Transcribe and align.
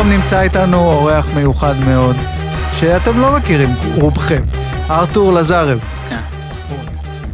והיום 0.00 0.12
נמצא 0.12 0.40
איתנו 0.40 0.92
אורח 0.92 1.26
מיוחד 1.34 1.80
מאוד, 1.80 2.16
שאתם 2.80 3.20
לא 3.20 3.32
מכירים, 3.32 3.74
רובכם. 3.94 4.42
ארתור 4.90 5.32
לזרב. 5.32 5.80
כן. 6.08 6.16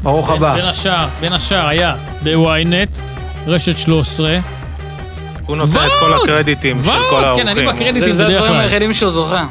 ברוך 0.03 0.31
הבא. 0.31 0.55
בין 0.55 0.65
השאר, 0.65 1.09
בין 1.21 1.33
השאר 1.33 1.67
היה 1.67 1.95
ב-ynet, 2.23 2.99
רשת 3.47 3.77
13. 3.77 4.39
הוא 5.47 5.57
נושא 5.57 5.87
את 5.87 5.93
כל 6.01 6.23
הקרדיטים 6.23 6.79
של 6.85 6.91
כל 6.91 6.93
כן, 7.21 7.25
האורחים. 7.27 7.49
אני 7.49 7.67
בקרדיטים 7.67 8.01
זה 8.01 8.13
זה 8.13 8.25
בדרך 8.25 8.37
הדברים 8.37 8.53
כלל. 8.53 8.63
היחידים 8.63 8.93
שהוא 8.93 9.11
זוכר. 9.11 9.45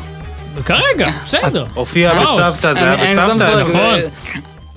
כרגע, 0.65 1.09
בסדר. 1.25 1.65
הופיע. 1.73 2.13
בצוותא, 2.13 2.73
זה 2.73 2.93
אני- 2.93 3.01
היה 3.01 3.11
בצוותא. 3.11 3.61
נכון. 3.61 3.73
זה- 3.73 4.07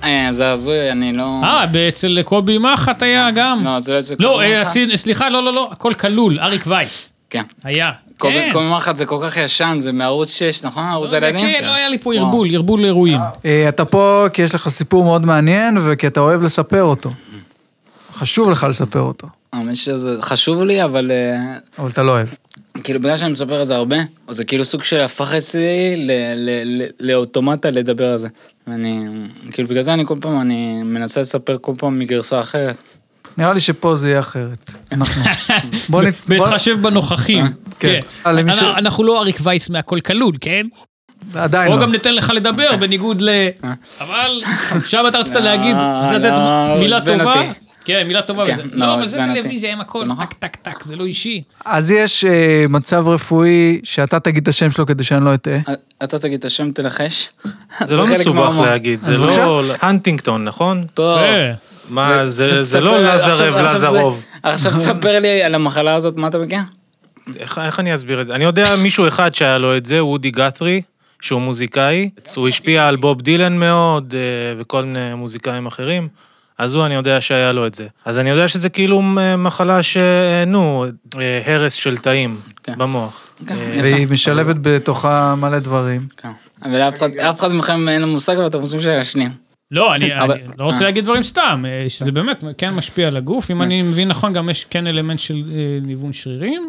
אה, 0.03 0.27
זה 0.31 0.51
הזוי, 0.51 0.91
אני 0.91 1.13
לא... 1.13 1.41
אה, 1.43 1.65
אצל 1.89 2.21
קובי 2.25 2.57
מחט 2.57 3.01
היה 3.03 3.27
גם. 3.35 3.61
לא, 3.65 3.79
זה 3.79 3.93
לא... 3.93 4.01
זה 4.01 4.15
לא, 4.19 4.29
כל 4.37 4.43
אה, 4.43 4.61
מחט. 4.61 4.67
הצי- 4.67 4.97
סליחה, 4.97 5.29
לא, 5.29 5.43
לא, 5.43 5.53
לא, 5.53 5.69
הכל 5.71 5.93
כלול, 5.93 6.39
אריק 6.39 6.63
וייס. 6.67 7.13
כן. 7.29 7.43
היה. 7.63 7.91
קובי 8.19 8.33
כן. 8.33 8.49
קובי 8.53 8.69
מחט 8.69 8.95
זה 8.95 9.05
כל 9.05 9.19
כך 9.23 9.37
ישן, 9.37 9.77
זה 9.79 9.91
מערוץ 9.91 10.29
6, 10.29 10.63
נכון? 10.63 10.83
ערוץ 10.83 11.13
הילדים? 11.13 11.41
כן, 11.41 11.65
לא 11.65 11.71
היה 11.71 11.89
לי 11.89 11.97
פה. 11.97 12.13
ערבול, 12.13 12.55
ערבול 12.55 12.85
אירועים. 12.85 13.19
אה, 13.45 13.69
אתה 13.69 13.85
פה 13.85 14.25
כי 14.33 14.41
יש 14.41 14.55
לך 14.55 14.69
סיפור 14.69 15.03
מאוד 15.03 15.25
מעניין 15.25 15.77
וכי 15.85 16.07
אתה 16.07 16.19
אוהב 16.19 16.43
לספר 16.43 16.83
אותו. 16.83 17.09
חשוב 18.13 18.49
לך 18.49 18.65
לספר 18.69 18.99
אותו, 18.99 19.27
האמת 19.53 19.75
שזה 19.75 20.15
חשוב 20.21 20.63
לי, 20.63 20.83
אבל 20.83 21.11
אה, 21.11 21.57
אבל 21.79 21.89
אתה 21.89 22.03
לא 22.03 22.11
אוהב. 22.11 22.27
כאילו 22.83 22.99
בגלל 22.99 23.17
שאני 23.17 23.31
מספר 23.31 23.53
על 23.53 23.65
זה 23.65 23.75
הרבה, 23.75 23.95
אז 24.27 24.35
זה 24.35 24.43
כאילו 24.43 24.65
סוג 24.65 24.83
של 24.83 24.99
הפך 24.99 25.33
אצלי 25.33 25.93
ל- 25.97 26.11
ל- 26.35 26.81
ל- 26.81 26.87
לאוטומטה 26.99 27.69
לדבר 27.69 28.11
על 28.11 28.17
זה. 28.17 28.27
ואני, 28.67 29.05
כאילו 29.51 29.67
בגלל 29.67 29.81
זה 29.83 29.93
אני 29.93 30.05
כל 30.05 30.15
פעם, 30.21 30.41
אני 30.41 30.83
מנסה 30.83 31.21
לספר 31.21 31.57
כל 31.61 31.71
פעם 31.77 31.99
מגרסה 31.99 32.39
אחרת. 32.39 32.83
נראה 33.37 33.53
לי 33.53 33.59
שפה 33.59 33.95
זה 33.95 34.09
יהיה 34.09 34.19
אחרת. 34.19 34.71
אנחנו... 34.91 35.23
בוא 35.89 36.03
נת... 36.03 36.13
בהתחשב 36.27 36.81
בנוכחים. 36.81 37.45
כן. 37.79 37.99
כן. 38.23 38.31
למי 38.31 38.53
ש- 38.53 38.61
אנחנו- 38.61 39.03
לא 39.03 39.19
אריק 39.21 39.37
וייס 39.43 39.69
מהכל 39.69 39.99
כלול, 39.99 40.35
כן? 40.41 40.65
עדיין 41.35 41.71
או 41.71 41.77
לא. 41.77 41.81
גם 41.81 41.91
ניתן 41.91 42.15
לך 42.15 42.31
לדבר 42.35 42.75
בניגוד 42.75 43.21
ל... 43.21 43.29
אבל 44.01 44.41
שם 44.85 45.03
אתה 45.07 45.17
רצית 45.17 45.35
להגיד, 45.35 45.75
לתת 46.13 46.33
מילה 46.79 46.99
טובה. 47.01 47.41
כן, 47.85 48.07
מילה 48.07 48.21
טובה 48.21 48.45
כן, 48.45 48.51
וזה. 48.51 48.63
לא, 48.71 48.87
לא, 48.87 48.93
אבל 48.93 49.05
זה. 49.05 49.17
טלוויזיה 49.33 49.71
עם 49.71 49.81
הכל, 49.81 50.05
נכון. 50.05 50.25
טק 50.25 50.33
טק 50.33 50.55
טק, 50.55 50.83
זה 50.83 50.95
לא 50.95 51.05
אישי. 51.05 51.43
אז 51.65 51.91
יש 51.91 52.25
אה, 52.25 52.65
מצב 52.69 53.07
רפואי 53.07 53.79
שאתה 53.83 54.19
תגיד 54.19 54.41
את 54.41 54.47
השם 54.47 54.71
שלו 54.71 54.85
כדי 54.85 55.03
שאני 55.03 55.25
לא 55.25 55.33
אטעה. 55.33 55.57
אתה 56.03 56.19
תגיד 56.19 56.39
את 56.39 56.45
השם, 56.45 56.71
תנחש. 56.71 57.29
זה 57.85 57.95
לא 57.95 58.07
מסובך. 58.07 58.57
להגיד, 58.61 59.01
זה 59.01 59.17
לא... 59.17 59.63
הנטינגטון, 59.81 60.43
נכון? 60.43 60.85
טוב. 60.93 61.19
מה, 61.89 62.27
זה 62.27 62.63
זה 62.63 62.79
לא 62.79 62.99
לזרב, 63.01 63.55
לזרוב. 63.55 64.23
עכשיו 64.43 64.71
תספר 64.71 65.19
לי 65.19 65.43
על 65.43 65.55
המחלה 65.55 65.93
הזאת, 65.95 66.17
מה 66.17 66.27
אתה 66.27 66.37
מכיר? 66.37 66.59
איך 67.39 67.57
איך 67.57 67.79
אני 67.79 67.95
אסביר 67.95 68.21
את 68.21 68.27
זה? 68.27 68.35
אני 68.35 68.43
יודע 68.43 68.75
מישהו 68.75 69.07
אחד 69.07 69.33
שהיה 69.33 69.57
לו 69.57 69.77
את 69.77 69.85
זה, 69.85 70.03
וודי 70.03 70.31
גת'רי, 70.31 70.81
שהוא 71.21 71.41
מוזיקאי. 71.41 72.09
הוא 72.35 72.47
השפיע 72.47 72.87
על 72.87 72.95
בוב 72.95 73.21
דילן 73.21 73.57
מאוד, 73.57 74.13
אה, 74.17 74.61
וכל 74.61 74.85
מיני 74.85 75.13
מוזיקאים 75.15 75.65
אחרים. 75.65 76.07
אז 76.59 76.75
הוא, 76.75 76.85
אני 76.85 76.95
יודע 76.95 77.21
שהיה 77.21 77.51
לו 77.51 77.67
את 77.67 77.75
זה. 77.75 77.87
אז 78.05 78.19
אני 78.19 78.29
יודע 78.29 78.47
שזה 78.47 78.69
כאילו 78.69 79.01
מחלה 79.37 79.83
ש... 79.83 79.97
נו, 80.47 80.85
אה, 81.19 81.41
הרס 81.45 81.73
של 81.73 81.97
תאים 81.97 82.35
כן. 82.63 82.73
במוח. 82.77 83.27
כן, 83.47 83.55
אה. 83.57 83.79
והיא 83.81 84.07
משלבת 84.11 84.55
בתוכה 84.61 85.35
מלא 85.35 85.59
דברים. 85.59 86.07
כן. 86.17 86.31
אבל 86.63 86.75
אף 86.81 86.97
אחד- 86.97 87.15
אף 87.15 87.39
אחד 87.39 87.51
מכם 87.51 87.89
אין 87.89 88.01
לו 88.01 88.07
מושג, 88.07 88.35
ואתם 88.43 88.59
רוצים 88.59 88.81
שישנים. 88.81 89.31
לא, 89.71 89.93
אני 89.95 90.19
אבל- 90.19 90.31
אני 90.31 90.41
לא 90.59 90.65
רוצה 90.65 90.79
אה. 90.79 90.83
להגיד 90.83 91.03
דברים 91.03 91.23
סתם, 91.23 91.65
שזה 91.87 92.11
באמת 92.11 92.43
כן 92.57 92.73
משפיע 92.73 93.07
על 93.07 93.17
הגוף. 93.17 93.51
אם 93.51 93.61
אני 93.61 93.81
מבין 93.81 94.07
נכון, 94.07 94.33
גם 94.33 94.49
יש 94.49 94.65
כן 94.69 94.87
אלמנט 94.87 95.19
של 95.19 95.43
ניוון 95.81 96.13
שרירים. 96.13 96.61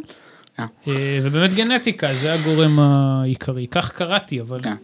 ובאמת 1.23 1.55
גנטיקה, 1.55 2.15
זה 2.15 2.33
הגורם 2.35 2.79
העיקרי. 2.81 3.67
כך 3.71 3.93
קראתי, 3.93 4.41
אבל 4.41 4.61
כן. 4.63 4.75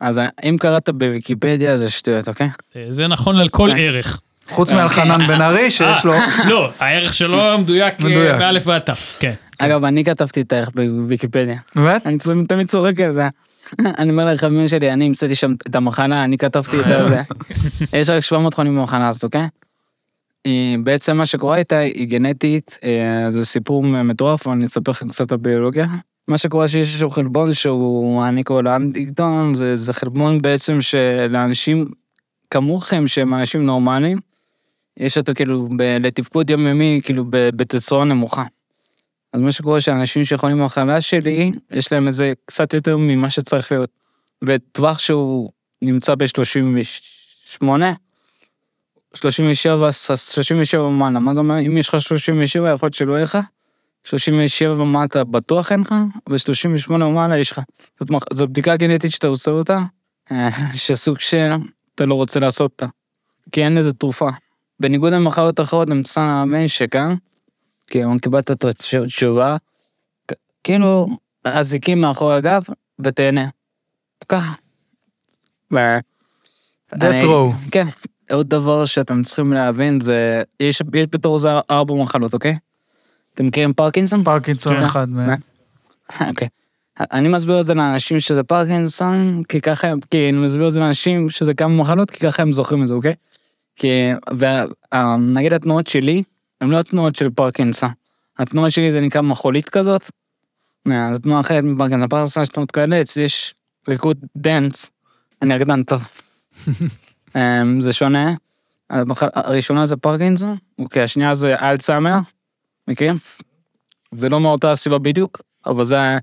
אז 0.00 0.20
אם 0.48 0.56
קראת 0.60 0.88
בוויקיפדיה 0.88 1.78
זה 1.78 1.90
שטויות, 1.90 2.28
אוקיי? 2.28 2.48
זה 2.88 3.06
נכון 3.06 3.36
על 3.36 3.48
כל. 3.48 3.70
ערך. 3.78 4.20
חוץ 4.48 4.72
מאלחנן 4.72 5.26
בן 5.26 5.42
ארי 5.42 5.70
שיש 5.70 6.04
לו... 6.04 6.12
אה, 6.12 6.26
לא, 6.48 6.70
הערך 6.80 7.14
שלו 7.14 7.58
מדויק 7.58 7.94
אה. 8.04 8.38
באלף 8.38 8.66
ועד 8.66 8.80
תף, 8.80 9.16
כן. 9.20 9.32
אגב, 9.58 9.84
אני 9.84 10.04
כתבתי 10.04 10.40
את 10.40 10.52
הערך 10.52 10.70
בוויקיפדיה. 10.74 11.58
באמת? 11.76 12.06
אני 12.06 12.18
תמיד 12.48 12.68
צוחק 12.68 13.00
על 13.00 13.12
זה. 13.12 13.28
אני 13.98 14.10
אומר 14.10 14.32
לחברים 14.32 14.68
שלי, 14.68 14.92
אני 14.92 15.06
המצאתי 15.06 15.34
שם 15.34 15.54
את 15.68 15.74
המחלה, 15.74 16.24
אני 16.24 16.38
כתבתי 16.38 16.80
את 16.80 16.84
זה. 16.84 17.20
יש 17.98 18.08
רק 18.08 18.20
700 18.20 18.54
חונים 18.54 18.76
במחלה 18.76 19.08
הזאת, 19.08 19.24
אוקיי? 19.24 19.46
בעצם 20.84 21.16
מה 21.16 21.26
שקורה 21.26 21.56
איתה 21.56 21.78
היא 21.78 22.08
גנטית, 22.08 22.78
אה, 22.84 23.30
זה 23.30 23.44
סיפור 23.44 23.82
מטורף, 23.82 24.46
אבל 24.46 24.56
אני 24.56 24.64
אספר 24.64 24.90
לכם 24.90 25.08
קצת 25.08 25.32
על 25.32 25.38
ביולוגיה. 25.38 25.86
מה 26.28 26.38
שקורה 26.38 26.68
שיש 26.68 26.88
איזשהו 26.88 27.10
חלבון 27.10 27.54
שהוא 27.54 28.24
אני 28.24 28.44
קורא 28.44 28.62
לו 28.62 28.76
אנטיקטון, 28.76 29.54
זה, 29.54 29.76
זה 29.76 29.92
חלבון 29.92 30.38
בעצם 30.38 30.80
שלאנשים 30.80 31.90
כמוכם 32.50 33.06
שהם 33.06 33.34
אנשים 33.34 33.66
נורמליים, 33.66 34.18
יש 34.98 35.18
אותו 35.18 35.32
כאילו 35.34 35.68
ב- 35.76 35.96
לתפקוד 36.00 36.50
יומיומי, 36.50 37.00
כאילו 37.04 37.24
ב- 37.24 37.50
בתצורה 37.56 38.04
נמוכה. 38.04 38.44
אז 39.32 39.40
מה 39.40 39.52
שקורה 39.52 39.80
שאנשים 39.80 40.24
שיכולים 40.24 40.58
במחלה 40.58 41.00
שלי, 41.00 41.52
יש 41.70 41.92
להם 41.92 42.06
איזה 42.06 42.32
קצת 42.44 42.74
יותר 42.74 42.96
ממה 42.96 43.30
שצריך 43.30 43.72
להיות. 43.72 43.90
בטווח 44.44 44.98
שהוא 44.98 45.50
נמצא 45.82 46.14
ב-38, 46.14 47.64
37, 49.14 49.92
37 49.92 50.82
ומעלה, 50.82 51.18
מה 51.18 51.34
זה 51.34 51.40
אומר? 51.40 51.58
אם 51.58 51.76
יש 51.76 51.88
לך 51.88 52.00
37, 52.00 52.72
יכול 52.72 52.86
להיות 52.86 52.94
שלא 52.94 53.12
יהיה 53.12 53.22
לך. 53.22 53.38
37 54.04 54.82
ומטה 54.82 55.24
בטוח 55.24 55.72
אין 55.72 55.80
לך, 55.80 55.94
ו-38 56.28 56.92
ומעלה 56.92 57.38
יש 57.38 57.52
לך. 57.52 57.60
זאת, 58.00 58.08
זאת 58.32 58.50
בדיקה 58.50 58.76
גנטית 58.76 59.10
שאתה 59.10 59.26
עושה 59.26 59.50
אותה, 59.50 59.82
אה, 60.32 60.48
שסוג 60.74 61.18
שאתה 61.20 62.06
לא 62.06 62.14
רוצה 62.14 62.40
לעשות 62.40 62.70
אותה. 62.70 62.86
כי 63.52 63.64
אין 63.64 63.74
לזה 63.74 63.92
תרופה. 63.92 64.28
בניגוד 64.80 65.12
למחלות 65.12 65.60
אחרות, 65.60 65.90
אני 65.90 65.98
רוצה 65.98 66.26
להאמין 66.26 66.68
שכאן, 66.68 67.14
כי 67.86 68.04
אם 68.04 68.18
קיבלת 68.18 68.50
את 68.50 68.64
התשובה, 68.64 69.56
כאילו, 70.64 71.08
אזיקים 71.44 72.00
מאחורי 72.00 72.36
הגב, 72.36 72.62
ותהנה. 72.98 73.48
ככה. 74.28 74.52
ו- 75.74 75.98
death 76.94 77.24
row. 77.24 77.70
כן. 77.70 77.86
עוד 78.32 78.48
דבר 78.48 78.84
שאתם 78.84 79.22
צריכים 79.22 79.52
להבין 79.52 80.00
זה, 80.00 80.42
יש, 80.60 80.82
יש 80.94 81.06
בתור 81.10 81.38
זה 81.38 81.48
ארבע 81.70 81.94
מחלות, 81.94 82.34
אוקיי? 82.34 82.58
אתם 83.34 83.46
מכירים 83.46 83.72
פרקינסון? 83.72 84.24
פרקינסון 84.24 84.76
כן. 84.76 84.82
אחד 84.82 85.08
מהם. 85.08 85.40
אוקיי. 86.28 86.48
אני 87.00 87.28
מסביר 87.28 87.60
את 87.60 87.66
זה 87.66 87.74
לאנשים 87.74 88.20
שזה 88.20 88.42
פרקינסון, 88.42 89.42
כי 89.48 89.60
ככה 89.60 89.88
הם, 89.88 89.98
כי 90.10 90.28
אני 90.28 90.38
מסביר 90.38 90.66
את 90.66 90.72
זה 90.72 90.80
לאנשים 90.80 91.30
שזה 91.30 91.54
כמה 91.54 91.76
מחלות, 91.76 92.10
כי 92.10 92.20
ככה 92.20 92.42
הם 92.42 92.52
זוכרים 92.52 92.82
את 92.82 92.88
זה, 92.88 92.94
אוקיי? 92.94 93.14
כי, 93.78 94.10
ונגיד 94.38 95.52
התנועות 95.52 95.86
שלי, 95.86 96.22
הן 96.60 96.68
לא 96.68 96.80
התנועות 96.80 97.16
של 97.16 97.30
פרקינסון. 97.30 97.88
התנועה 98.38 98.70
שלי 98.70 98.92
זה 98.92 99.00
נקרא 99.00 99.20
מחולית 99.20 99.68
כזאת. 99.68 100.10
אה, 100.90 101.12
זו 101.12 101.18
תנועה 101.18 101.40
אחרת 101.40 101.64
מפרקינסון. 101.64 102.08
פרקינסון 102.08 102.42
יש 102.42 102.48
תנועות 102.48 102.70
כאלה, 102.70 103.00
אצלי 103.00 103.22
יש 103.22 103.54
ריקוד 103.88 104.16
dance. 104.36 104.90
אני 105.42 105.54
רקדן 105.54 105.82
טוב. 105.82 106.02
אמ, 107.36 107.80
זה 107.80 107.92
שונה. 107.92 108.34
הראשונה 109.20 109.86
זה 109.86 109.96
פרקינסון, 109.96 110.56
אוקיי, 110.78 111.02
השנייה 111.02 111.34
זה 111.34 111.56
אלצהיימר, 111.60 112.18
מכירים? 112.88 113.16
זה 114.10 114.28
לא 114.28 114.40
מאותה 114.40 114.70
הסיבה 114.70 114.98
בדיוק, 114.98 115.40
אבל 115.66 115.84
זה, 115.84 116.18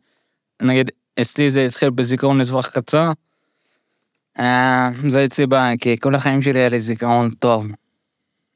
נגיד, 0.61 0.91
אצלי 1.21 1.51
זה 1.51 1.65
התחיל 1.65 1.89
בזיכרון 1.89 2.41
לטווח 2.41 2.67
קצר. 2.67 3.11
אה, 4.39 4.89
זה 5.09 5.25
אצלי 5.25 5.47
בעיה, 5.47 5.77
כי 5.77 5.97
כל 5.99 6.15
החיים 6.15 6.41
שלי 6.41 6.59
היה 6.59 6.69
לי 6.69 6.79
זיכרון 6.79 7.29
טוב. 7.29 7.67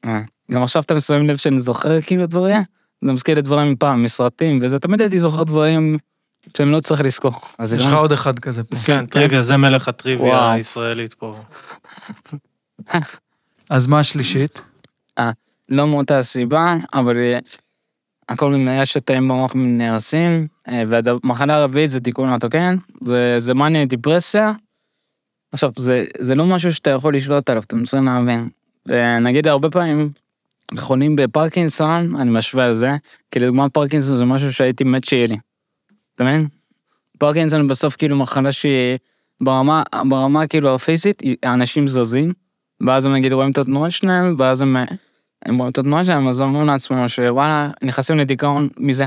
אה, 0.04 0.20
גם 0.50 0.62
עכשיו 0.62 0.82
אתם 0.82 1.00
שמים 1.00 1.28
לב 1.28 1.36
שאני 1.36 1.58
זוכר 1.58 2.00
כאילו 2.00 2.26
דברים, 2.26 2.62
זה 3.04 3.12
מזכיר 3.12 3.34
לי 3.34 3.42
דברים 3.42 3.72
מפעם, 3.72 4.02
מסרטים, 4.02 4.58
וזה 4.62 4.78
תמיד 4.78 5.00
הייתי 5.00 5.20
זוכר 5.20 5.42
דברים 5.42 5.98
שאני 6.56 6.72
לא 6.72 6.80
צריך 6.80 7.00
לזכור. 7.00 7.32
יש 7.74 7.86
לך 7.86 7.94
עוד 7.94 8.12
אחד 8.12 8.38
כזה 8.38 8.64
פה. 8.64 8.76
כן, 8.76 9.06
טריוויה, 9.06 9.42
זה 9.42 9.56
מלך 9.56 9.88
הטריוויה. 9.88 10.52
הישראלית 10.52 11.14
פה. 11.14 11.36
אז 13.70 13.86
מה 13.86 13.98
השלישית? 13.98 14.60
לא 15.70 15.86
מאותה 15.86 16.18
הסיבה, 16.18 16.74
אבל 16.94 17.16
אה, 17.16 17.38
הכל 18.28 18.50
ממניה 18.50 18.86
שתאים 18.86 19.28
במוח 19.28 19.52
נהרסים, 19.54 20.46
אה, 20.68 20.82
והמחלה 20.88 21.54
הרביעית 21.54 21.90
זה 21.90 22.00
תיקון 22.00 22.32
אוטוקן, 22.32 22.76
זה, 23.04 23.34
זה 23.38 23.54
מניה 23.54 23.84
דיפרסיה. 23.84 24.52
עכשיו, 25.52 25.70
זה, 25.76 26.04
זה 26.18 26.34
לא 26.34 26.46
משהו 26.46 26.72
שאתה 26.72 26.90
יכול 26.90 27.14
לשלוט 27.14 27.50
עליו, 27.50 27.62
אתם 27.62 27.84
צריכים 27.84 28.06
להבין. 28.06 28.48
נגיד 29.20 29.46
הרבה 29.46 29.70
פעמים, 29.70 30.10
חולים 30.78 31.16
בפרקינסון, 31.16 32.16
אני 32.16 32.30
משווה 32.30 32.64
על 32.64 32.74
זה, 32.74 32.90
כי 33.30 33.38
לדוגמה 33.38 33.68
פרקינסון 33.68 34.16
זה 34.16 34.24
משהו 34.24 34.52
שהייתי 34.52 34.84
מת 34.84 35.04
שיהיה 35.04 35.26
לי. 35.26 35.36
אתה 36.14 36.24
מבין? 36.24 36.48
פרקינסון 37.18 37.68
בסוף 37.68 37.96
כאילו 37.96 38.16
מחלה 38.16 38.52
שהיא 38.52 38.98
ברמה, 39.40 39.82
ברמה 40.08 40.46
כאילו 40.46 40.74
הפיזית, 40.74 41.22
האנשים 41.42 41.88
זזים, 41.88 42.32
ואז 42.86 43.04
הם 43.04 43.12
נגיד 43.12 43.32
רואים 43.32 43.50
את 43.50 43.58
התנועה 43.58 43.90
שלהם, 43.90 44.34
ואז 44.38 44.62
הם, 44.62 44.76
הם 45.44 45.58
רואים 45.58 45.70
את 45.72 45.78
התנועה 45.78 46.04
שלהם, 46.04 46.28
אז 46.28 46.40
אומרים 46.40 46.66
לעצמם 46.66 47.08
שוואלה, 47.08 47.70
נכנסים 47.82 48.18
לדיכאון 48.18 48.68
מזה. 48.76 49.06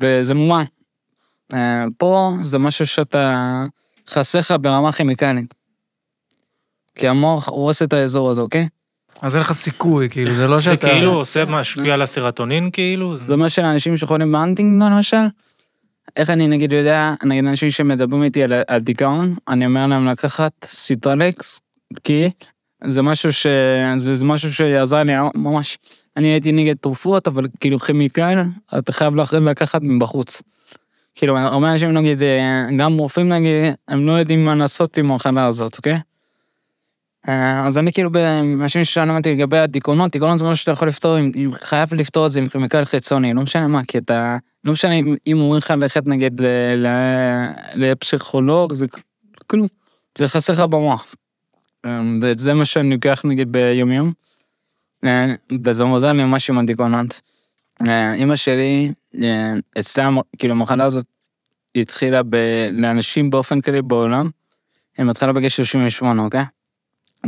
וזה 0.00 0.34
מובן, 0.34 0.64
אה, 1.54 1.84
פה 1.98 2.32
זה 2.40 2.58
משהו 2.58 2.86
שאתה 2.86 3.64
חסר 4.10 4.38
לך 4.38 4.54
ברמה 4.60 4.92
כימיקלית. 4.92 5.54
כי 6.94 7.08
המוח 7.08 7.48
הורס 7.48 7.82
את 7.82 7.92
האזור 7.92 8.30
הזה, 8.30 8.40
אוקיי? 8.40 8.68
אז 9.22 9.36
אין 9.36 9.40
לך 9.42 9.52
סיכוי, 9.52 10.08
כאילו, 10.10 10.30
זה 10.30 10.46
לא 10.46 10.56
זה 10.56 10.64
שאתה... 10.64 10.88
כאילו 10.88 11.12
עושה 11.12 11.44
משפיע 11.44 11.94
על 11.94 12.02
הסרוטונין, 12.02 12.70
כאילו? 12.70 13.16
זה 13.16 13.34
אומר 13.34 13.48
שלאנשים 13.48 13.96
שחולים 13.96 14.32
בהנטינגטון 14.32 14.92
למשל, 14.92 15.16
איך 16.16 16.30
אני 16.30 16.48
נגיד 16.48 16.72
יודע, 16.72 17.14
נגיד 17.22 17.44
אנשים 17.44 17.70
שמדברים 17.70 18.22
איתי 18.22 18.42
על, 18.42 18.52
על 18.66 18.80
דיכאון, 18.80 19.34
אני 19.48 19.66
אומר 19.66 19.86
להם 19.86 20.06
לקחת 20.06 20.52
ציפרלקס, 20.64 21.60
כי 22.04 22.30
זה 22.84 23.02
משהו 23.02 23.32
ש... 23.32 23.46
זה, 23.96 24.16
זה 24.16 24.24
משהו 24.24 24.52
שיעזר 24.52 25.02
לי 25.02 25.12
ממש. 25.34 25.78
אני 26.16 26.26
הייתי 26.26 26.52
נגד 26.52 26.76
תרופות, 26.76 27.28
אבל 27.28 27.46
כאילו 27.60 27.78
כימיקל, 27.78 28.42
אתה 28.78 28.92
חייב 28.92 29.14
לקחת 29.34 29.80
מבחוץ. 29.82 30.42
כאילו, 31.14 31.38
הרבה 31.38 31.72
אנשים 31.72 31.92
נגיד, 31.92 32.22
אה, 32.22 32.66
גם 32.78 32.98
רופאים 32.98 33.28
נגיד, 33.28 33.74
הם 33.88 34.06
לא 34.06 34.12
יודעים 34.12 34.44
מה 34.44 34.54
לעשות 34.54 34.98
עם 34.98 35.10
המחלה 35.10 35.44
הזאת, 35.44 35.76
אוקיי? 35.76 35.98
אה, 37.28 37.66
אז 37.66 37.78
אני 37.78 37.92
כאילו, 37.92 38.10
אנשים 38.60 38.84
ששאלו 38.84 39.16
אותי 39.16 39.34
לגבי 39.34 39.58
הדיכאונות, 39.58 40.12
דיכאונות 40.12 40.38
זה 40.38 40.44
משהו 40.44 40.56
שאתה 40.56 40.70
יכול 40.72 40.88
לפתור, 40.88 41.16
עם, 41.16 41.52
חייב 41.52 41.94
לפתור 41.94 42.26
את 42.26 42.32
זה 42.32 42.38
עם 42.38 42.48
כימיקל 42.48 42.84
חיצוני, 42.84 43.34
לא 43.34 43.42
משנה 43.42 43.68
מה, 43.68 43.84
כי 43.88 43.98
אתה, 43.98 44.36
לא 44.64 44.72
משנה 44.72 44.92
אם, 44.94 45.16
אם 45.26 45.38
אומרים 45.40 45.58
לך 45.58 45.70
ללכת 45.70 46.06
נגיד 46.06 46.40
לפסיכולוג, 47.74 48.74
זה 48.74 48.86
כלום, 49.46 49.66
זה 50.18 50.28
חסר 50.28 50.52
לך 50.52 50.60
במוח. 50.60 51.14
אה, 51.84 52.00
וזה 52.22 52.54
מה 52.54 52.64
שאני 52.64 52.94
לוקח 52.94 53.22
נגיד 53.24 53.52
ביום 53.52 53.92
יום, 53.92 54.12
אה, 55.04 55.34
וזה 55.64 55.82
עוזר 55.82 56.12
לי 56.12 56.24
ממש 56.24 56.50
עם 56.50 56.58
הדיכאונות. 56.58 57.20
אמא 58.16 58.36
שלי, 58.36 58.92
אה, 59.20 59.52
אצלה, 59.78 60.10
כאילו 60.38 60.54
המחלה 60.54 60.84
הזאת 60.84 61.06
התחילה 61.76 62.22
ב- 62.22 62.68
לאנשים 62.72 63.30
באופן 63.30 63.60
כללי 63.60 63.82
בעולם, 63.82 64.30
היא 64.98 65.06
מתחילה 65.06 65.32
בגיל 65.32 65.48
38, 65.48 66.22
אוקיי? 66.22 66.44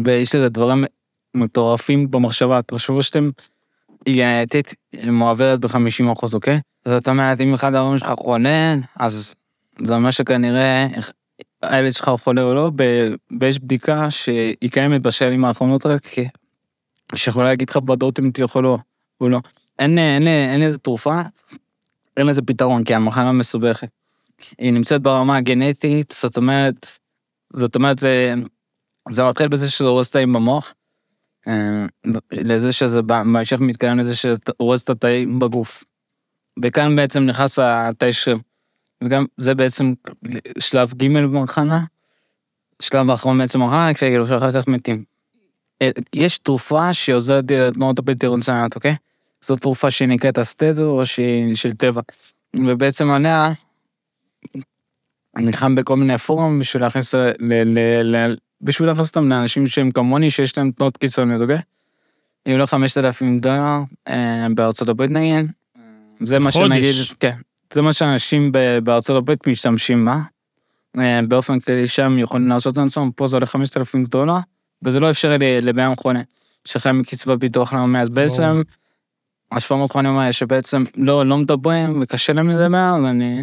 ויש 0.04 0.34
לזה 0.34 0.48
דברים 0.48 0.84
מטורפים 1.34 2.10
במחשבה, 2.10 2.62
תחשבו 2.62 3.02
שאתם, 3.02 3.30
היא 4.06 4.24
גנטית 4.24 4.74
מועברת 5.06 5.60
ב-50 5.60 6.12
אחוז, 6.12 6.34
אוקיי? 6.34 6.60
זאת 6.84 7.08
אומרת, 7.08 7.40
אם 7.40 7.54
אחד 7.54 7.74
ההורים 7.74 7.98
שלך 7.98 8.12
חולה, 8.18 8.74
אז 8.96 9.34
זה 9.82 9.94
אומר 9.94 10.10
שכנראה 10.10 10.86
הילד 11.62 11.92
שלך 11.92 12.10
חולה 12.22 12.42
או 12.42 12.54
לא, 12.54 12.70
ויש 13.40 13.58
בדיקה 13.58 14.10
שהיא 14.10 14.70
קיימת 14.70 15.02
בשנים 15.02 15.44
האחרונות 15.44 15.86
רק, 15.86 16.08
שיכולה 17.14 17.48
להגיד 17.48 17.70
לך 17.70 17.76
בוודאות 17.76 18.18
אם 18.18 18.30
תהיה 18.30 18.46
חולה 18.46 18.68
או 19.20 19.28
לא. 19.28 19.40
אין, 19.78 19.98
אין, 19.98 20.28
אין 20.28 20.60
לזה 20.60 20.78
תרופה, 20.78 21.22
אין 22.16 22.26
לזה 22.26 22.42
פתרון, 22.42 22.84
כי 22.84 22.94
המחלה 22.94 23.32
מסובכת. 23.32 23.88
היא 24.58 24.72
נמצאת 24.72 25.02
ברמה 25.02 25.36
הגנטית, 25.36 26.14
זאת 26.20 26.36
אומרת, 26.36 26.98
זאת 27.52 27.74
אומרת, 27.74 27.98
זה, 27.98 28.34
זה 29.10 29.24
מתחיל 29.28 29.48
בזה 29.48 29.70
שזה 29.70 29.84
הורס 29.84 30.10
תאים 30.10 30.32
במוח, 30.32 30.74
אה, 31.48 31.86
לזה 32.32 32.72
שזה 32.72 33.02
בהמשך 33.02 33.60
מתקיים 33.60 33.98
לזה 33.98 34.16
שזה 34.16 34.36
הורס 34.56 34.82
את 34.82 34.90
התאים 34.90 35.38
בגוף. 35.38 35.84
וכאן 36.62 36.96
בעצם 36.96 37.22
נכנס 37.22 37.58
התאי 37.58 38.12
שריר. 38.12 38.38
וגם 39.04 39.24
זה 39.36 39.54
בעצם 39.54 39.92
שלב 40.58 40.92
ג' 40.92 41.12
במחנה, 41.12 41.84
שלב 42.82 43.10
האחרון 43.10 43.38
בעצם 43.38 43.60
במחנה, 43.60 43.94
כאילו 43.94 44.26
שאחר 44.26 44.52
כך 44.52 44.68
מתים. 44.68 45.04
אה, 45.82 45.90
יש 46.14 46.38
תרופה 46.38 46.92
שעוזרת 46.92 47.50
לתנועות 47.50 47.98
הבלתי 47.98 48.26
רצוניות, 48.26 48.74
אוקיי? 48.74 48.96
זו 49.46 49.56
תרופה 49.56 49.90
שנקראת 49.90 50.38
אסטדו 50.38 50.98
או 50.98 51.06
שהיא 51.06 51.54
של 51.54 51.72
טבע. 51.72 52.00
ובעצם 52.56 53.10
עליה, 53.10 53.52
אני 55.36 55.46
נלחם 55.46 55.74
בכל 55.74 55.96
מיני 55.96 56.18
פורומים 56.18 56.58
בשביל 56.58 56.82
להכניס, 56.82 57.14
ל, 57.14 57.32
ל, 57.40 58.16
ל, 58.16 58.36
בשביל 58.60 58.88
להכניס 58.88 59.08
אותם 59.08 59.28
לאנשים 59.28 59.66
שהם 59.66 59.90
כמוני, 59.90 60.30
שיש 60.30 60.58
להם 60.58 60.70
תנועות 60.70 60.96
קיצוניות, 60.96 61.40
אוקיי? 61.40 61.58
היו 62.46 62.58
לו 62.58 62.66
5,000 62.66 63.38
דולר 63.38 63.80
אה, 64.08 64.46
בארצות 64.54 64.88
הברית 64.88 65.10
נגיד. 65.10 65.50
זה 66.20 66.38
מה. 66.38 66.52
שנגיד, 66.52 66.94
כן. 67.20 67.36
זה 67.72 67.82
מה 67.82 67.92
שאנשים 67.92 68.52
בארצות 68.84 69.16
הברית 69.16 69.46
משתמשים 69.46 70.04
בה. 70.04 70.18
אה, 70.98 71.20
באופן 71.28 71.60
כללי 71.60 71.86
שם 71.86 72.18
יכולים 72.18 72.48
לעשות 72.48 72.78
את 72.78 72.78
עצמם, 72.86 73.10
פה 73.16 73.26
זה 73.26 73.36
עולה 73.36 73.46
5,000 73.46 74.04
דולר, 74.04 74.38
וזה 74.82 75.00
לא 75.00 75.10
אפשרי 75.10 75.60
לבן 75.60 75.92
חונה, 75.94 76.22
שחי 76.64 76.92
מקצבת 76.92 77.38
ביטוח 77.38 77.72
לאומי, 77.72 78.00
אז 78.00 78.08
בעצם, 78.08 78.62
השפעות 79.56 79.92
חונים 79.92 80.18
האלה 80.18 80.32
שבעצם 80.32 80.84
לא, 80.96 81.26
לא 81.26 81.36
מדברים 81.36 82.02
וקשה 82.02 82.32
להם 82.32 82.50
לדבר, 82.50 82.94
אז 82.98 83.04
אני, 83.04 83.42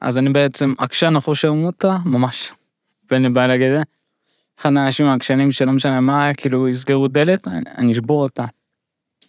אז 0.00 0.18
אני 0.18 0.30
בעצם 0.30 0.74
עקשן 0.78 1.16
אחוש 1.16 1.42
שרמוטה, 1.42 1.98
ממש. 2.04 2.52
ואין 3.10 3.22
לי 3.22 3.28
בעיה 3.28 3.46
להגיד 3.46 3.70
את 3.72 3.76
זה. 3.76 3.82
אחד 4.60 4.76
האנשים 4.76 5.06
העקשנים 5.06 5.52
שלא 5.52 5.72
משנה 5.72 6.00
מה, 6.00 6.34
כאילו 6.34 6.68
יסגרו 6.68 7.08
דלת, 7.08 7.48
אני, 7.48 7.60
אני 7.78 7.92
אשבור 7.92 8.22
אותה. 8.22 8.44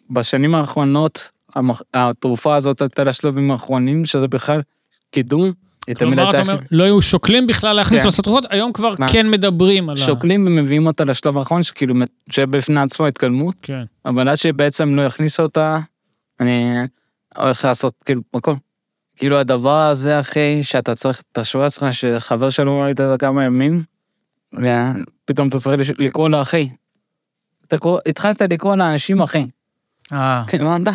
בשנים 0.09 0.55
האחרונות, 0.55 1.31
המח... 1.55 1.81
התרופה 1.93 2.55
הזאת 2.55 2.81
הייתה 2.81 3.03
לשלבים 3.03 3.51
האחרונים, 3.51 4.05
שזה 4.05 4.27
בכלל 4.27 4.61
קידום. 5.11 5.51
כלומר, 5.97 6.29
אתה 6.29 6.41
אומר, 6.41 6.57
לא 6.71 6.83
היו 6.83 7.01
שוקלים 7.01 7.47
בכלל 7.47 7.75
להכניס 7.75 8.01
כן. 8.01 8.07
לעשות 8.07 8.25
תרופות, 8.25 8.45
היום 8.49 8.73
כבר 8.73 8.93
מה? 8.99 9.07
כן 9.11 9.29
מדברים 9.29 9.89
על 9.89 9.95
ה... 9.95 9.99
שוקלים 9.99 10.47
ומביאים 10.47 10.87
אותה 10.87 11.03
לשלב 11.03 11.37
האחרון, 11.37 11.63
שכאילו, 11.63 11.95
שבפני 12.29 12.79
עצמו 12.79 13.07
התקדמות, 13.07 13.55
כן. 13.61 13.83
אבל 14.05 14.29
עד 14.29 14.35
שבעצם 14.35 14.95
לא 14.95 15.01
יכניסו 15.01 15.43
אותה, 15.43 15.77
אני 16.39 16.75
הולך 17.37 17.65
לעשות 17.65 17.93
כאילו 18.05 18.21
הכל. 18.33 18.53
כאילו 19.15 19.37
הדבר 19.39 19.77
הזה, 19.87 20.19
אחי, 20.19 20.59
שאתה 20.63 20.95
צריך, 20.95 21.21
תחשוב 21.31 21.61
לעצמך 21.61 21.93
שחבר 21.93 22.49
שלו 22.49 22.79
ראית 22.79 23.01
את 23.01 23.19
כמה 23.19 23.43
ימים, 23.43 23.83
ופתאום 24.53 25.47
אתה 25.47 25.57
צריך 25.59 25.91
לקרוא 25.99 26.29
לו 26.29 26.41
אחי. 26.41 26.69
התחלת 28.05 28.41
לקרוא 28.41 28.75
לאנשים 28.75 29.21
אחי, 29.21 29.47
אה, 30.13 30.43
כאילו, 30.47 30.65
מה 30.65 30.77
אתה? 30.83 30.91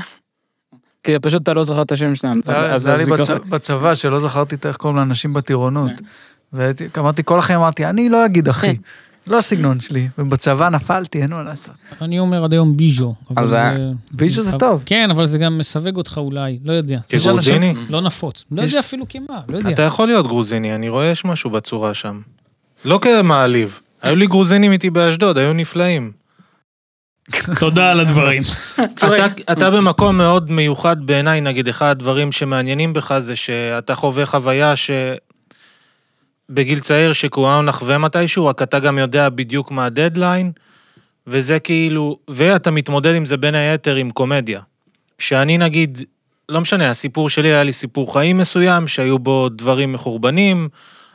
כי 1.05 1.19
פשוט 1.23 1.43
אתה 1.43 1.53
לא 1.55 1.65
זוכר 1.65 1.83
את 1.83 1.93
השם 1.93 2.15
שלהם. 2.15 2.41
זה 2.45 2.61
היה- 2.61 2.79
זה 2.79 2.93
לי 2.97 3.05
זה 3.05 3.11
בצ- 3.35 3.49
בצבא, 3.49 3.95
שלא 3.95 4.21
זכרתי 4.21 4.57
איך 4.65 4.77
קוראים 4.77 4.99
לאנשים 4.99 5.33
בטירונות. 5.33 5.91
כן. 5.91 6.05
ואמרתי, 6.97 7.23
כל 7.25 7.39
החיים 7.39 7.59
אמרתי, 7.59 7.87
אני 7.87 8.09
לא 8.09 8.27
אגיד 8.27 8.49
אחי. 8.49 8.77
לא 9.27 9.39
הסגנון 9.39 9.81
שלי. 9.81 10.09
ובצבא 10.19 10.69
נפלתי, 10.69 11.23
אין 11.23 11.33
מה 11.33 11.43
לעשות. 11.43 11.75
אני 12.03 12.19
אומר 12.19 12.45
עד 12.45 12.53
היום 12.53 12.77
ביז'ו. 12.77 13.15
אבל 13.31 13.43
אז 13.43 13.49
זה... 13.49 13.73
ביז'ו 14.13 14.43
זה 14.43 14.53
טוב. 14.59 14.83
כן, 14.87 15.11
אבל 15.11 15.27
זה 15.27 15.39
גם 15.39 15.59
מסווג 15.59 15.97
אותך 15.97 16.19
אולי, 16.19 16.59
לא 16.65 16.73
יודע. 16.73 16.99
כגרוזיני? 17.09 17.75
לא 17.91 18.01
נפוץ. 18.01 18.45
לא 18.51 18.63
יודע 18.63 18.79
אפילו 18.79 19.05
כמה, 19.09 19.41
לא 19.49 19.59
יודע. 19.59 19.71
אתה 19.71 19.83
יכול 19.83 20.07
להיות 20.07 20.27
גרוזיני, 20.27 20.75
אני 20.75 20.89
רואה 20.89 21.07
יש 21.07 21.25
משהו 21.25 21.51
בצורה 21.51 21.95
שם. 21.95 22.21
לא 22.85 22.99
כמעליב. 23.03 23.81
היו 24.03 24.17
לי 24.17 24.27
גרוזינים 24.27 24.73
איתי 24.73 24.91
באשדוד, 24.91 25.39
היו 25.39 25.53
נפלאים. 25.53 26.13
תודה 27.61 27.91
על 27.91 28.01
הדברים. 28.01 28.43
אתה, 29.05 29.27
אתה 29.53 29.71
במקום 29.71 30.17
מאוד 30.17 30.51
מיוחד 30.51 31.07
בעיניי, 31.07 31.41
נגיד, 31.41 31.69
אחד 31.69 31.91
הדברים 31.91 32.33
שמעניינים 32.33 32.93
בך 32.93 33.19
זה 33.19 33.37
שאתה 33.37 33.95
חווה 33.95 34.27
חוויה 34.27 34.77
ש... 34.77 34.91
בגיל 36.55 36.81
צעיר 36.81 37.13
שכולנו 37.13 37.63
נחווה 37.63 37.99
מתישהו, 37.99 38.47
רק 38.47 38.63
אתה 38.63 38.79
גם 38.79 38.99
יודע 38.99 39.29
בדיוק 39.29 39.71
מה 39.71 39.85
הדדליין, 39.85 40.53
וזה 41.27 41.59
כאילו... 41.59 42.19
ואתה 42.29 42.71
מתמודד 42.71 43.15
עם 43.15 43.25
זה 43.25 43.37
בין 43.37 43.55
היתר 43.55 43.95
עם 43.95 44.11
קומדיה. 44.11 44.61
שאני 45.19 45.59
נגיד, 45.59 45.99
לא 46.49 46.61
משנה, 46.61 46.91
הסיפור 46.91 47.31
שלי 47.31 47.49
היה 47.49 47.63
לי 47.63 47.73
סיפור 47.73 48.13
חיים 48.13 48.39
מסוים, 48.39 48.89
שהיו 48.89 49.19
בו 49.19 49.49
דברים 49.49 49.93
מחורבנים, 49.93 50.69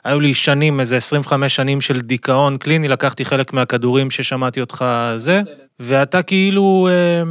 היו 0.03 0.20
לי 0.20 0.34
שנים, 0.34 0.79
איזה 0.79 0.98
25 0.98 1.56
שנים 1.56 1.82
של 1.82 2.01
דיכאון 2.01 2.58
קליני, 2.58 2.88
לקחתי 2.88 3.25
חלק 3.25 3.53
מהכדורים 3.53 4.12
ששמעתי 4.12 4.62
אותך 4.62 4.86
זה, 5.15 5.41
ואתה 5.79 6.24
כאילו, 6.24 6.88
אה, 6.91 7.24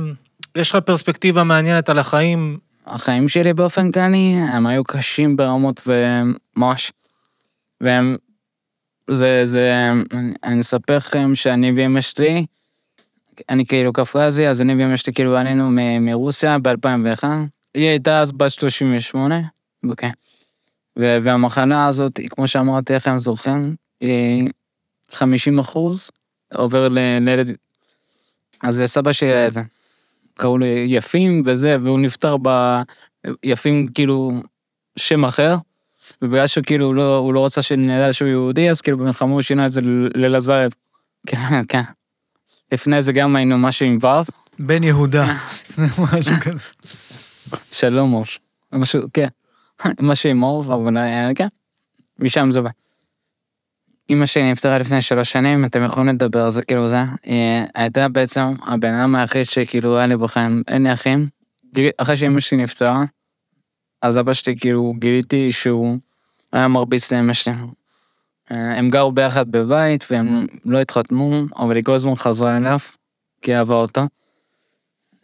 יש 0.56 0.70
לך 0.70 0.76
פרספקטיבה 0.76 1.44
מעניינת 1.44 1.88
על 1.88 1.98
החיים, 1.98 2.58
החיים 2.86 3.28
שלי 3.28 3.52
באופן 3.52 3.92
כללי, 3.92 4.34
הם 4.52 4.66
היו 4.66 4.84
קשים 4.84 5.36
ברמות 5.36 5.80
וממש. 5.86 6.92
והם, 7.80 8.16
זה, 9.10 9.46
זה, 9.46 9.72
אני- 10.12 10.34
אני 10.44 10.60
אספר 10.60 10.96
לכם 10.96 11.34
שאני 11.34 11.72
ואמא 11.76 12.00
שלי, 12.00 12.46
אני 13.48 13.66
כאילו 13.66 13.92
קפרזי, 13.92 14.48
אז 14.48 14.60
אני 14.60 14.74
ואמא 14.74 14.96
שלי 14.96 15.12
כאילו 15.12 15.36
עלינו 15.36 15.70
מרוסיה 16.00 16.58
ב-2001. 16.58 17.24
היא 17.74 17.88
הייתה 17.88 18.20
אז 18.20 18.32
בת 18.32 18.50
38, 18.50 19.40
אוקיי. 19.90 20.10
ו- 20.98 21.18
והמחלה 21.22 21.86
הזאת, 21.86 22.20
כמו 22.30 22.48
שאמרתי 22.48 22.92
לכם, 22.92 23.18
זוכרים, 23.18 23.76
היא 24.00 24.48
50 25.10 25.58
אחוז 25.58 26.10
עובר 26.54 26.88
לילד. 26.88 27.56
אז 28.62 28.80
לסבא 28.80 29.12
שלי 29.12 29.28
היה 29.32 29.50
זה. 29.50 29.60
קראו 30.34 30.58
לו 30.58 30.66
יפים 30.66 31.42
וזה, 31.44 31.76
והוא 31.80 32.00
נפטר 32.00 32.36
ב... 32.42 32.48
יפים 33.44 33.86
כאילו 33.94 34.32
שם 34.98 35.24
אחר, 35.24 35.56
ובגלל 36.22 36.46
שכאילו 36.46 36.94
לא, 36.94 37.16
הוא 37.16 37.34
לא 37.34 37.44
רצה 37.44 37.62
שנדע 37.62 38.12
שהוא 38.12 38.28
יהודי, 38.28 38.70
אז 38.70 38.80
כאילו 38.80 38.98
במלחמה 38.98 39.32
הוא 39.32 39.42
שינה 39.42 39.66
את 39.66 39.72
זה 39.72 39.80
ל- 39.80 40.08
ללזארב. 40.14 40.72
כן, 41.26 41.38
כן. 41.68 41.82
לפני 42.72 43.02
זה 43.02 43.12
גם 43.12 43.36
היינו 43.36 43.58
משהו 43.58 43.86
עם 43.86 43.98
ו', 44.02 44.06
בן 44.58 44.82
יהודה. 44.82 45.26
משהו 46.12 46.34
כזה. 46.40 46.58
שלום 47.72 48.14
אור. 48.14 48.24
משהו, 48.72 49.02
כן. 49.12 49.28
אמא 50.00 50.14
שלי 50.14 50.32
מור, 50.32 50.74
אבל 50.74 50.98
אה, 50.98 51.30
כן, 51.34 51.48
משם 52.18 52.50
זה 52.50 52.60
בא. 52.60 52.70
אמא 54.10 54.26
שלי 54.26 54.50
נפטרה 54.52 54.78
לפני 54.78 55.02
שלוש 55.02 55.32
שנים, 55.32 55.64
אתם 55.64 55.84
יכולים 55.84 56.14
לדבר 56.14 56.44
על 56.44 56.50
זה, 56.50 56.62
כאילו 56.62 56.88
זה. 56.88 56.98
היא 57.22 57.62
הייתה 57.74 58.08
בעצם 58.08 58.54
הבן 58.66 58.94
אדם 58.94 59.14
היחיד 59.14 59.42
שכאילו 59.44 59.96
היה 59.96 60.06
לי 60.06 60.16
בחיים, 60.16 60.62
אין 60.68 60.82
לי 60.82 60.92
אחים. 60.92 61.28
אחרי 61.98 62.16
שאמא 62.16 62.40
שלי 62.40 62.62
נפטרה, 62.62 63.04
אז 64.06 64.18
אבא 64.18 64.32
שלי 64.32 64.56
כאילו 64.56 64.94
גיליתי 64.98 65.52
שהוא 65.52 65.98
היה 66.52 66.68
מרביץ 66.68 67.12
לאמא 67.12 67.32
שלי. 67.32 67.52
אה, 68.52 68.78
הם 68.78 68.90
גרו 68.90 69.12
ביחד 69.12 69.50
בבית 69.50 70.04
והם 70.10 70.46
לא 70.64 70.80
התחתנו, 70.80 71.46
אבל 71.56 71.76
היא 71.76 71.84
כל 71.84 71.94
הזמן 71.94 72.14
חזרה 72.14 72.56
אליו, 72.56 72.78
כי 73.42 73.50
היא 73.50 73.58
אהבה 73.58 73.74
אותו. 73.74 74.02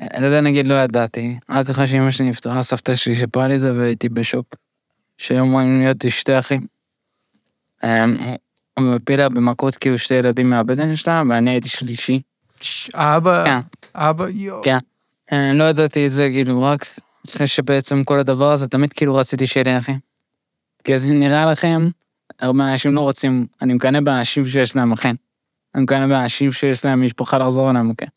אה, 0.00 0.20
לא 0.20 0.26
יודע, 0.26 0.40
נגיד, 0.40 0.66
לא 0.66 0.74
ידעתי. 0.74 1.38
רק 1.50 1.70
אחרי 1.70 1.86
שאמא 1.86 2.10
שלי 2.10 2.28
נפטרה, 2.28 2.62
סבתא 2.62 2.94
שלי 2.94 3.16
סיפרה 3.16 3.48
לי 3.48 3.54
את 3.54 3.60
זה 3.60 3.72
והייתי 3.76 4.08
בשוק. 4.08 4.46
שהיו 5.18 5.44
אמורים 5.44 5.80
להיות 5.80 5.96
שתי 6.08 6.38
אחים. 6.38 6.66
אה, 7.84 8.04
הוא 8.78 8.94
הפילה 8.94 9.28
במכות 9.28 9.76
כאילו 9.76 9.98
שתי 9.98 10.14
ילדים 10.14 10.50
מהבטן 10.50 10.96
שלה, 10.96 11.22
ואני 11.28 11.50
הייתי 11.50 11.68
שלישי. 11.68 12.20
אבא, 12.94 13.44
כן. 13.44 13.60
אבא, 13.94 14.28
יואו. 14.28 14.62
כן. 14.62 14.78
אה, 15.32 15.52
לא 15.52 15.64
ידעתי 15.64 16.06
את 16.06 16.10
זה, 16.10 16.28
כאילו, 16.32 16.62
רק 16.62 16.86
שבעצם 17.26 18.04
כל 18.04 18.18
הדבר 18.18 18.52
הזה, 18.52 18.68
תמיד 18.68 18.92
כאילו 18.92 19.14
רציתי 19.14 19.46
שיהיה 19.46 19.64
לי 19.64 19.78
אחים. 19.78 19.98
כי 20.84 20.94
אז 20.94 21.06
נראה 21.06 21.46
לכם, 21.46 21.88
הרבה 22.40 22.72
אנשים 22.72 22.94
לא 22.94 23.00
רוצים, 23.00 23.46
אני 23.62 23.74
מקנא 23.74 24.00
באנשים 24.00 24.46
שיש 24.46 24.76
להם 24.76 24.92
אחים. 24.92 25.16
אני 25.74 25.82
מקנא 25.82 26.06
באנשים 26.06 26.52
שיש 26.52 26.84
להם 26.84 27.04
משפחה 27.04 27.38
לחזור 27.38 27.70
אליהם, 27.70 27.90
אוקיי. 27.90 28.08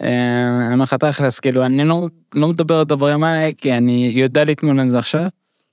אני 0.00 0.72
אומר 0.72 0.82
לך 0.82 0.94
תכלס, 0.94 1.40
כאילו, 1.40 1.66
אני 1.66 1.84
לא, 1.84 2.06
לא 2.34 2.48
מדבר 2.48 2.74
על 2.74 2.80
הדברים 2.80 3.24
האלה, 3.24 3.52
כי 3.58 3.72
אני 3.72 4.12
יודע 4.14 4.44
להתמודד 4.44 4.80
עם 4.80 4.88
זה 4.88 4.98
עכשיו, 4.98 5.26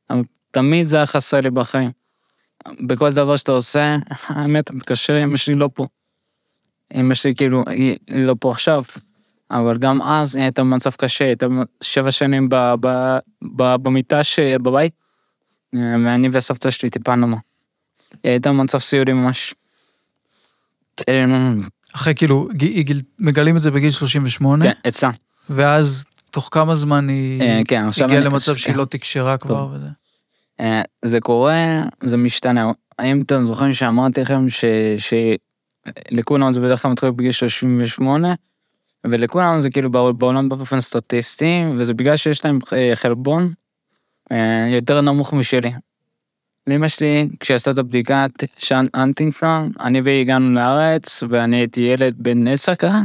אבל 0.10 0.22
תמיד 0.52 0.88
זה 0.88 0.98
היה 0.98 1.06
חסר 1.06 1.42
לי 1.42 1.50
בחיים. 1.50 1.92
בכל 2.88 3.14
דבר 3.14 3.38
שאתה 3.38 3.52
עושה, 3.52 3.98
האמת, 4.28 4.64
אתה 4.64 4.74
מתקשר, 4.74 5.24
אמא 5.24 5.38
שלי 5.38 5.56
לא 5.56 5.70
פה. 5.74 5.88
אמא 6.96 7.14
שלי 7.14 7.36
כאילו, 7.36 7.64
היא 7.68 7.98
לא 8.10 8.36
פה 8.40 8.52
עכשיו, 8.52 8.84
אבל 9.52 9.78
גם 9.78 10.02
אז 10.02 10.36
הייתה 10.36 10.62
במצב 10.64 10.92
קשה, 10.92 11.26
הייתה 11.26 11.46
שבע 11.84 12.12
שנים 12.12 12.50
ב, 12.50 12.56
ב, 12.80 13.18
ב, 13.56 13.76
במיטה 13.76 14.24
שבבית, 14.24 14.94
ואני 15.74 16.30
וסבתא 16.32 16.70
שלי 16.70 16.90
טיפלנו 16.90 17.28
בה. 17.32 17.38
היא 18.24 18.32
הייתה 18.32 18.50
במצב 18.50 18.78
סיעודי 18.78 19.14
ממש. 19.14 19.54
אה, 21.10 21.26
אחרי 21.96 22.16
כאילו, 22.16 22.48
גיל- 22.54 23.02
מגלים 23.20 23.58
את 23.58 23.62
זה 23.62 23.72
בגיל 23.72 23.90
38, 23.90 24.66
כן, 24.66 24.72
אצלה. 24.88 25.10
ואז 25.50 26.06
תוך 26.32 26.50
כמה 26.52 26.76
זמן 26.76 27.10
היא 27.10 27.42
אה, 27.42 27.62
כן, 27.68 27.84
הגיעה 28.04 28.18
אני- 28.20 28.26
למצב 28.26 28.56
שהיא. 28.56 28.76
לא 28.76 28.86
תקשרה 28.86 29.38
כבר 29.38 29.56
טוב. 29.56 29.72
וזה. 29.74 29.88
אה, 30.60 30.82
זה 31.06 31.20
קורה, 31.20 31.56
זה 32.04 32.18
משתנה. 32.18 32.72
האם 33.00 33.22
אתם 33.22 33.44
זוכרים 33.44 33.74
שאמרתי 33.74 34.22
לכם 34.22 34.50
ש... 34.50 34.66
שלכולם 36.10 36.52
זה 36.52 36.60
בדרך 36.62 36.82
כלל 36.82 36.92
מתחיל 36.92 37.12
בגיל 37.12 37.32
38, 37.32 38.34
ולכולם 39.04 39.62
זה 39.62 39.70
כאילו 39.70 39.92
בעול- 39.92 40.14
בעולם 40.14 40.50
באופן 40.50 40.80
סטטיסטי, 40.82 41.64
וזה 41.76 41.94
בגלל 41.94 42.18
שיש 42.18 42.46
להם 42.46 42.60
אה, 42.74 42.92
חלבון 42.96 43.54
אה, 44.32 44.68
יותר 44.72 45.02
נמוך 45.02 45.34
משלי. 45.34 45.72
לאמא 46.68 46.88
שלי, 46.88 47.30
כשעשתה 47.40 47.72
את 47.72 47.78
הבדיקת 47.78 48.30
שאן 48.58 48.86
אנטינגטון, 48.96 49.72
אני 49.80 50.02
והיא 50.02 50.22
הגענו 50.22 50.54
לארץ, 50.54 51.24
ואני 51.30 51.56
הייתי 51.56 51.82
ילד 51.82 52.14
בן 52.18 52.48
עשר 52.48 52.76
ככה. 52.76 53.02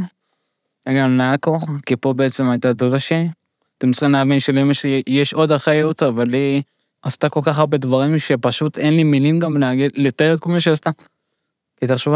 הגענו 0.85 1.17
לעכו, 1.17 1.59
כי 1.85 1.95
פה 1.95 2.13
בעצם 2.13 2.49
הייתה 2.49 2.73
דודה 2.73 2.99
שלי. 2.99 3.29
אתם 3.77 3.91
צריכים 3.91 4.11
להבין 4.11 4.39
שלאמא 4.39 4.73
שלי 4.73 5.03
יש 5.07 5.33
עוד 5.33 5.51
אחריות, 5.51 6.03
אבל 6.03 6.33
היא 6.33 6.61
עשתה 7.01 7.29
כל 7.29 7.39
כך 7.43 7.59
הרבה 7.59 7.77
דברים 7.77 8.19
שפשוט 8.19 8.77
אין 8.77 8.93
לי 8.93 9.03
מילים 9.03 9.39
גם 9.39 9.57
להגיד, 9.57 9.91
לתאר 9.95 10.33
את 10.33 10.39
כל 10.39 10.49
מה 10.49 10.59
שהיא 10.59 10.71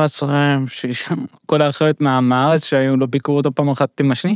לעצמכם 0.02 0.66
שכל 0.68 1.62
האחריות 1.62 2.02
מה, 2.02 2.22
מהארץ 2.22 2.66
שהיו 2.66 2.98
לא 2.98 3.06
ביקרו 3.06 3.38
אותו 3.38 3.52
פעם 3.52 3.70
אחת 3.70 3.90
את 3.96 4.02
אמא 4.02 4.16
שלי. 4.16 4.36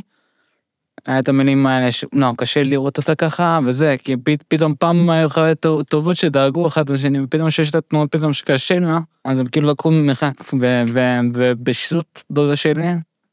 היה 1.05 1.19
את 1.19 1.29
המילים 1.29 1.67
האלה 1.67 1.91
ש... 1.91 2.05
לא, 2.13 2.27
קשה 2.37 2.63
לראות 2.63 2.97
אותה 2.97 3.15
ככה, 3.15 3.59
וזה, 3.65 3.95
כי 4.03 4.17
פ... 4.17 4.29
פתאום 4.47 4.73
פעם 4.79 5.09
היו 5.09 5.29
טוב- 5.59 5.83
טובות 5.83 6.15
שדאגו 6.15 6.67
אחד 6.67 6.89
לשני, 6.89 7.21
ופתאום 7.21 7.49
שיש 7.49 7.75
לה 7.75 7.81
תנועות 7.81 8.11
פתאום 8.11 8.33
שקשה 8.33 8.79
לה, 8.79 8.99
אז 9.25 9.39
הם 9.39 9.45
כאילו 9.45 9.67
לקחו 9.67 9.91
ממרחק, 9.91 10.33
ו- 10.59 10.83
ו- 10.93 11.19
ובשיטות 11.33 12.23
דודה 12.31 12.55
שלי, 12.55 12.87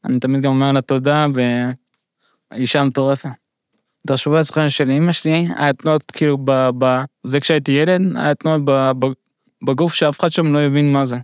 אני 0.05 0.19
תמיד 0.19 0.41
גם 0.41 0.51
אומר 0.51 0.71
לה 0.71 0.81
תודה, 0.81 1.27
ואישה 2.53 2.83
מטורפת. 2.83 3.29
תחשבו 4.07 4.33
לעצמכם 4.33 4.69
שלאמא 4.69 5.11
שלי 5.11 5.47
היה 5.55 5.73
תנועות 5.73 6.11
כאילו 6.11 6.37
ב... 6.43 6.69
ב... 6.77 7.03
זה 7.23 7.39
כשהייתי 7.39 7.71
ילד, 7.71 8.17
היה 8.17 8.35
תנועות 8.35 8.61
ב... 8.65 8.71
ב... 8.71 9.05
בגוף 9.65 9.93
שאף 9.93 10.19
אחד 10.19 10.29
שם 10.29 10.53
לא 10.53 10.59
הבין 10.59 10.91
מה 10.91 11.05
זה. 11.05 11.17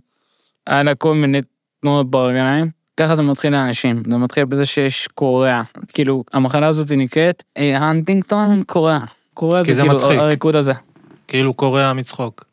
לה 0.68 0.94
כל 0.94 1.14
מיני 1.14 1.40
תנועות 1.80 2.10
ברגליים. 2.10 2.70
ככה 2.96 3.14
זה 3.14 3.22
מתחיל 3.22 3.52
לאנשים, 3.52 4.02
זה 4.06 4.16
מתחיל 4.16 4.44
בזה 4.44 4.66
שיש 4.66 5.08
קוריאה. 5.14 5.62
כאילו, 5.92 6.24
המחלה 6.32 6.66
הזאת 6.66 6.92
נקראת 6.92 7.42
אה, 7.58 7.78
הנטינגטון 7.78 8.62
קוריאה. 8.66 8.98
קוריאה 9.34 9.64
כי 9.64 9.74
זה 9.74 9.74
זה 9.74 9.82
כאילו 9.82 9.94
מצחיק. 9.94 10.18
הריקוד 10.18 10.56
הזה. 10.56 10.72
כאילו 11.28 11.54
קורע 11.54 11.92
מצחוק. 11.92 12.44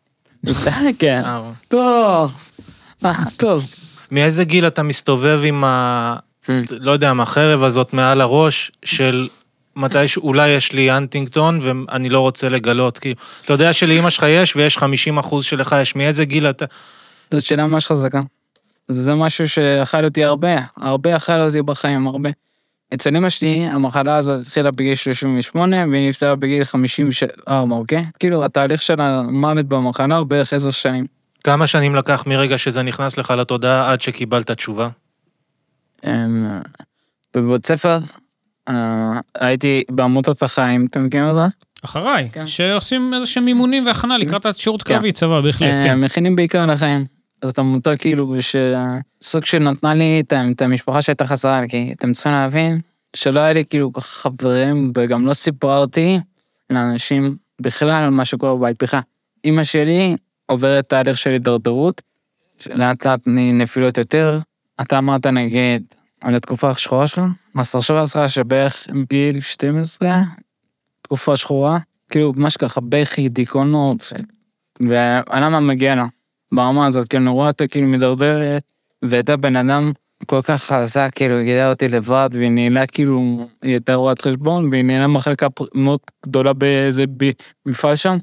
כן. 0.99 1.21
אה, 1.25 1.51
טוב. 1.67 2.31
אה, 3.05 3.13
טוב. 3.37 3.65
מאיזה 4.11 4.43
גיל 4.43 4.67
אתה 4.67 4.83
מסתובב 4.83 5.41
עם 5.43 5.63
ה... 5.63 6.15
לא 6.69 6.91
יודע, 6.91 7.09
עם 7.09 7.21
החרב 7.21 7.63
הזאת 7.63 7.93
מעל 7.93 8.21
הראש 8.21 8.71
של 8.85 9.27
מתי 9.75 10.07
שאולי 10.07 10.49
יש 10.49 10.73
לי 10.73 10.91
הנטינגטון 10.91 11.59
ואני 11.61 12.09
לא 12.09 12.19
רוצה 12.19 12.49
לגלות, 12.49 12.97
כאילו, 12.97 13.15
אתה 13.45 13.53
יודע 13.53 13.73
שלאמא 13.73 14.09
שלך 14.09 14.25
יש 14.29 14.55
ויש 14.55 14.77
50 14.77 15.17
אחוז 15.17 15.45
שלך 15.45 15.75
יש, 15.81 15.95
מאיזה 15.95 16.25
גיל 16.25 16.49
אתה... 16.49 16.65
זאת 17.33 17.45
שאלה 17.45 17.67
ממש 17.67 17.87
חזקה. 17.87 18.21
זה 18.87 19.03
זה 19.03 19.15
משהו 19.15 19.49
שאכל 19.49 20.05
אותי 20.05 20.23
הרבה, 20.23 20.55
הרבה 20.77 21.15
אכל 21.15 21.41
אותי 21.41 21.61
בחיים, 21.61 22.07
הרבה. 22.07 22.29
אצל 22.93 23.15
אמא 23.15 23.29
שלי, 23.29 23.65
המחלה 23.65 24.15
הזאת 24.15 24.41
התחילה 24.41 24.71
בגיל 24.71 24.95
38, 24.95 25.85
והיא 25.91 26.09
נפטרה 26.09 26.35
בגיל 26.35 26.63
54, 26.63 27.75
אוקיי? 27.75 28.05
כאילו, 28.19 28.45
התהליך 28.45 28.81
של 28.81 29.01
המוות 29.01 29.65
במחלה 29.65 30.17
הוא 30.17 30.27
בערך 30.27 30.53
עשר 30.53 30.71
שנים. 30.71 31.05
כמה 31.43 31.67
שנים 31.67 31.95
לקח 31.95 32.23
מרגע 32.27 32.57
שזה 32.57 32.83
נכנס 32.83 33.17
לך 33.17 33.31
לתודעה 33.31 33.91
עד 33.91 34.01
שקיבלת 34.01 34.51
תשובה? 34.51 34.89
אמ, 36.05 36.61
בבית 37.35 37.65
ספר, 37.65 37.97
אה, 38.69 39.19
הייתי 39.39 39.83
בעמותות 39.91 40.43
החיים, 40.43 40.85
אתם 40.85 41.05
מכירים 41.05 41.29
את 41.29 41.35
זה? 41.35 41.41
אחריי, 41.85 42.29
כן. 42.31 42.47
שעושים 42.47 43.13
איזה 43.13 43.25
שהם 43.25 43.47
אימונים 43.47 43.85
והכנה 43.85 44.17
לקראת 44.17 44.45
השירות 44.45 44.83
כן. 44.83 44.95
קרבי, 44.95 45.11
צבא, 45.11 45.41
בהחלט, 45.41 45.79
אה, 45.79 45.83
כן. 45.83 45.99
מכינים 45.99 46.35
בעיקר 46.35 46.65
לחיים. 46.65 47.05
זאת 47.43 47.59
עמותה 47.59 47.97
כאילו 47.97 48.35
שסוג 48.41 49.43
נתנה 49.59 49.93
לי 49.93 50.23
את 50.29 50.61
המשפחה 50.61 51.01
שהייתה 51.01 51.27
חסרה 51.27 51.61
לי, 51.61 51.69
כי 51.69 51.93
אתם 51.97 52.13
צריכים 52.13 52.31
להבין 52.31 52.81
שלא 53.15 53.39
היה 53.39 53.53
לי 53.53 53.65
כאילו 53.69 53.91
חברים 53.97 54.91
וגם 54.95 55.25
לא 55.25 55.33
סיפרתי 55.33 56.19
לאנשים 56.69 57.35
בכלל 57.61 57.89
על 57.89 58.09
מה 58.09 58.25
שקורה 58.25 58.55
בבית 58.55 58.83
בכלל. 58.83 58.99
אימא 59.43 59.63
שלי 59.63 60.15
עוברת 60.45 60.89
תהליך 60.89 61.17
של 61.17 61.29
הידרדרות, 61.29 62.01
לאט 62.69 63.05
לאט 63.05 63.19
נפילות 63.27 63.97
יותר. 63.97 64.39
אתה 64.81 64.97
אמרת 64.97 65.25
נגיד 65.25 65.83
על 66.21 66.35
התקופה 66.35 66.69
השחורה 66.69 67.07
שלו, 67.07 67.23
אז 67.55 67.71
תחשוב 67.71 67.97
לעצמך 67.97 68.29
שבערך 68.29 68.87
גיל 69.09 69.39
12, 69.39 70.21
תקופה 71.01 71.35
שחורה, 71.35 71.79
כאילו 72.09 72.33
ממש 72.35 72.57
ככה 72.57 72.81
בכי, 72.81 73.29
דיכאונות, 73.29 74.13
ולמה 74.81 75.59
מגיע 75.59 75.95
לה? 75.95 76.05
ברמה 76.53 76.87
הזאת, 76.87 77.07
כאילו, 77.07 77.23
אני 77.23 77.29
רואה 77.29 77.47
אותה 77.47 77.67
כאילו 77.67 77.87
מידרדרת, 77.87 78.63
והייתה 79.01 79.37
בן 79.37 79.55
אדם 79.55 79.91
כל 80.25 80.41
כך 80.41 80.63
חזק, 80.63 81.11
כאילו, 81.15 81.37
היא 81.37 81.63
אותי 81.63 81.87
לבד, 81.87 82.29
והיא 82.33 82.49
ניהלה 82.49 82.87
כאילו, 82.87 83.47
היא 83.61 83.71
הייתה 83.71 83.93
רואת 83.93 84.21
חשבון, 84.21 84.69
והיא 84.71 84.83
ניהלה 84.83 85.07
מחלקה 85.07 85.47
מאוד 85.75 85.99
גדולה 86.25 86.53
באיזה 86.53 87.05
מפעל 87.65 87.95
שם, 87.95 88.17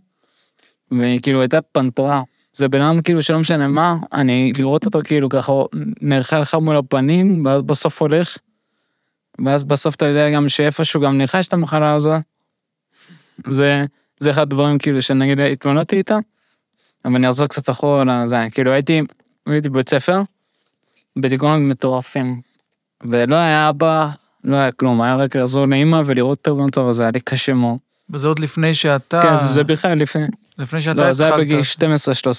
והיא 0.91 1.21
כאילו 1.23 1.41
הייתה 1.41 1.63
פנתרה. 1.63 2.23
זה 2.53 2.69
בן 2.69 2.81
אדם 2.81 3.03
כאילו 3.03 3.23
שלא 3.23 3.39
משנה 3.39 3.69
מה, 3.69 3.97
אני 4.13 4.53
לראות 4.59 4.87
אותו 4.87 5.01
כאילו 5.05 5.29
ככה 5.29 5.53
נערכה 6.01 6.39
לך 6.39 6.55
מול 6.55 6.77
הפנים, 6.77 7.47
ואז 7.47 7.63
בסוף 7.63 8.03
הולך, 8.03 8.37
ואז 9.45 9.65
בסוף 9.65 9.95
אתה 9.95 10.07
יודע 10.07 10.31
גם 10.31 10.49
שאיפשהו 10.49 11.01
גם 11.01 11.19
ניחש 11.19 11.49
את 11.49 11.53
המחלה 11.53 11.95
הזו. 11.95 12.15
זה, 13.47 13.85
זה 14.21 14.31
אחד 14.31 14.43
הדברים 14.43 14.79
כאילו 14.79 15.03
שנגיד 15.03 15.41
התמודדתי 15.41 15.97
איתה. 15.97 16.19
אבל 17.05 17.15
אני 17.17 17.29
אחזור 17.29 17.47
קצת 17.47 17.71
אחורה 17.71 18.05
לזה, 18.25 18.37
כאילו 18.53 18.73
הייתי, 18.73 19.03
הייתי 19.47 19.69
בבית 19.69 19.89
ספר, 19.89 20.21
בדיכאונות 21.19 21.71
מטורפים, 21.71 22.41
ולא 23.11 23.37
היה 23.37 23.69
אבא, 23.69 24.09
לא 24.45 24.57
היה 24.57 24.73
כלום, 24.73 25.03
היה 25.03 25.15
רק 25.17 25.37
לעזור 25.37 25.67
לאמא 25.67 26.03
ולראות 26.07 26.39
אותו 26.39 26.57
במצב 26.57 26.89
הזה, 26.89 27.03
היה 27.03 27.11
לי 27.15 27.21
קשה 27.21 27.55
מאוד. 27.55 27.77
וזה 28.11 28.29
עוד 28.29 28.39
לפני 28.39 28.75
שאתה... 28.75 29.23
כן, 29.23 29.37
זה- 29.37 29.65
בכלל 29.65 29.99
לפני, 29.99 30.27
לפני 30.59 30.81
שאתה 30.81 31.07
לא, 31.07 31.13
זה 31.13 31.25
היה 31.25 31.33
התחלת. 31.33 31.47
בגיל 31.47 31.61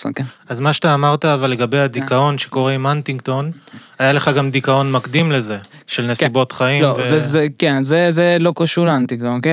12-13, 0.10 0.14
כן. 0.16 0.24
אז 0.50 0.60
מה 0.60 0.74
שאתה 0.74 0.94
אמרת, 0.94 1.26
אבל 1.26 1.50
לגבי 1.50 1.80
הדיכאון 1.80 2.38
שקורה 2.38 2.74
עם 2.74 2.86
הנטינגטון, 2.86 3.52
היה 4.00 4.14
לך 4.14 4.32
גם 4.36 4.52
דיכאון 4.52 4.92
מקדים 4.92 5.32
לזה, 5.32 5.58
של 5.88 6.06
נסיבות 6.06 6.52
חיים. 6.52 6.84
לא, 6.84 6.98
זה, 7.10 7.18
זה, 7.18 7.48
כן, 7.58 7.84
זה, 7.84 8.08
זה 8.12 8.38
לא 8.40 8.54
קשור? 8.56 8.88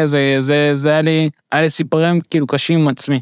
זה, 0.07 0.37
זה, 0.39 0.71
זה 0.75 0.91
היה 0.91 1.03
לי, 1.03 1.31
היה 1.53 1.63
לי 1.63 1.69
סיפורים 1.69 2.21
כאילו 2.31 2.47
קשים 2.47 2.81
עם 2.81 2.89
עצמי. 2.89 3.21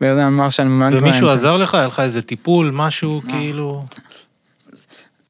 וזה 0.00 0.26
אמר 0.26 0.50
שאני 0.50 0.68
באמת... 0.68 0.92
ומישהו 0.92 1.26
באמצע. 1.26 1.32
עזר 1.32 1.56
לך? 1.56 1.74
היה 1.74 1.86
לך 1.86 2.00
איזה 2.00 2.22
טיפול, 2.22 2.70
משהו. 2.70 3.22
כאילו... 3.28 3.84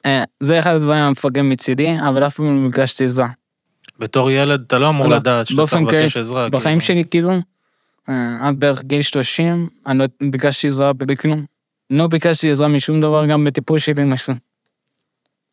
אה, 0.06 0.24
זה 0.40 0.58
אחד 0.58 0.74
הדברים 0.74 1.00
המפגרים 1.00 1.50
מצידי, 1.50 1.96
אבל 2.08 2.26
אף 2.26 2.34
פעם 2.34 2.62
לא 2.64 2.68
ביקשתי 2.68 3.04
עזרה. 3.04 3.28
בתור 3.98 4.30
ילד 4.30 4.64
אתה 4.66 4.78
לא 4.78 4.88
אמור 4.88 5.08
לא, 5.08 5.16
לדעת 5.16 5.46
שאתה 5.46 5.66
צריך 5.66 5.82
לבקש 5.82 6.16
עזרה. 6.16 6.48
בחיים 6.48 6.78
כאילו. 6.78 6.86
שלי, 6.86 7.04
כאילו, 7.10 7.30
אה, 8.08 8.48
עד 8.48 8.60
בערך 8.60 8.82
גיל 8.82 9.02
30, 9.02 9.68
אני 9.86 9.98
לא 9.98 10.04
ביקשתי 10.30 10.68
עזרה 10.68 10.92
בכלום. 10.92 11.44
לא 11.90 12.06
ביקשתי 12.06 12.50
עזרה 12.50 12.68
משום 12.68 13.00
דבר, 13.00 13.26
גם 13.26 13.44
בטיפול 13.44 13.78
שלי 13.78 14.04
משהו. 14.04 14.34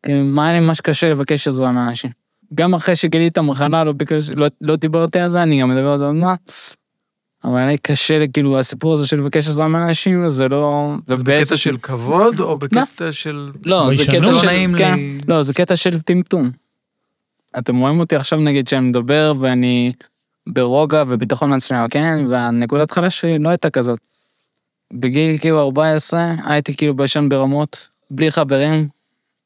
כאילו, 0.02 0.24
מה 0.24 0.48
היה 0.48 0.60
לי 0.60 0.66
ממש 0.66 0.80
קשה 0.80 1.10
לבקש 1.10 1.48
עזרה 1.48 1.72
מאנשים. 1.72 2.10
גם 2.54 2.74
אחרי 2.74 2.96
שגיליתי 2.96 3.28
את 3.28 3.38
המחלה, 3.38 3.84
לא, 3.84 3.92
ביקש, 3.92 4.30
לא, 4.30 4.46
לא 4.60 4.76
דיברתי 4.76 5.18
על 5.18 5.30
זה, 5.30 5.42
אני 5.42 5.60
גם 5.60 5.68
מדבר 5.68 5.88
על 5.88 5.98
זה 5.98 6.04
עוד 6.04 6.14
מעט. 6.14 6.52
אבל 7.46 7.58
היה 7.58 7.66
לי 7.66 7.78
קשה, 7.78 8.26
כאילו, 8.26 8.58
הסיפור 8.58 8.92
הזה 8.92 9.06
של 9.06 9.18
לבקש 9.18 9.48
עזרה 9.48 9.68
מאנשים, 9.68 10.28
זה 10.28 10.48
לא... 10.48 10.94
זה 11.06 11.16
בקטע 11.16 11.56
של 11.56 11.76
כבוד, 11.76 12.40
או 12.40 12.58
בקטע 12.58 13.12
של... 13.12 13.50
לא, 13.64 13.90
זה? 13.90 14.04
קטע 14.06 14.18
לא 14.18 14.32
של... 14.32 14.48
כן. 14.78 14.98
לא, 15.28 15.42
זה 15.42 15.54
קטע 15.54 15.76
של 15.76 16.00
טמטום. 16.00 16.50
אתם 17.58 17.76
רואים 17.76 18.00
אותי 18.00 18.16
עכשיו 18.16 18.40
נגיד 18.40 18.68
שאני 18.68 18.88
מדבר 18.88 19.32
ואני 19.38 19.92
ברוגע 20.48 21.02
וביטחון 21.08 21.52
עצמי, 21.52 21.78
כן? 21.90 22.26
והנקודת 22.28 22.90
חלש 22.90 23.20
שלי 23.20 23.38
לא 23.38 23.48
הייתה 23.48 23.70
כזאת. 23.70 23.98
בגיל 24.92 25.38
כאילו 25.38 25.60
14 25.60 26.32
הייתי 26.44 26.76
כאילו 26.76 26.96
בישן 26.96 27.28
ברמות, 27.28 27.88
בלי 28.10 28.30
חברים. 28.30 28.88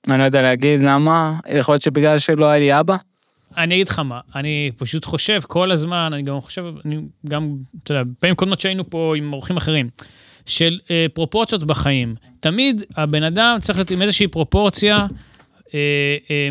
אני 0.09 0.19
לא 0.19 0.25
יודע 0.25 0.43
להגיד 0.43 0.83
למה, 0.83 1.35
יכול 1.49 1.73
להיות 1.73 1.83
שבגלל 1.83 2.19
שלא 2.19 2.47
היה 2.47 2.59
לי 2.59 2.81
אבא. 2.81 2.97
אני 3.57 3.75
אגיד 3.75 3.89
לך 3.89 3.99
מה, 3.99 4.21
אני 4.35 4.71
פשוט 4.77 5.05
חושב 5.05 5.41
כל 5.47 5.71
הזמן, 5.71 6.11
אני 6.13 6.23
גם 6.23 6.41
חושב, 6.41 6.65
אני 6.85 6.97
גם, 7.29 7.57
אתה 7.83 7.93
יודע, 7.95 8.03
פעמים 8.19 8.35
קודמות 8.37 8.61
שהיינו 8.61 8.91
פה 8.91 9.15
עם 9.17 9.33
אורחים 9.33 9.57
אחרים, 9.57 9.87
של 10.47 10.79
אה, 10.91 11.07
פרופורציות 11.15 11.65
בחיים. 11.65 12.15
תמיד 12.41 12.83
הבן 12.97 13.23
אדם 13.23 13.57
צריך 13.61 13.79
להיות 13.79 13.91
עם 13.91 14.03
איזושהי 14.03 14.27
פרופורציה, 14.27 14.97
אה, 15.75 15.79
אה, 16.31 16.49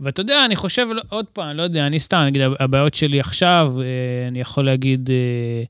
ואתה 0.00 0.20
יודע, 0.20 0.44
אני 0.44 0.56
חושב, 0.56 0.86
עוד 1.08 1.26
פעם, 1.32 1.56
לא 1.56 1.62
יודע, 1.62 1.86
אני 1.86 2.00
סתם, 2.00 2.22
נגיד, 2.26 2.42
הבעיות 2.60 2.94
שלי 2.94 3.20
עכשיו, 3.20 3.74
אה, 3.80 3.84
אני 4.28 4.40
יכול 4.40 4.64
להגיד 4.66 5.10
אה, 5.10 5.62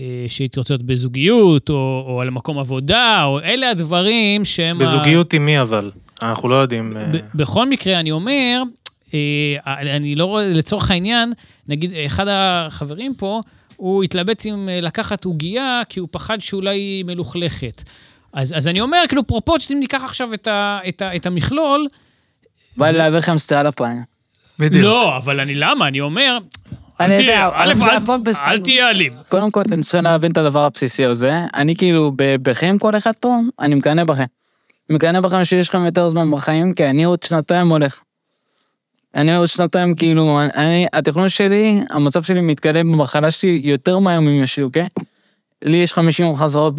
אה, 0.00 0.24
שהייתי 0.28 0.60
רוצה 0.60 0.74
להיות 0.74 0.82
בזוגיות, 0.86 1.70
או, 1.70 2.04
או 2.08 2.20
על 2.20 2.30
מקום 2.30 2.58
עבודה, 2.58 3.24
או 3.24 3.40
אלה 3.40 3.70
הדברים 3.70 4.44
שהם... 4.44 4.80
ה- 4.80 4.84
בזוגיות 4.84 5.32
עם 5.32 5.46
מי 5.46 5.60
אבל? 5.60 5.90
אנחנו 6.22 6.48
לא 6.48 6.54
יודעים... 6.54 6.96
אה, 6.96 7.06
בכל 7.34 7.68
מקרה, 7.68 8.00
אני 8.00 8.10
אומר, 8.10 8.62
אני 9.66 10.14
לא 10.14 10.24
רואה, 10.24 10.52
לצורך 10.52 10.90
העניין, 10.90 11.32
נגיד, 11.68 11.92
אחד 12.06 12.26
החברים 12.30 13.14
פה, 13.14 13.40
הוא 13.76 14.02
התלבט 14.02 14.46
אם 14.46 14.68
אה, 14.68 14.80
לקחת 14.80 15.24
עוגייה, 15.24 15.82
כי 15.88 16.00
הוא 16.00 16.08
פחד 16.10 16.40
שאולי 16.40 16.76
היא 16.78 17.04
מלוכלכת. 17.04 17.82
אז, 18.32 18.54
אז 18.56 18.68
אני 18.68 18.80
אומר, 18.80 18.98
כאילו, 19.08 19.26
פרופורציות, 19.26 19.70
אם 19.72 19.80
ניקח 19.80 20.02
עכשיו 20.04 20.34
את, 20.34 20.46
ה, 20.46 20.78
את, 20.88 21.02
ה, 21.02 21.16
את 21.16 21.26
המכלול, 21.26 21.86
בא 22.76 22.90
לי 22.90 22.98
להעביר 22.98 23.18
לכם 23.18 23.38
סטירה 23.38 23.62
לפעמים. 23.62 24.02
בדיוק. 24.58 24.84
לא, 24.84 25.16
אבל 25.16 25.40
אני 25.40 25.54
למה? 25.54 25.88
אני 25.88 26.00
אומר, 26.00 26.38
אני 27.00 27.14
יודע, 27.14 27.48
אל- 27.54 27.70
הכל 27.72 28.18
בסדר. 28.22 28.42
אל 28.46 28.58
תהיה 28.58 28.90
אלים. 28.90 29.12
קודם 29.28 29.50
כל 29.50 29.60
אתם 29.60 29.80
צריכים 29.80 30.04
להבין 30.04 30.32
את 30.32 30.36
הדבר 30.38 30.64
הבסיסי 30.64 31.04
הזה. 31.04 31.32
אני 31.54 31.76
כאילו, 31.76 32.12
בכם 32.16 32.76
כל 32.78 32.96
אחד 32.96 33.12
פה, 33.20 33.36
אני 33.60 33.74
מקנא 33.74 34.04
בכם. 34.04 34.24
מקנא 34.90 35.20
בכם 35.20 35.44
שיש 35.44 35.68
לכם 35.68 35.84
יותר 35.84 36.08
זמן 36.08 36.30
בחיים, 36.30 36.74
כי 36.74 36.86
אני 36.86 37.04
עוד 37.04 37.22
שנתיים 37.22 37.68
הולך. 37.68 38.00
אני 39.14 39.36
עוד 39.36 39.48
שנתיים, 39.48 39.94
כאילו, 39.94 40.40
אני, 40.54 40.86
התכנון 40.92 41.28
שלי, 41.28 41.80
המצב 41.90 42.22
שלי 42.22 42.40
מתקדם 42.40 42.92
במחלה 42.92 43.30
שלי 43.30 43.60
יותר 43.64 43.98
מהר 43.98 44.20
מאמא 44.20 44.46
שלי, 44.46 44.64
אוקיי? 44.64 44.88
לי 45.64 45.76
יש 45.76 45.92
50 45.92 46.36
חזרות 46.36 46.72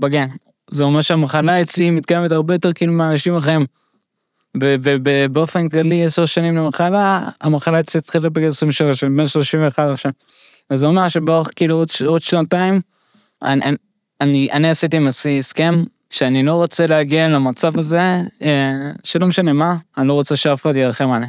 בגן. 0.00 0.28
זה 0.70 0.82
אומר 0.82 1.00
שהמחלה 1.00 1.60
אצלי 1.60 1.90
מתקדמת 1.90 2.32
הרבה 2.32 2.54
יותר 2.54 2.72
כאילו 2.72 2.92
מאנשים 2.92 3.36
אחרים. 3.36 3.66
ובאופן 4.60 5.68
כללי, 5.68 6.04
עשר 6.04 6.26
שנים 6.26 6.56
למחלה, 6.56 7.28
המחלה 7.40 7.80
אצלי 7.80 7.98
התחילה 7.98 8.30
בגיל 8.30 8.48
23, 8.48 9.04
אני 9.04 9.16
בן 9.16 9.26
31 9.26 9.88
עכשיו. 9.90 10.12
אז 10.70 10.78
זה 10.78 10.86
אומר 10.86 11.08
שבערך 11.08 11.48
כאילו 11.56 11.76
עוד, 11.76 11.88
עוד 12.06 12.22
שנתיים, 12.22 12.80
אני, 13.42 13.62
אני, 13.64 13.76
אני, 14.20 14.48
אני 14.52 14.70
עשיתי 14.70 14.96
עם 14.96 15.06
עצמי 15.06 15.38
הסכם 15.38 15.84
שאני 16.10 16.42
לא 16.42 16.54
רוצה 16.54 16.86
להגיע 16.86 17.28
למצב 17.28 17.78
הזה, 17.78 18.00
אה, 18.42 18.72
שלא 19.04 19.26
משנה 19.26 19.52
מה, 19.52 19.76
אני 19.98 20.08
לא 20.08 20.12
רוצה 20.12 20.36
שאף 20.36 20.62
אחד 20.62 20.76
ירחם 20.76 21.10
עליי. 21.10 21.28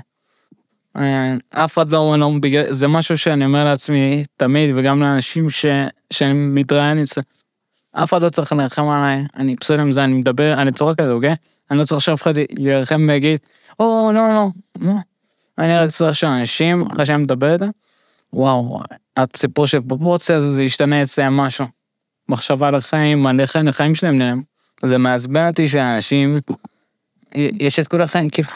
אה, 0.98 1.34
אף 1.50 1.74
אחד 1.74 1.92
לא, 1.92 2.16
לא 2.20 2.32
בגלל, 2.42 2.74
זה 2.74 2.88
משהו 2.88 3.18
שאני 3.18 3.46
אומר 3.46 3.66
לעצמי 3.66 4.24
תמיד, 4.38 4.70
וגם 4.76 5.02
לאנשים 5.02 5.50
ש, 5.50 5.66
שאני 6.14 6.34
מתראיין 6.34 7.00
אצלם. 7.00 7.24
אף 7.92 8.10
אחד 8.14 8.22
לא 8.22 8.30
צריך 8.30 8.54
לרחם 8.54 8.88
עליי, 8.88 9.26
אני 9.36 9.56
בסדר 9.62 9.80
עם 9.80 9.92
זה, 9.92 10.04
אני 10.04 10.14
מדבר, 10.14 10.54
אני 10.54 10.72
צוחק 10.72 11.00
על 11.00 11.08
זה, 11.08 11.14
אוקיי? 11.14 11.36
אני 11.72 11.80
לא 11.80 11.84
צריך 11.84 12.02
שאף 12.02 12.22
אחד 12.22 12.34
ירחם 12.60 13.06
ויגיד, 13.10 13.40
או, 13.80 14.12
לא, 14.14 14.30
לא, 14.30 14.48
לא. 14.82 14.94
אני 15.58 15.78
רק 15.78 15.90
צריך 15.90 16.16
שאנשים, 16.16 16.86
אחרי 16.92 17.06
שאני 17.06 17.24
מדבר 17.24 17.54
איתם, 17.54 17.70
וואו, 18.34 18.80
הסיפור 19.18 19.68
של 19.68 19.80
פרופורציה 19.88 20.36
הזה, 20.36 20.54
זה 20.54 20.64
ישתנה 20.64 21.02
אצלם 21.02 21.38
משהו. 21.38 21.66
מחשבה 22.30 22.68
על 22.68 22.76
איך 23.40 23.56
החיים 23.68 23.96
שלהם 23.96 24.18
נראים. 24.18 24.44
זה 24.86 24.98
מעצבן 24.98 25.48
אותי 25.48 25.68
שאנשים, 25.68 26.40
יש 27.36 27.80
את 27.80 27.88
כל 27.88 28.02
החיים, 28.02 28.30
כאילו, 28.30 28.50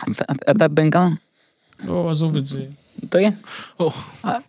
אתה 0.51 0.67
בן 0.67 0.89
כמה? 0.89 1.09
לא, 1.85 2.07
עזוב 2.11 2.35
את 2.35 2.45
זה. 2.45 2.59
תגיד. 3.09 3.33
או, 3.79 3.91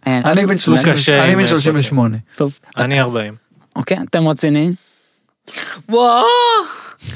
אני 0.07 0.47
בן 0.47 0.59
30 0.59 0.93
קשה 0.93 1.25
אני 1.25 1.33
עם, 1.33 1.39
בן 1.39 1.45
אה, 1.45 1.47
38. 1.47 2.17
טוב, 2.37 2.59
אני 2.77 3.01
40. 3.01 3.35
אוקיי, 3.77 3.97
אתם 4.11 4.29
רציניים? 4.29 4.73
וואו! 5.89 6.25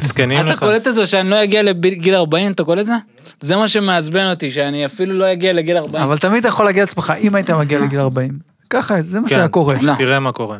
זקנים 0.00 0.40
אתה 0.40 0.48
לך. 0.48 0.58
קולט 0.58 0.88
את 0.88 0.94
זה 0.94 1.06
שאני 1.06 1.30
לא 1.30 1.44
אגיע 1.44 1.62
לגיל 1.62 2.14
40, 2.14 2.52
אתה 2.52 2.64
קולט 2.64 2.80
את 2.80 2.86
זה? 2.86 2.92
זה 3.40 3.56
מה 3.56 3.68
שמעצבן 3.68 4.30
אותי, 4.30 4.50
שאני 4.50 4.86
אפילו 4.86 5.14
לא 5.14 5.32
אגיע 5.32 5.52
לגיל 5.52 5.76
40. 5.76 6.02
אבל 6.02 6.18
תמיד 6.18 6.38
אתה 6.38 6.48
יכול 6.48 6.66
להגיד 6.66 6.80
לעצמך, 6.80 7.12
אם 7.20 7.34
היית 7.34 7.50
מגיע 7.50 7.78
לגיל 7.78 8.00
40. 8.00 8.52
ככה, 8.70 9.02
זה 9.02 9.20
מה 9.20 9.28
כן. 9.28 9.34
שהיה 9.34 9.48
קורה. 9.48 9.74
לא. 9.80 9.94
תראה 9.94 10.20
מה 10.20 10.32
קורה. 10.32 10.58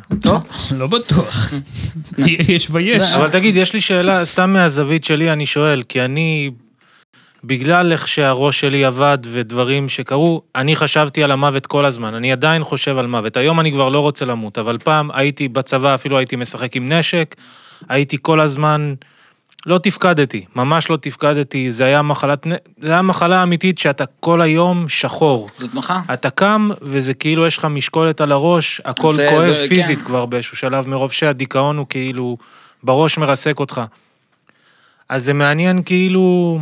לא 0.71 0.87
בטוח. 0.87 1.53
יש 2.19 2.69
ויש. 2.71 3.15
אבל 3.15 3.31
תגיד, 3.31 3.57
יש 3.57 3.73
לי 3.73 3.81
שאלה, 3.81 4.27
סתם 4.27 4.53
מהזווית 4.53 5.05
שלי 5.05 5.33
אני 5.33 5.47
שואל, 5.47 5.83
כי 5.89 6.01
אני, 6.05 6.51
בגלל 7.45 7.93
איך 7.93 8.09
שהראש 8.09 8.61
שלי 8.61 8.85
עבד 8.85 9.19
ודברים 9.31 9.89
שקרו, 9.89 10.43
אני 10.55 10.77
חשבתי 10.77 11.23
על 11.25 11.31
המוות 11.31 11.67
כל 11.67 11.85
הזמן, 11.85 12.15
אני 12.15 12.33
עדיין 12.33 12.65
חושב 12.65 12.99
על 12.99 13.07
מוות. 13.07 13.37
היום 13.37 13.61
אני 13.61 13.73
כבר 13.73 13.89
לא 13.89 14.01
רוצה 14.01 14.25
למות, 14.25 14.59
אבל 14.59 14.79
פעם 14.85 15.11
הייתי 15.13 15.49
בצבא, 15.49 15.95
אפילו 15.95 16.19
הייתי 16.19 16.37
משחק 16.37 16.77
עם 16.77 16.93
נשק, 16.93 17.35
הייתי 17.89 18.17
כל 18.23 18.41
הזמן, 18.41 18.95
לא 19.67 19.79
תפקדתי, 19.79 20.45
ממש 20.57 20.91
לא 20.91 20.97
תפקדתי, 20.97 21.71
זה 21.73 21.85
היה 21.85 22.03
מחלת, 22.03 22.47
זה 22.79 22.91
היה 22.93 23.03
מחלה 23.03 23.43
אמיתית 23.43 23.79
שאתה 23.79 24.05
כל 24.21 24.41
היום 24.41 24.89
שחור. 24.89 25.49
זאת 25.59 25.75
מחאה. 25.75 26.01
אתה 26.15 26.31
קם, 26.31 26.71
וזה 26.83 27.15
כאילו 27.15 27.47
יש 27.47 27.59
לך 27.59 27.65
משקולת 27.65 28.21
על 28.21 28.33
הראש, 28.33 28.81
הכל 28.85 29.13
זה- 29.13 29.27
כואב 29.31 29.41
זה- 29.43 29.67
פיזית 29.69 29.99
כן. 29.99 30.05
כבר 30.05 30.27
באיזשהו 30.27 30.57
שלב, 30.57 30.89
מרוב 30.89 31.13
שהדיכאון 31.13 31.77
הוא 31.77 31.87
כאילו 31.91 32.37
בראש 32.83 33.19
מרסק 33.19 33.61
אותך. 33.61 33.81
אז 35.09 35.25
זה 35.25 35.33
מעניין 35.33 35.83
כאילו... 35.83 36.59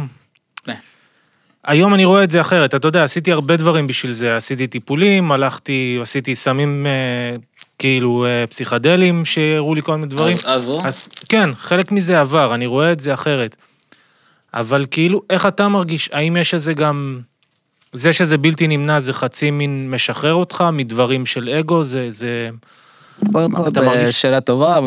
היום 1.64 1.94
אני 1.94 2.04
רואה 2.04 2.24
את 2.24 2.30
זה 2.30 2.40
אחרת, 2.40 2.74
אתה 2.74 2.88
יודע, 2.88 3.04
עשיתי 3.04 3.32
הרבה 3.32 3.56
דברים 3.56 3.86
בשביל 3.86 4.12
זה, 4.12 4.36
עשיתי 4.36 4.66
טיפולים, 4.66 5.32
הלכתי, 5.32 5.98
עשיתי 6.02 6.36
סמים 6.36 6.86
אה, 6.86 7.36
כאילו 7.78 8.24
אה, 8.26 8.46
פסיכדלים 8.46 9.24
שהראו 9.24 9.74
לי 9.74 9.82
כל 9.82 9.94
מיני 9.96 10.06
דברים. 10.06 10.36
אז- 10.36 10.44
עזרו? 10.46 10.78
אז 10.84 11.08
כן, 11.28 11.50
חלק 11.58 11.92
מזה 11.92 12.20
עבר, 12.20 12.54
אני 12.54 12.66
רואה 12.66 12.92
את 12.92 13.00
זה 13.00 13.14
אחרת. 13.14 13.56
אבל 14.54 14.86
כאילו, 14.90 15.22
איך 15.30 15.46
אתה 15.46 15.68
מרגיש? 15.68 16.10
האם 16.12 16.36
יש 16.36 16.54
איזה 16.54 16.74
גם... 16.74 17.20
זה 17.92 18.12
שזה 18.12 18.38
בלתי 18.38 18.66
נמנע, 18.66 19.00
זה 19.00 19.12
חצי 19.12 19.50
מין 19.50 19.90
משחרר 19.90 20.34
אותך 20.34 20.64
מדברים 20.72 21.26
של 21.26 21.48
אגו, 21.48 21.84
זה... 21.84 22.06
זה... 22.10 22.48
קודם 23.32 23.50
כל, 23.52 23.68
אתה 23.68 23.82
מרגיש- 23.82 24.22
שאלה 24.22 24.40
טובה, 24.40 24.78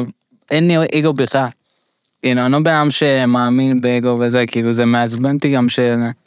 אין 0.52 0.68
לי 0.68 0.76
אגו 1.00 1.14
בכלל. 1.14 1.46
כאילו, 2.24 2.42
אני 2.42 2.52
לא 2.52 2.60
בן 2.60 2.72
אדם 2.72 2.92
שמאמין 2.92 3.82
באגו 3.82 4.16
וזה, 4.20 4.46
כאילו, 4.48 4.74
זה 4.74 4.86
מעצבן 4.86 5.36
אותי 5.36 5.52
גם 5.52 5.70
ש... 5.70 5.80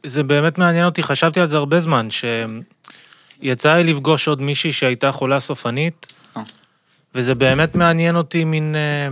זה 0.06 0.22
באמת 0.22 0.58
מעניין 0.58 0.84
אותי, 0.84 1.02
חשבתי 1.02 1.40
על 1.40 1.46
זה 1.46 1.56
הרבה 1.56 1.80
זמן, 1.80 2.08
שיצא 3.40 3.74
לי 3.74 3.84
לפגוש 3.84 4.28
עוד 4.28 4.42
מישהי 4.42 4.72
שהייתה 4.72 5.12
חולה 5.12 5.40
סופנית, 5.40 6.14
אה. 6.36 6.42
וזה 7.14 7.34
באמת 7.34 7.74
מעניין 7.74 8.16
אותי 8.16 8.44
מין... 8.44 8.74
אה, 8.76 9.08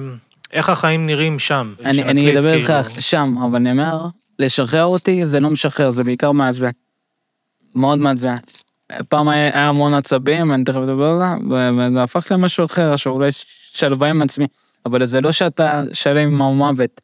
איך 0.52 0.68
החיים 0.68 1.06
נראים 1.06 1.38
שם. 1.38 1.72
אני, 1.84 2.02
אני 2.02 2.38
אדבר 2.38 2.52
איתך 2.52 2.66
כאילו. 2.66 3.02
שם, 3.02 3.34
אבל 3.44 3.56
אני 3.56 3.70
אומר, 3.70 4.06
לשחרר 4.38 4.84
אותי 4.84 5.24
זה 5.24 5.40
לא 5.40 5.50
משחרר, 5.50 5.90
זה 5.90 6.04
בעיקר 6.04 6.32
מעצבן. 6.32 6.70
מאוד 7.74 7.98
מעצבן. 7.98 8.34
פעם 9.08 9.28
היה, 9.28 9.68
המון 9.68 9.94
עצבים, 9.94 10.52
אני 10.52 10.64
תכף 10.64 10.76
אדבר 10.76 11.10
על 11.10 11.18
זה, 11.20 11.70
וזה 11.78 12.02
הפך 12.02 12.26
למשהו 12.30 12.64
אחר, 12.64 12.96
שאולי 12.96 13.28
שלווה 13.72 14.08
עם 14.08 14.22
עצמי. 14.22 14.46
אבל 14.86 15.04
זה 15.04 15.20
לא 15.20 15.32
שאתה 15.32 15.82
שלם 15.92 16.28
עם 16.28 16.42
המוות. 16.42 17.00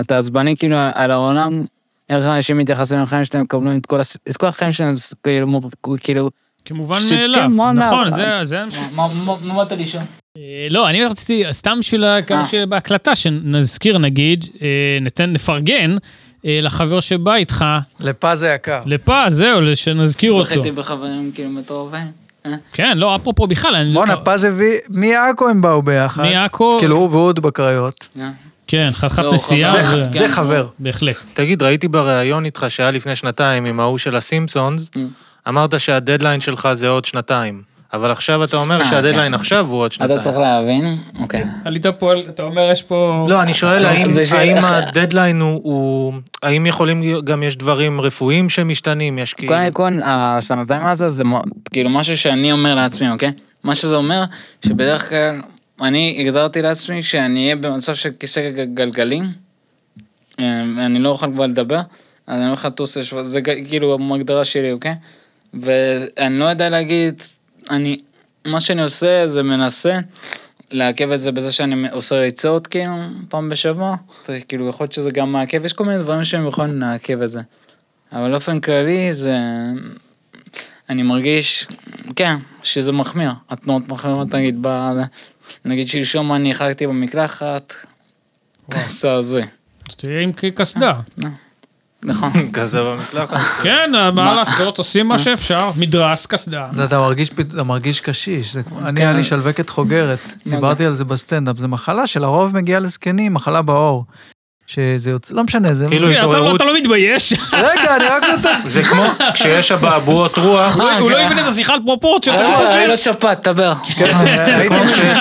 אתה 0.00 0.18
עצבני 0.18 0.56
כאילו 0.56 0.76
על 0.94 1.10
העולם, 1.10 1.62
איך 2.10 2.24
אנשים 2.26 2.58
מתייחסים 2.58 3.02
לחיים 3.02 3.24
שלהם, 3.24 3.44
מקבלים 3.44 3.78
את 3.78 3.86
כל, 3.86 4.00
הס... 4.00 4.16
את 4.30 4.36
כל 4.36 4.46
החיים 4.46 4.72
שלהם, 4.72 4.94
כאילו, 5.22 5.62
כאילו... 6.00 6.30
כמובן 6.64 7.00
ש- 7.00 7.12
מאליו. 7.12 7.50
כן, 7.58 7.78
נכון. 7.78 8.10
זה... 8.10 8.38
זה... 8.42 8.62
מה- 8.94 9.08
באת 9.56 9.72
לשאול? 9.72 10.02
אה, 10.36 10.66
לא, 10.70 10.88
אני 10.88 11.04
רציתי, 11.04 11.44
סתם 11.50 11.76
בשביל 11.78 12.04
כמה 12.26 12.40
אה. 12.40 12.46
שבהקלטה, 12.46 13.16
שנזכיר 13.16 13.98
נגיד, 13.98 14.44
אה, 14.62 14.68
ניתן, 15.00 15.32
נפרגן 15.32 15.96
לחבר 16.44 17.00
שבא 17.00 17.34
איתך, 17.34 17.64
לפז 18.00 18.42
היקר. 18.42 18.82
לפז, 18.86 19.14
זהו, 19.28 19.60
שנזכיר 19.76 20.32
אותו. 20.32 20.44
זכיתי 20.44 20.70
בחברים 20.70 21.32
כאילו 21.34 21.50
מטורפים. 21.50 22.27
אה? 22.52 22.56
כן, 22.72 22.98
לא, 22.98 23.16
אפרופו 23.16 23.46
בכלל, 23.46 23.74
אני... 23.74 23.92
בואנה, 23.94 24.16
פז 24.16 24.44
הביא, 24.44 24.78
מעכו 24.88 25.48
הם 25.48 25.60
באו 25.62 25.82
ביחד. 25.82 26.22
מעכו, 26.22 26.76
כאילו 26.78 26.96
הוא 26.96 27.10
ואוד 27.10 27.40
בקריות. 27.40 28.08
אה. 28.20 28.30
כן, 28.66 28.88
חתיכת 28.92 29.18
לא, 29.22 29.34
נסיעה. 29.34 29.84
זה- 29.84 30.06
זה 30.10 30.28
חבר. 30.28 30.66
בהחלט. 30.78 31.16
תגיד, 31.34 31.62
ראיתי 31.62 31.88
בריאיון 31.88 32.44
איתך 32.44 32.66
שהיה 32.68 32.90
לפני 32.90 33.16
שנתיים 33.16 33.64
עם 33.64 33.80
ההוא 33.80 33.98
של 33.98 34.16
הסימפסונס, 34.16 34.90
Mm. 34.94 34.98
אמרת 35.48 35.80
שהדדליין 35.80 36.40
שלך 36.40 36.68
זה 36.72 36.88
עוד 36.88 37.04
שנתיים. 37.04 37.62
אבל 37.92 38.10
עכשיו 38.10 38.44
אתה 38.44 38.56
אומר 38.56 38.80
אה, 38.80 38.84
שהדדליין 38.84 39.28
כן. 39.32 39.34
עכשיו 39.34 39.66
הוא 39.70 39.78
עוד 39.80 39.92
אתה 39.96 40.08
צריך 40.08 40.22
שנתיים. 40.22 40.40
להבין, 40.40 40.94
אוקיי. 41.20 41.44
עלית 41.64 41.86
פה, 41.86 42.12
אתה 42.28 42.42
אומר, 42.42 42.70
יש 42.72 42.82
פה... 42.82 43.26
לא, 43.28 43.42
אני 43.42 43.54
שואל 43.54 43.86
האם 44.32 44.56
הדדליין 44.64 45.40
הוא-. 45.40 46.12
האם 46.42 46.66
יכולים, 46.66 47.02
גם 47.24 47.42
יש 47.42 47.56
דברים 47.56 48.00
רפואיים 48.00 48.48
שמשתנים? 48.48 49.18
יש 49.18 49.34
כאילו... 49.34 49.52
קודם 49.52 49.72
כל, 49.72 49.98
השנתיים 50.04 50.86
הזה 50.86 51.08
זה 51.08 51.22
כאילו 51.72 51.90
משהו 51.90 52.16
שאני 52.18 52.52
אומר 52.52 52.74
לעצמי, 52.74 53.10
אוקיי? 53.10 53.32
מה 53.64 53.74
שזה 53.74 53.96
אומר, 53.96 54.24
שבדרך 54.66 55.08
כלל, 55.08 55.40
אני 55.82 56.16
הגדרתי 56.20 56.62
לעצמי 56.62 57.02
שאני 57.02 57.42
אהיה 57.44 57.56
במצב 57.56 57.94
של 57.94 58.10
כיסא 58.20 58.50
גלגלים, 58.74 59.24
אה, 60.40 60.60
אני 60.86 60.98
לא 60.98 61.08
אוכל 61.08 61.26
כבר 61.32 61.46
לדבר, 61.46 61.80
אז 62.26 62.40
אני 62.40 62.46
הולך 62.48 62.64
לטוס, 62.64 62.96
לשבוע- 62.96 63.24
זה 63.24 63.40
כאילו 63.42 63.98
ההגדרה 64.12 64.44
שלי, 64.44 64.72
אוקיי? 64.72 64.94
ואני 65.54 66.38
לא 66.38 66.44
יודע 66.44 66.68
להגיד, 66.70 67.22
אני, 67.70 68.00
מה 68.46 68.60
שאני 68.60 68.82
עושה 68.82 69.28
זה 69.28 69.42
מנסה 69.42 69.98
לעכב 70.70 71.12
את 71.12 71.20
זה 71.20 71.32
בזה 71.32 71.52
שאני 71.52 71.88
עושה 71.90 72.16
ריצות 72.16 72.66
כאילו 72.66 72.94
פעם 73.28 73.48
בשבוע, 73.48 73.96
כאילו 74.48 74.68
יכול 74.68 74.84
להיות 74.84 74.92
שזה 74.92 75.10
גם 75.10 75.32
מעכב, 75.32 75.64
יש 75.64 75.72
כל 75.72 75.84
מיני 75.84 75.98
דברים 75.98 76.24
שהם 76.24 76.48
יכולים 76.48 76.80
לעכב 76.80 77.22
את 77.22 77.30
זה. 77.30 77.40
אבל 78.12 78.30
באופן 78.30 78.60
כללי 78.60 79.14
זה... 79.14 79.38
אני 80.90 81.02
מרגיש, 81.02 81.66
כן, 82.16 82.36
שזה 82.62 82.92
מחמיר. 82.92 83.30
התנועות 83.50 83.88
מחמירות, 83.88 84.34
נגיד, 84.34 84.58
ב... 84.60 84.92
נגיד 85.64 85.88
שלשום 85.88 86.32
אני 86.32 86.50
החלקתי 86.50 86.86
במקלחת, 86.86 87.72
זה 88.86 89.12
הזוי. 89.12 89.42
אז 89.88 89.94
תהיה 89.96 90.20
עם 90.20 90.32
קסדה. 90.32 91.00
נכון. 92.02 92.30
כזה 92.52 92.82
במקלחת. 92.82 93.36
כן, 93.62 93.90
מה 94.14 94.34
לעשות, 94.34 94.78
עושים 94.78 95.08
מה 95.08 95.18
שאפשר, 95.18 95.70
מדרס, 95.76 96.26
קסדה. 96.26 96.68
זה 96.72 96.84
אתה 96.84 96.98
מרגיש, 96.98 97.30
אתה 97.40 97.62
מרגיש 97.62 98.00
קשיש. 98.00 98.56
אני, 98.56 98.64
כן. 98.72 98.96
היה 98.96 99.12
לי 99.12 99.22
שלווקת 99.22 99.70
חוגרת. 99.70 100.34
דיברתי 100.46 100.86
על 100.86 100.94
זה 100.94 101.04
בסטנדאפ. 101.04 101.56
זה 101.56 101.68
מחלה 101.68 102.06
שלרוב 102.06 102.56
מגיעה 102.56 102.80
לזקנים, 102.80 103.34
מחלה 103.34 103.62
בעור. 103.62 104.04
שזה 104.68 105.10
יוצא, 105.10 105.34
לא 105.34 105.44
משנה, 105.44 105.74
זה... 105.74 105.86
כאילו 105.88 106.10
אתה 106.10 106.22
לא- 106.22 106.28
התעוררות, 106.28 106.56
אתה 106.56 106.64
לא 106.64 106.76
מתבייש? 106.76 107.32
רגע, 107.52 107.96
אני 107.96 108.04
רק 108.04 108.22
נותן... 108.36 108.60
זה 108.74 108.82
כמו 108.82 109.02
כשיש 109.34 109.72
אבעבועות 109.72 110.38
רוח, 110.38 110.80
הוא 111.00 111.10
לא 111.10 111.16
כן. 111.16 111.24
הבין 111.24 111.38
את 111.38 111.44
השיחה 111.44 111.74
על 111.74 111.80
פרופורציות, 111.86 112.36
לא 112.36 112.52
אה, 112.52 112.56
חושב? 112.56 112.78
היה 112.78 112.86
לו 112.86 112.96
שפעת, 112.96 113.48
דבר. 113.48 113.74
כן. 113.96 114.12
כמו 114.68 114.76
כשיש 114.86 115.18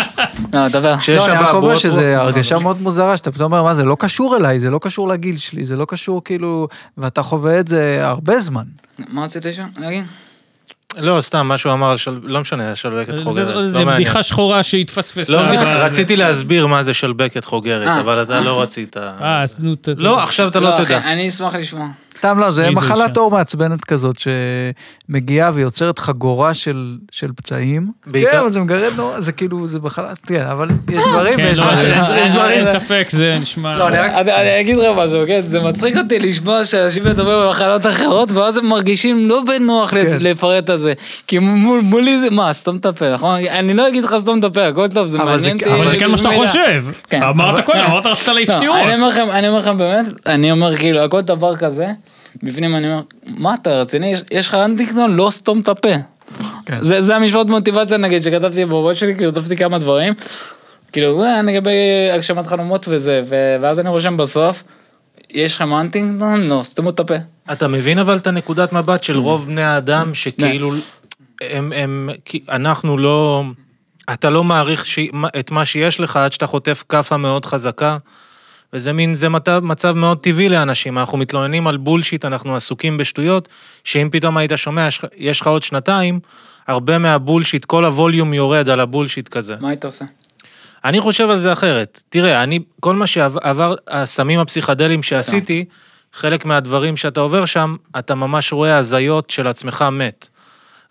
לא, 0.53 0.67
דבר. 0.67 0.97
כשיש 0.97 1.17
לא, 1.17 1.25
אני 1.25 1.33
רק 1.33 1.39
אומר 1.39 1.51
אבעבועות 1.51 1.79
שזה 1.79 2.17
רוח. 2.17 2.27
הרגשה 2.27 2.59
מאוד 2.59 2.81
מוזרה, 2.81 3.17
שאתה 3.17 3.31
פתאום 3.31 3.53
אומר, 3.53 3.63
מה 3.63 3.75
זה 3.75 3.83
לא 3.83 3.97
קשור 3.99 4.37
אליי, 4.37 4.59
זה 4.59 4.69
לא 4.69 4.79
קשור 4.81 5.07
לגיל 5.07 5.37
שלי, 5.37 5.65
זה 5.65 5.75
לא 5.75 5.85
קשור 5.87 6.23
כאילו... 6.23 6.67
ואתה 6.97 7.23
חווה 7.23 7.59
את 7.59 7.67
זה 7.67 7.99
הרבה 8.01 8.39
זמן. 8.39 8.63
מה 9.09 9.23
רצית 9.23 9.45
לשאול? 9.45 9.67
להגיד? 9.77 10.05
לא, 11.01 11.21
סתם, 11.21 11.47
מה 11.47 11.57
שהוא 11.57 11.73
אמר. 11.73 11.95
לא 12.23 12.41
משנה, 12.41 12.75
שלבקת 12.75 13.13
חוגרת. 13.23 13.71
זה- 13.71 13.83
לא. 13.85 13.93
בדיחה 13.93 14.23
שחורה 14.23 14.63
שהתפספסה. 14.63 15.33
לא 15.33 15.47
בדיחה, 15.47 15.61
אבל- 15.75 15.85
רציתי 15.85 16.15
להסביר 16.15 16.67
מה 16.67 16.83
זה 16.83 16.93
שלבקת 16.93 17.45
חוגרת, 17.45 17.87
אה. 17.87 17.99
אבל 17.99 18.21
אתה 18.23 18.39
לא 18.39 18.61
רצית. 18.61 18.97
אה, 18.97 19.41
אז 19.41 19.55
נו. 19.59 19.75
לא, 19.97 20.23
עכשיו 20.23 20.47
אתה 20.47 20.59
לא 20.59 20.75
אחי, 20.77 20.85
תדע. 20.85 20.97
אני 20.97 21.27
אשמח 21.27 21.55
לשמוע. 21.55 21.87
סתם 22.17 22.39
לא, 22.39 22.51
זה 22.51 22.69
מחלת. 22.69 23.17
עור 23.17 23.31
מעצבנת 23.31 23.85
כזאת, 23.85 24.15
שמגיעה 25.09 25.51
ויוצרת 25.53 25.99
חגורה 25.99 26.53
של, 26.53 26.97
של 27.11 27.27
פצעים. 27.35 27.91
בעיקר- 28.07 28.31
כן, 28.31 28.37
אבל 28.37 28.51
זה 28.51 28.59
מגרד 28.59 28.91
נורא, 28.97 29.19
זה 29.21 29.31
כאילו, 29.31 29.67
זה 29.67 29.79
מחלת, 29.79 30.17
כן, 30.25 30.41
אבל 30.51 30.69
יש 30.91 31.03
דברים 31.11 31.35
כן, 31.37 31.45
ויש 31.45 31.59
לא, 31.59 31.65
דברים. 31.73 31.93
אין- 31.93 32.23
יש 32.23 32.31
דברים. 32.31 32.51
אין 32.67 32.79
ספק, 32.79 33.07
זה 33.09 33.37
נשמע... 33.41 33.77
לא, 33.77 33.87
אני 33.87 33.97
רק... 33.97 34.11
אני 34.11 34.31
אני 34.31 34.59
אגיד 34.59 34.77
לך 34.77 34.85
משהו, 34.97 35.19
כן? 35.27 35.39
זה 35.43 35.59
מצחיק 35.59 35.97
אותי 35.97 36.19
לשמוע 36.19 36.65
שאנשים 36.65 37.03
מדברים 37.05 37.39
על 37.39 37.49
מחלות 37.49 37.85
אחרות, 37.85 38.31
ואז 38.31 38.57
הם 38.57 38.65
מרגישים 38.65 39.29
לא 39.29 39.41
בנוח 39.47 39.89
כן. 39.91 40.17
לפרט 40.19 40.69
את 40.69 40.79
זה. 40.79 40.93
כי 41.27 41.39
מול- 41.39 41.81
מולי 41.81 42.19
זה, 42.19 42.29
מה, 42.29 42.53
סתום 42.53 42.75
את 42.77 42.85
הפה, 42.85 43.13
נכון? 43.13 43.39
אני 43.49 43.73
לא 43.73 43.87
אגיד 43.87 44.03
לך 44.03 44.15
סתום 44.17 44.39
את 44.39 44.43
הפה, 44.43 44.67
הכל 44.67 44.87
טוב, 44.87 45.07
זה 45.07 45.17
אבל 45.21 45.39
זה- 45.39 45.47
מעניין 45.49 45.69
אותי. 45.69 45.81
אבל 45.81 45.89
זה 45.91 45.97
כן 45.99 46.11
מה 46.11 46.17
שאתה. 46.17 46.29
חושב. 46.35 46.83
כן. 47.09 47.23
אמרת 47.23 47.65
קודם, 47.65 47.79
אמרת 47.79 48.05
רצית 48.05 48.27
לא, 48.27 49.07
לכם, 49.09 49.27
אני 49.31 49.47
אומר 49.47 49.59
לכם 49.59 49.77
באמת, 49.77 50.05
אני 50.25 50.51
אומר 50.51 50.75
כאילו, 50.77 50.99
הכל 50.99 51.21
דבר 51.21 51.55
כזה, 51.55 51.87
בפנים 52.43 52.75
אני 52.75 52.87
אומר, 52.91 53.01
מה 53.27 53.53
אתה 53.53 53.69
רציני? 53.81 54.11
יש- 54.11 54.21
יש 54.31 54.47
לך 54.47 54.55
אנטיקטון? 54.55 55.15
לא 55.15 55.27
סתום 55.31 55.59
את 55.59 55.67
הפה. 55.69 55.89
כן. 56.65 56.77
זה 56.81 57.01
זה 57.01 57.15
המשפט 57.15 57.45
מוטיבציה 57.47 57.97
נגיד 57.97 58.23
שכתבתי 58.23 58.65
בבית 58.65 58.97
שלי, 58.97 59.15
כאילו 59.15 59.31
כתבתי 59.31 59.57
כמה 59.57 59.79
דברים. 59.79 60.13
כאילו, 60.91 61.23
אה, 61.23 61.41
לגבי 61.41 61.71
הגשמת 62.13 62.47
חלומות 62.47 62.85
וזה, 62.89 63.21
ו- 63.29 63.55
ואז 63.61 63.79
אני 63.79 63.89
רושם 63.89 64.17
בסוף, 64.17 64.63
יש 65.29 65.55
לכם 65.55 65.73
אנטינגטון? 65.73 66.41
לא, 66.41 66.61
סתמו 66.63 66.89
את 66.89 66.99
הפה. 66.99 67.13
אתה 67.51 67.67
מבין 67.67 67.99
אבל 67.99 68.17
את 68.17 68.27
הנקודת 68.27 68.73
מבט 68.73 69.03
של 69.03 69.17
רוב 69.17 69.45
בני 69.45 69.63
האדם, 69.63 70.13
שכאילו, 70.13 70.71
הם, 71.41 71.73
הם, 71.75 72.09
כי 72.25 72.39
אנחנו 72.49 72.97
לא, 72.97 73.43
אתה 74.13 74.29
לא 74.29 74.43
מעריך 74.43 74.85
ש, 74.85 74.99
את 75.39 75.51
מה 75.51 75.65
שיש 75.65 75.99
לך 75.99 76.17
עד 76.17 76.33
שאתה 76.33 76.47
חוטף 76.47 76.83
כאפה 76.89 77.17
מאוד 77.17 77.45
חזקה, 77.45 77.97
וזה 78.73 78.93
מין, 78.93 79.13
זה 79.13 79.29
מצב, 79.29 79.59
מצב 79.63 79.93
מאוד 79.93 80.17
טבעי 80.17 80.49
לאנשים, 80.49 80.97
אנחנו 80.97 81.17
מתלוננים 81.17 81.67
על 81.67 81.77
בולשיט, 81.77 82.25
אנחנו 82.25 82.55
עסוקים 82.55 82.97
בשטויות, 82.97 83.49
שאם 83.83 84.09
פתאום 84.11 84.37
היית 84.37 84.51
שומע, 84.55 84.87
יש 85.17 85.41
לך- 85.41 85.47
עוד 85.47 85.63
שנתיים, 85.63 86.19
הרבה 86.67 86.97
מהבולשיט, 86.97 87.65
כל 87.65 87.85
הווליום 87.85 88.33
יורד 88.33 88.69
על 88.69 88.79
הבולשיט 88.79 89.27
כזה. 89.27 89.55
מה 89.59 89.69
היית 89.69 89.85
עושה? 89.85 90.05
אני 90.85 90.99
חושב 90.99 91.29
על 91.29 91.37
זה 91.37 91.53
אחרת. 91.53 92.03
תראה, 92.09 92.43
אני, 92.43 92.59
כל 92.79 92.95
מה 92.95 93.07
שעבר, 93.07 93.75
הסמים 93.87 94.39
הפסיכדליים 94.39 95.03
שעשיתי, 95.03 95.65
חלק 96.13 96.45
מהדברים 96.45 96.97
שאתה 96.97 97.19
עובר 97.19 97.45
שם, 97.45 97.75
אתה 97.99 98.15
ממש 98.15 98.53
רואה 98.53 98.77
הזיות 98.77 99.29
של 99.29 99.47
עצמך 99.47 99.85
מת. 99.91 100.27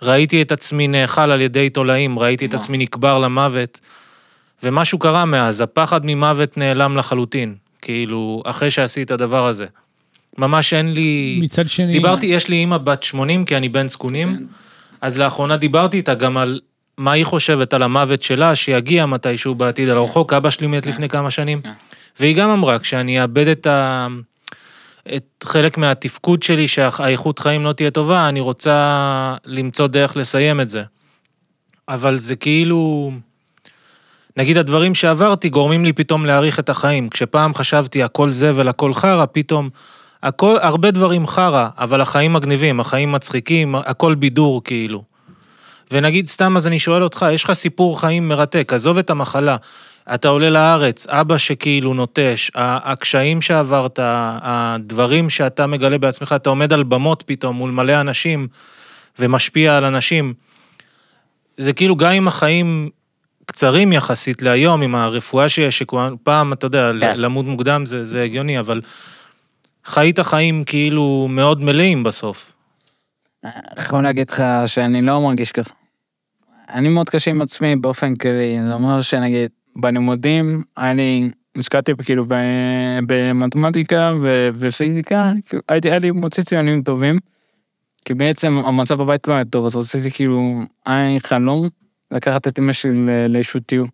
ראיתי 0.03 0.43
את 0.43 0.53
עצמי 0.53 0.89
נאכל 0.89 1.31
על 1.31 1.41
ידי 1.41 1.71
תולעים, 1.71 2.19
ראיתי 2.19 2.47
את. 2.47 2.55
עצמי 2.55 2.79
נקבר 2.79 3.19
למוות, 3.19 3.81
ומשהו 4.63 4.99
קרה 4.99 5.25
מאז, 5.25 5.61
הפחד 5.61 6.01
ממוות 6.05 6.57
נעלם 6.57 6.97
לחלוטין, 6.97 7.55
כאילו, 7.87 8.43
אחרי 8.47 8.71
שעשיתי 8.71 9.03
את 9.03 9.11
הדבר 9.11 9.47
הזה. 9.47 9.67
ממש 10.39 10.75
אין 10.75 10.93
לי... 10.93 11.39
מצד 11.43 11.69
שני... 11.69 11.93
דיברתי, 11.93 12.27
יש 12.27 12.49
לי 12.49 12.57
אימא 12.57 12.79
בת 12.79 13.03
80, 13.03 13.45
כי 13.45 13.57
אני 13.57 13.69
בן 13.69 13.89
זקונים, 13.89 14.37
כן. 14.37 14.45
אז 15.01 15.19
לאחרונה 15.19 15.57
דיברתי 15.57 15.97
איתה 15.97 16.15
גם 16.15 16.37
על 16.37 16.61
מה 16.99 17.13
היא 17.13 17.25
חושבת 17.25 17.75
על 17.75 17.83
המוות 17.83 18.23
שלה, 18.23 18.55
שיגיע 18.55 19.07
מתישהו 19.07 19.55
בעתיד 19.55 19.89
על 19.89 19.97
הרחוק, 19.97 20.33
אבא 20.33 20.51
שלי 20.51 20.67
מת 20.67 20.87
לפני 20.87 21.09
כמה 21.09 21.31
שנים. 21.31 21.61
כן. 21.61 21.73
והיא 22.21 22.37
גם 22.37 22.51
אמרה, 22.51 22.79
כשאני 22.79 23.23
אאבד 23.23 23.49
את 23.49 23.67
ה... 23.67 24.07
את 25.17 25.45
חלק 25.45 25.79
מהתפקוד 25.79 26.43
שלי, 26.43 26.69
שהאיכות 26.69 27.39
חיים 27.39 27.65
לא 27.65 27.73
תהיה 27.73 27.91
טובה, 27.91 28.29
אני 28.29 28.41
רוצה 28.41 29.37
למצוא 29.45 29.87
דרך 29.87 30.17
לסיים 30.17 30.61
את 30.61 30.69
זה. 30.69 30.83
אבל 31.89 32.19
זה 32.19 32.37
כאילו... 32.37 33.13
נגיד 34.37 34.57
הדברים 34.57 34.95
שעברתי 34.95 35.49
גורמים 35.49 35.85
לי 35.85 35.93
פתאום 35.93 36.27
להעריך 36.27 36.61
את 36.61 36.69
החיים. 36.69 37.09
כשפעם 37.09 37.55
חשבתי 37.55 38.03
הכל 38.03 38.31
זבל, 38.31 38.69
הכל 38.69 38.95
חרא, 38.95 39.25
פתאום... 39.33 39.69
הכל, 40.23 40.57
הרבה 40.63 40.91
דברים 40.91 41.27
חרא, 41.27 41.69
אבל 41.79 42.01
החיים 42.01 42.33
מגניבים, 42.33 42.81
החיים 42.81 43.13
מצחיקים, 43.13 43.75
הכל 43.75 44.15
בידור 44.15 44.65
כאילו. 44.65 45.03
ונגיד 45.91 46.27
סתם 46.27 46.57
אז 46.57 46.67
אני 46.67 46.79
שואל 46.79 47.03
אותך, 47.03 47.27
יש 47.33 47.45
לך 47.45 47.53
סיפור 47.53 48.01
חיים 48.01 48.29
מרתק, 48.29 48.73
עזוב 48.73 48.99
את 48.99 49.11
המחלה. 49.11 49.57
אתה 50.15 50.29
עולה 50.29 50.51
לארץ, 50.51 51.07
אבא 51.07 51.39
שכאילו 51.39 51.95
נוטש, 51.95 52.51
הקשיים 52.55 53.43
שעברת, 53.43 53.99
הדברים 54.03 55.31
שאתה 55.31 55.67
מגלה 55.67 55.99
בעצמך, 55.99 56.33
אתה 56.37 56.51
עומד 56.51 56.73
על 56.73 56.83
במות 56.83 57.23
פתאום 57.27 57.57
מול 57.57 57.71
מלא 57.71 58.01
אנשים 58.01 58.49
ומשפיע 59.19 59.77
על 59.77 59.85
אנשים. 59.85 60.35
זה 61.57 61.73
כאילו 61.73 61.97
גם 61.97 62.13
אם 62.13 62.29
החיים 62.29 62.91
קצרים 63.47 63.93
יחסית 63.93 64.43
להיום, 64.43 64.83
עם 64.83 64.95
הרפואה 64.95 65.49
שיש, 65.49 65.79
שפעם, 65.79 66.53
אתה 66.53 66.67
יודע, 66.67 66.91
כן. 67.01 67.19
למות 67.19 67.47
מוקדם 67.47 67.87
זה, 67.87 68.05
זה 68.05 68.23
הגיוני, 68.23 68.59
אבל 68.59 68.81
חיית 69.85 70.21
חיים 70.21 70.65
כאילו 70.65 71.27
מאוד 71.31 71.63
מלאים 71.63 72.03
בסוף. 72.03 72.53
יכול 73.79 74.03
להגיד 74.03 74.31
לך 74.31 74.43
שאני 74.67 75.03
לא 75.03 75.21
מרגיש 75.21 75.53
ככה. 75.53 75.75
אני 76.69 76.89
מאוד 76.89 77.11
קשה 77.11 77.31
עם 77.31 77.43
עצמי 77.43 77.77
באופן 77.77 78.17
כללי, 78.17 78.59
זה 78.67 78.75
אומר 78.75 79.01
שנגיד, 79.01 79.51
בלימודים, 79.77 80.63
אני 80.79 81.31
השקעתי 81.59 81.93
כאילו 82.05 82.25
ב- 82.29 82.99
במתמטיקה 83.07 84.15
ו- 84.23 84.49
ופיזיקה, 84.55 85.33
כאילו, 85.47 85.63
הייתי, 85.69 85.91
היה 85.91 85.99
לי 85.99 86.11
מוציא 86.11 86.43
ציונים 86.43 86.83
טובים, 86.83 87.19
כי 88.05 88.15
בעצם 88.15 88.63
המצב 88.67 89.03
בבית 89.03 89.29
לא 89.29 89.35
היה 89.35 89.45
טוב, 89.45 89.67
אז 89.67 89.77
רציתי 89.77 90.11
כאילו, 90.11 90.61
היה 90.87 91.09
לי 91.09 91.21
חלום 91.21 91.69
לקחת 92.11 92.49
את 92.49 92.59
אמא 92.59 92.73
שלי 92.73 93.07
לאיזשהו 93.29 93.61
טיול. 93.61 93.89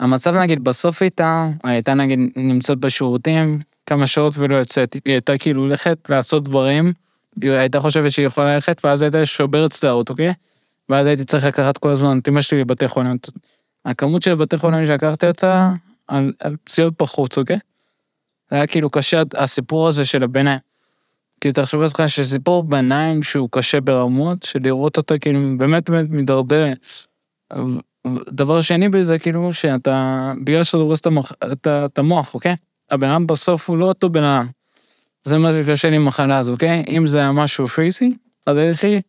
המצב 0.00 0.34
נגיד 0.34 0.64
בסוף 0.64 1.02
הייתה, 1.02 1.48
הייתה 1.64 1.94
נגיד 1.94 2.18
נמצאת 2.36 2.78
בשירותים 2.78 3.60
כמה 3.86 4.06
שעות 4.06 4.34
ולא 4.36 4.56
יוצאת, 4.56 4.92
היא 4.92 5.02
הייתה 5.06 5.38
כאילו 5.38 5.62
הולכת 5.62 5.98
לעשות 6.08 6.44
דברים, 6.44 6.92
היא 7.42 7.50
הייתה 7.50 7.80
חושבת 7.80 8.12
שהיא 8.12 8.26
יכולה 8.26 8.54
ללכת, 8.54 8.84
ואז 8.84 9.02
הייתה 9.02 9.26
שוברת 9.26 9.72
סדרות, 9.72 10.10
אוקיי? 10.10 10.32
ואז 10.88 11.06
הייתי 11.06 11.24
צריך 11.24 11.44
לקחת 11.44 11.78
כל 11.78 11.88
הזמן 11.88 12.18
את 12.18 12.28
אמא 12.28 12.42
שלי 12.42 12.60
לבתי 12.60 12.88
חולים. 12.88 13.16
הכמות 13.84 14.22
של 14.22 14.34
בתי 14.34 14.58
חולים 14.58 14.86
שלקחתי 14.86 15.26
אותה, 15.26 15.72
על, 16.08 16.32
על 16.40 16.56
פציעות 16.64 16.94
בחוץ, 17.02 17.38
אוקיי? 17.38 17.58
זה 18.50 18.56
היה 18.56 18.66
כאילו 18.66 18.90
קשה, 18.90 19.22
הסיפור 19.34 19.88
הזה 19.88 20.04
של 20.04 20.22
הביניים. 20.22 20.58
כאילו, 21.40 21.54
תחשוב 21.54 21.82
לעצמך 21.82 22.08
שסיפור 22.08 22.62
ביניים 22.62 23.22
שהוא 23.22 23.48
קשה 23.52 23.80
ברמות, 23.80 24.42
שלראות 24.42 24.96
אותה 24.96 25.18
כאילו 25.18 25.40
באמת 25.58 25.90
באמת 25.90 26.10
מידרדר. 26.10 26.72
דבר 28.28 28.60
שני 28.60 28.88
בזה, 28.88 29.18
כאילו, 29.18 29.52
שאתה, 29.52 30.32
בגלל 30.44 30.64
שזה 30.64 30.82
הורס 30.82 31.00
את 31.64 31.98
המוח, 31.98 32.34
אוקיי? 32.34 32.56
הבן 32.90 33.08
אדם 33.10 33.26
בסוף 33.26 33.70
הוא 33.70 33.78
לא 33.78 33.84
אותו 33.84 34.10
בן 34.10 34.22
אדם. 34.22 34.48
זה 35.24 35.38
מה 35.38 35.52
זה 35.52 35.62
קשה 35.68 35.90
לי 35.90 35.96
עם 35.96 36.02
המחלה 36.02 36.38
הזו, 36.38 36.52
אוקיי? 36.52 36.84
אם 36.88 37.06
זה 37.06 37.18
היה 37.18 37.32
משהו 37.32 37.68
פיזי, 37.68 38.14
אז 38.46 38.56
הייתי, 38.56 39.00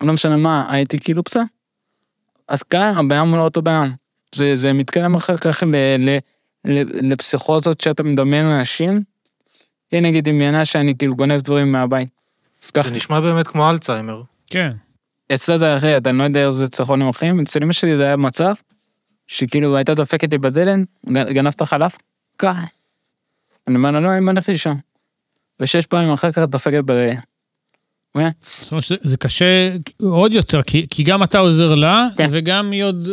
לא 0.00 0.12
משנה 0.12 0.36
מה, 0.36 0.66
הייתי 0.72 0.98
כאילו 0.98 1.24
פצע. 1.24 1.42
אז 2.48 2.62
כאן 2.62 2.94
הבן 2.96 3.16
אדם 3.16 3.28
הוא 3.28 3.36
לא 3.36 3.42
אותו 3.42 3.62
בן 3.62 3.74
אדם. 3.74 3.92
זה, 4.34 4.56
זה 4.56 4.72
מתקדם 4.72 5.14
אחר 5.14 5.36
כך 5.36 5.62
ל, 5.62 5.76
ל, 5.98 6.18
ל, 6.64 7.12
לפסיכוזות 7.12 7.80
שאתה 7.80 8.02
מדמיין 8.02 8.46
אנשים. 8.46 9.02
היא 9.92 10.00
נגיד 10.00 10.24
דמיינה 10.24 10.64
שאני 10.64 10.98
כאילו 10.98 11.16
גונב 11.16 11.40
דברים 11.40 11.72
מהבית. 11.72 12.08
אז 12.64 12.70
ככה, 12.70 12.88
זה 12.88 12.94
נשמע 12.94 13.20
באמת 13.20 13.48
כמו 13.48 13.70
אלצהיימר. 13.70 14.22
כן. 14.46 14.72
אצלה 15.34 15.58
זה 15.58 15.76
אחרת, 15.76 16.06
אני 16.06 16.18
לא 16.18 16.22
יודע 16.24 16.46
איזה 16.46 16.68
צרכונים 16.68 17.08
אחרים, 17.08 17.40
אצל 17.40 17.62
אמא 17.62 17.72
שלי 17.72 17.96
זה 17.96 18.04
היה 18.04 18.16
מצב, 18.16 18.52
שכאילו 19.26 19.76
הייתה 19.76 19.94
דופקת 19.94 20.32
לי 20.32 20.38
בדלת, 20.38 20.78
"ג- 21.12 21.30
גנבת 21.32 21.62
חלב? 21.62 21.90
ככה. 22.38 22.64
אני 23.68 23.76
אומר 23.76 23.90
לה, 23.90 24.00
לא, 24.00 24.18
אמא 24.18 24.32
נפי 24.32 24.58
שם. 24.58 24.74
ושש 25.60 25.86
פעמים 25.86 26.10
אחר 26.12 26.32
כך 26.32 26.38
דופקת 26.38 26.84
בדלת. 26.84 27.18
זאת 28.40 28.70
אומרת 28.72 28.84
שזה 28.84 28.96
זה 29.02 29.16
קשה 29.16 29.76
עוד 30.02 30.32
יותר, 30.32 30.62
כי, 30.62 30.86
כי 30.90 31.02
גם 31.02 31.22
אתה 31.22 31.38
עוזר 31.38 31.74
לה, 31.74 32.06
כן. 32.16 32.28
וגם 32.30 32.70
היא 32.70 32.84
עוד 32.84 33.08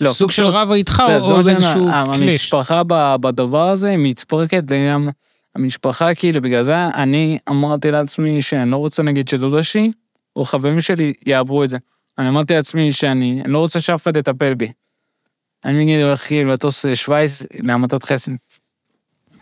לא, 0.00 0.12
סוג 0.12 0.30
של 0.30 0.46
רבה 0.46 0.74
איתך, 0.74 1.02
זה- 1.08 1.16
או 1.32 1.38
איזשהו 1.38 1.88
קליש. 2.14 2.32
המשפחה 2.52 2.82
בדבר 3.20 3.68
הזה 3.68 3.88
היא 3.90 3.98
מתפרקת 3.98 4.64
גם 4.64 5.08
המשפחה 5.56 6.14
כאילו 6.14 6.42
בגלל 6.42 6.62
זה 6.62 6.86
אני 6.86 7.38
אמרתי 7.48 7.90
לעצמי 7.90 8.42
שאני 8.42 8.70
לא 8.70 8.76
רוצה 8.76 9.02
נגיד 9.02 9.28
שדודה 9.28 9.62
שלי 9.62 9.90
או 10.36 10.44
חברים 10.44 10.80
שלי 10.80 11.12
יעברו 11.26 11.64
את 11.64 11.70
זה. 11.70 11.78
אני 12.18 12.28
אמרתי 12.28 12.54
לעצמי 12.54 12.92
שאני 12.92 13.40
אני 13.44 13.52
לא 13.52 13.58
רוצה 13.58 13.80
שאף 13.80 14.02
אחד 14.02 14.16
יטפל 14.16 14.54
בי. 14.54 14.72
אני 15.64 15.78
נגיד 15.78 16.02
הולך 16.02 16.32
לטוס 16.32 16.86
שווייץ 16.94 17.42
להמתת 17.62 18.02
חסד. 18.02 18.32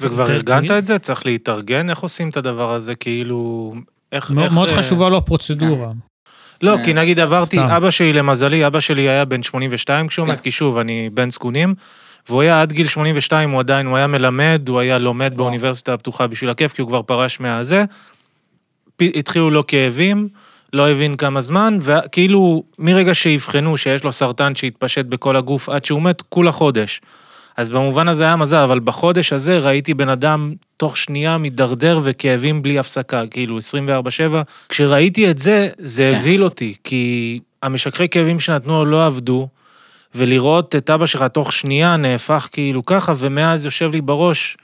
וכבר 0.01 0.31
ארגנת 0.31 0.59
תגיד. 0.59 0.71
את 0.71 0.87
זה? 0.87 0.99
צריך 0.99 1.27
להתארגן? 1.27 1.91
איך 1.91 1.99
עושים 1.99 2.29
את 2.29 2.37
הדבר 2.37 2.73
הזה? 2.73 2.95
כאילו... 2.95 3.75
איך... 4.13 4.31
מאוד 4.31 4.45
איך, 4.45 4.55
מאוד 4.55 4.69
אה, 4.69 4.77
חשובה 4.77 5.09
לו 5.09 5.17
הפרוצדורה. 5.17 5.93
לא, 6.63 6.77
אה, 6.77 6.85
כי 6.85 6.93
נגיד 6.93 7.21
עברתי, 7.21 7.57
סתם. 7.57 7.67
אבא 7.67 7.91
שלי, 7.91 8.13
למזלי, 8.13 8.67
אבא 8.67 8.81
שלי 8.81 9.09
היה 9.09 9.25
בן 9.25 9.43
82 9.43 10.09
כשהוא 10.09 10.27
כן. 10.27 10.33
מת, 10.33 10.41
כי 10.41 10.51
שוב, 10.51 10.79
אני 10.79 11.11
בן 11.15 11.31
זקונים, 11.31 11.75
והוא 12.29 12.43
היה 12.43 12.63
עד 12.63 12.73
גיל 12.73 12.89
82, 12.89 13.51
הוא 13.51 13.61
עדיין, 13.61 13.87
הוא 13.87 13.97
היה 13.97 14.07
מלמד, 14.07 14.63
הוא 14.69 14.81
היה 14.81 14.99
לומד 14.99 15.33
באוניברסיטה 15.37 15.95
הפתוחה 15.95 16.27
בשביל 16.27 16.51
הכיף, 16.51 16.73
כי 16.73 16.83
הוא 16.83 16.89
כבר 16.89 17.03
פרש 17.03 17.41
מהזה. 17.41 17.85
התחילו 19.01 19.51
לו 19.51 19.67
כאבים, 19.67 20.29
לא 20.73 20.91
הבין 20.91 21.17
כמה 21.17 21.41
זמן, 21.41 21.79
וכאילו, 21.81 22.63
מרגע 22.79 23.15
שאבחנו 23.15 23.77
שיש 23.77 24.05
לו 24.05 24.13
סרטן 24.13 24.55
שהתפשט 24.55 25.05
בכל 25.05 25.37
הגוף 25.37 25.69
עד 25.69 25.85
שהוא 25.85 26.03
מת, 26.03 26.23
כולה 26.29 26.53
חודש. 26.53 27.01
אז 27.57 27.71
במובן 27.71 28.09
הזה 28.09 28.25
היה 28.25 28.37
מזל, 28.37 28.57
אבל 28.57 28.81
בחודש 28.81 29.33
הזה 29.33 29.59
ראיתי 29.59 29.95
בן 29.95 30.09
אדם 30.09 30.55
תוך 30.77 30.97
שנייה 30.97 31.39
מידרדר 31.39 32.01
וכאבים 32.03 32.63
בלי 32.63 32.79
הפסקה, 32.79 33.27
כאילו 33.27 33.59
24/7. 33.59 34.43
כשראיתי 34.69 35.31
את 35.31 35.39
זה, 35.39 35.69
זה 35.79 36.09
הבהיל 36.09 36.45
אותי, 36.45 36.75
כי 36.85 37.41
המשככי 37.63 38.09
כאבים 38.09 38.41
שנתנו 38.41 38.85
לו 38.85 38.91
לא 38.91 39.07
עבדו, 39.07 39.49
ולראות 40.15 40.77
את 40.77 40.91
אבא 40.91 41.07
שלך 41.07 41.23
תוך 41.23 41.53
שנייה 41.53 41.97
נהפך 41.97 42.49
כאילו 42.53 42.85
ככה, 42.85 43.13
ומאז 43.17 43.65
יושב 43.65 43.93
לי 43.93 44.01
בראש, 44.01 44.57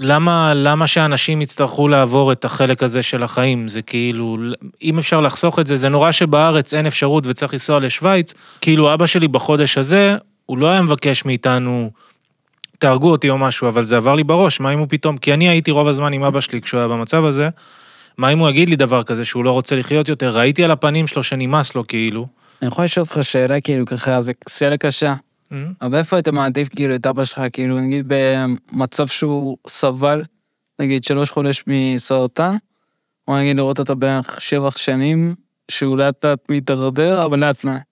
למה, 0.00 0.52
למה 0.54 0.86
שאנשים 0.86 1.42
יצטרכו 1.42 1.88
לעבור 1.88 2.32
את 2.32 2.44
החלק 2.44 2.82
הזה 2.82 3.02
של 3.02 3.22
החיים? 3.22 3.68
זה 3.68 3.82
כאילו, 3.82 4.36
אם 4.82 4.98
אפשר 4.98 5.20
לחסוך 5.20 5.58
את 5.58 5.66
זה, 5.66 5.76
זה 5.76 5.88
נורא 5.88 6.12
שבארץ 6.12 6.74
אין 6.74 6.86
אפשרות 6.86 7.26
וצריך 7.26 7.52
לנסוע 7.52 7.80
לשוויץ. 7.80 8.34
כאילו, 8.60 8.94
אבא 8.94 9.06
שלי 9.06 9.28
בחודש 9.28 9.78
הזה, 9.78 10.16
הוא 10.46 10.58
לא 10.58 10.66
היה 10.66 10.82
מבקש 10.82 11.24
מאיתנו, 11.24 11.90
תהרגו 12.78 13.10
אותי 13.10 13.30
או 13.30 13.38
משהו, 13.38 13.68
אבל 13.68 13.84
זה 13.84 13.96
עבר 13.96 14.14
לי 14.14 14.24
בראש, 14.24 14.60
מה 14.60 14.72
אם 14.72 14.78
הוא 14.78 14.86
פתאום, 14.90 15.16
כי 15.16 15.34
אני 15.34 15.48
הייתי 15.48 15.70
רוב 15.70 15.88
הזמן 15.88 16.12
עם 16.12 16.22
אבא 16.24 16.40
שלי 16.40 16.62
כשהוא 16.62 16.78
היה 16.78 16.88
במצב 16.88 17.24
הזה, 17.24 17.48
מה 18.18 18.28
אם 18.28 18.38
הוא 18.38 18.48
יגיד 18.48 18.68
לי 18.68 18.76
דבר 18.76 19.02
כזה 19.02 19.24
שהוא 19.24 19.44
לא 19.44 19.50
רוצה 19.50 19.76
לחיות 19.76 20.08
יותר? 20.08 20.36
ראיתי 20.36 20.64
על 20.64 20.70
הפנים 20.70 21.06
שלו 21.06 21.22
שנמאס 21.22 21.74
לו 21.74 21.86
כאילו. 21.86 22.26
אני 22.62 22.68
יכול 22.68 22.84
לשאול 22.84 23.06
אותך 23.10 23.18
שאלה 23.22 23.60
כאילו 23.60 23.86
ככה, 23.86 24.20
זה 24.20 24.32
שאלה 24.48 24.76
קשה. 24.76 25.14
אבל 25.80 25.98
איפה 25.98 26.16
היית 26.16 26.28
מעדיף 26.28 26.68
כאילו 26.76 26.94
את 26.94 27.06
אבא 27.06 27.24
שלך, 27.24 27.42
כאילו 27.52 27.80
נגיד 27.80 28.04
במצב 28.08 29.06
שהוא 29.06 29.56
סבל, 29.66 30.22
נגיד 30.78 31.04
שלוש 31.04 31.30
חודש 31.30 31.64
מסרטן, 31.66 32.56
או 33.28 33.38
נגיד 33.38 33.56
לראות 33.56 33.78
אותו 33.78 33.96
בערך 33.96 34.40
שבע 34.40 34.70
שנים, 34.76 35.34
שהוא 35.70 35.98
לאט 35.98 36.24
לאט 36.24 36.38
מתדרדר, 36.50 37.24
אבל 37.24 37.38
לאט 37.38 37.64
לאט. 37.64 37.82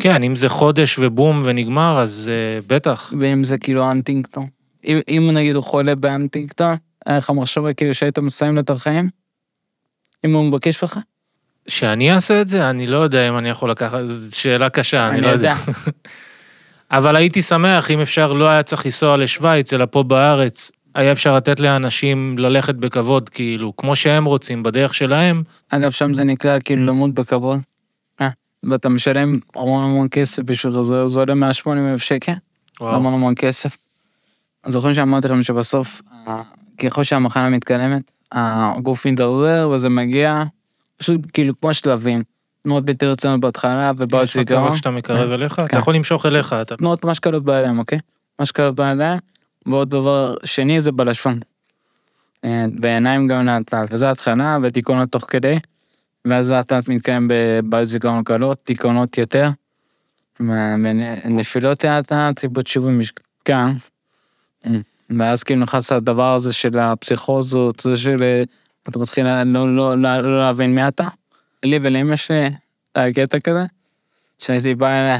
כן, 0.00 0.22
אם 0.22 0.34
זה 0.34 0.48
חודש 0.48 0.98
ובום 0.98 1.40
ונגמר, 1.44 1.98
אז 1.98 2.30
uh, 2.30 2.64
בטח. 2.66 3.12
ואם 3.20 3.44
זה 3.44 3.58
כאילו 3.58 3.90
אנטינגטון. 3.90 4.46
אם, 4.84 4.98
אם 5.08 5.30
נגיד 5.32 5.54
הוא 5.54 5.64
חולה 5.64 5.94
באנטינגטון, 5.94 6.76
היה 7.06 7.16
לך 7.16 7.30
מחשבה 7.30 7.72
כאילו 7.72 7.94
שהיית 7.94 8.18
מסיים 8.18 8.54
לו 8.54 8.60
את 8.60 8.70
החיים? 8.70 9.08
אם 10.24 10.32
הוא 10.32 10.44
מבקש 10.44 10.82
ממך? 10.82 10.98
שאני 11.68 12.12
אעשה 12.12 12.40
את 12.40 12.48
זה? 12.48 12.70
אני 12.70 12.86
לא 12.86 12.96
יודע 12.96 13.28
אם 13.28 13.38
אני 13.38 13.48
יכול 13.48 13.70
לקחת, 13.70 13.98
זו 14.04 14.38
שאלה 14.38 14.70
קשה, 14.70 15.08
אני, 15.08 15.18
אני 15.18 15.26
לא 15.26 15.30
יודע. 15.30 15.54
אבל 16.90 17.16
הייתי 17.16 17.42
שמח 17.42 17.90
אם 17.90 18.00
אפשר, 18.00 18.32
לא 18.32 18.48
היה 18.48 18.62
צריך 18.62 18.86
לנסוע 18.86 19.16
לשוויץ, 19.16 19.72
אלא 19.72 19.86
פה 19.90 20.02
בארץ, 20.02 20.70
היה 20.94 21.12
אפשר 21.12 21.36
לתת 21.36 21.60
לאנשים 21.60 22.38
ללכת 22.38 22.74
בכבוד, 22.74 23.28
כאילו, 23.28 23.72
כמו 23.76 23.96
שהם 23.96 24.24
רוצים, 24.24 24.62
בדרך 24.62 24.94
שלהם. 24.94 25.42
אגב, 25.68 25.90
שם 25.90 26.14
זה 26.14 26.24
נקרא 26.24 26.58
כאילו 26.64 26.86
למות 26.86 27.14
בכבוד. 27.14 27.58
אה, 28.20 28.28
ואתה 28.70 28.88
משלם 28.88 29.38
המון 29.56 29.84
המון 29.84 30.08
כסף 30.10 30.42
בשביל 30.42 30.72
זה, 30.72 31.08
זה 31.08 31.18
עולה 31.18 31.34
180 31.34 31.88
אלף 31.88 32.02
שקל, 32.02 32.32
המון 32.80 33.14
המון 33.14 33.34
כסף. 33.36 33.76
אז 34.64 34.72
זוכרים 34.72 34.94
שאמרתי 34.94 35.28
לכם 35.28 35.42
שבסוף, 35.42 36.02
ככל 36.78 37.02
שהמחלה 37.02 37.50
מתקדמת, 37.50 38.12
הגוף 38.32 39.06
מתדרדר 39.06 39.68
וזה 39.68 39.88
מגיע, 39.88 40.42
פשוט 40.96 41.20
כאילו 41.32 41.60
כמו 41.60 41.74
שלבים. 41.74 42.22
תנועות 42.62 42.84
בלתי 42.84 43.06
רצונות 43.06 43.40
בהתחלה 43.40 43.92
ובעוד 43.96 44.26
יש 44.26 44.36
מצב 44.36 44.74
שאתה 44.74 44.90
מקרב 44.90 45.30
אליך, 45.30 45.52
אתה 45.52 45.68
כן. 45.68 45.78
יכול 45.78 45.94
למשוך 45.94 46.26
אליך. 46.26 46.54
תנועות 46.78 47.04
ממש 47.04 47.18
קלות 47.18 47.44
בידיים, 47.44 47.78
אוקיי? 47.78 47.98
ממש 48.38 48.50
קלות 48.50 48.74
בידיים. 48.74 49.18
ועוד 49.66 49.90
דבר 49.90 50.34
שני 50.44 50.80
זה 50.80 50.92
בלשון. 50.92 51.40
אה, 52.44 52.64
בעיניים 52.74 53.28
גם 53.28 53.46
לאט 53.46 53.74
לאט, 53.74 53.88
וזה 53.92 54.10
התחלה 54.10 54.58
ותיקונות 54.62 55.12
תוך 55.12 55.24
כדי, 55.28 55.58
ואז 56.24 56.50
לאט 56.50 56.72
לאט 56.72 56.88
מתקיים 56.88 57.28
בבעיות 57.30 57.88
זיכרון 57.88 58.24
קלות, 58.24 58.58
תיקונות 58.64 59.18
יותר, 59.18 59.50
ונפילות 60.40 61.84
לאט 61.84 62.12
לאט, 62.12 62.38
סיבות 62.38 62.66
שיווי 62.66 62.92
משקל. 62.92 63.68
ואז 65.18 65.42
כאילו 65.42 65.60
נכנס 65.60 65.92
לדבר 65.92 66.34
הזה 66.34 66.52
של 66.52 66.78
הפסיכוזות, 66.78 67.80
זה 67.80 67.96
של... 67.96 68.42
אה, 68.86 68.90
אתה 68.90 68.98
מתחיל 68.98 69.26
לא, 69.44 69.76
לא, 69.76 69.98
לא, 69.98 70.20
לא 70.20 70.38
להבין 70.38 70.74
מי 70.74 70.88
אתה. 70.88 71.08
לי 71.64 71.78
ולאמא 71.82 72.16
שלי, 72.16 72.50
היה 72.94 73.12
קטע 73.14 73.40
כזה, 73.40 73.64
שהייתי 74.38 74.74
בא 74.74 74.86
אליה, 74.86 75.18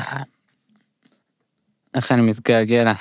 איך 1.94 2.12
אני 2.12 2.22
מתגעגע 2.22 2.84
לה. 2.84 2.92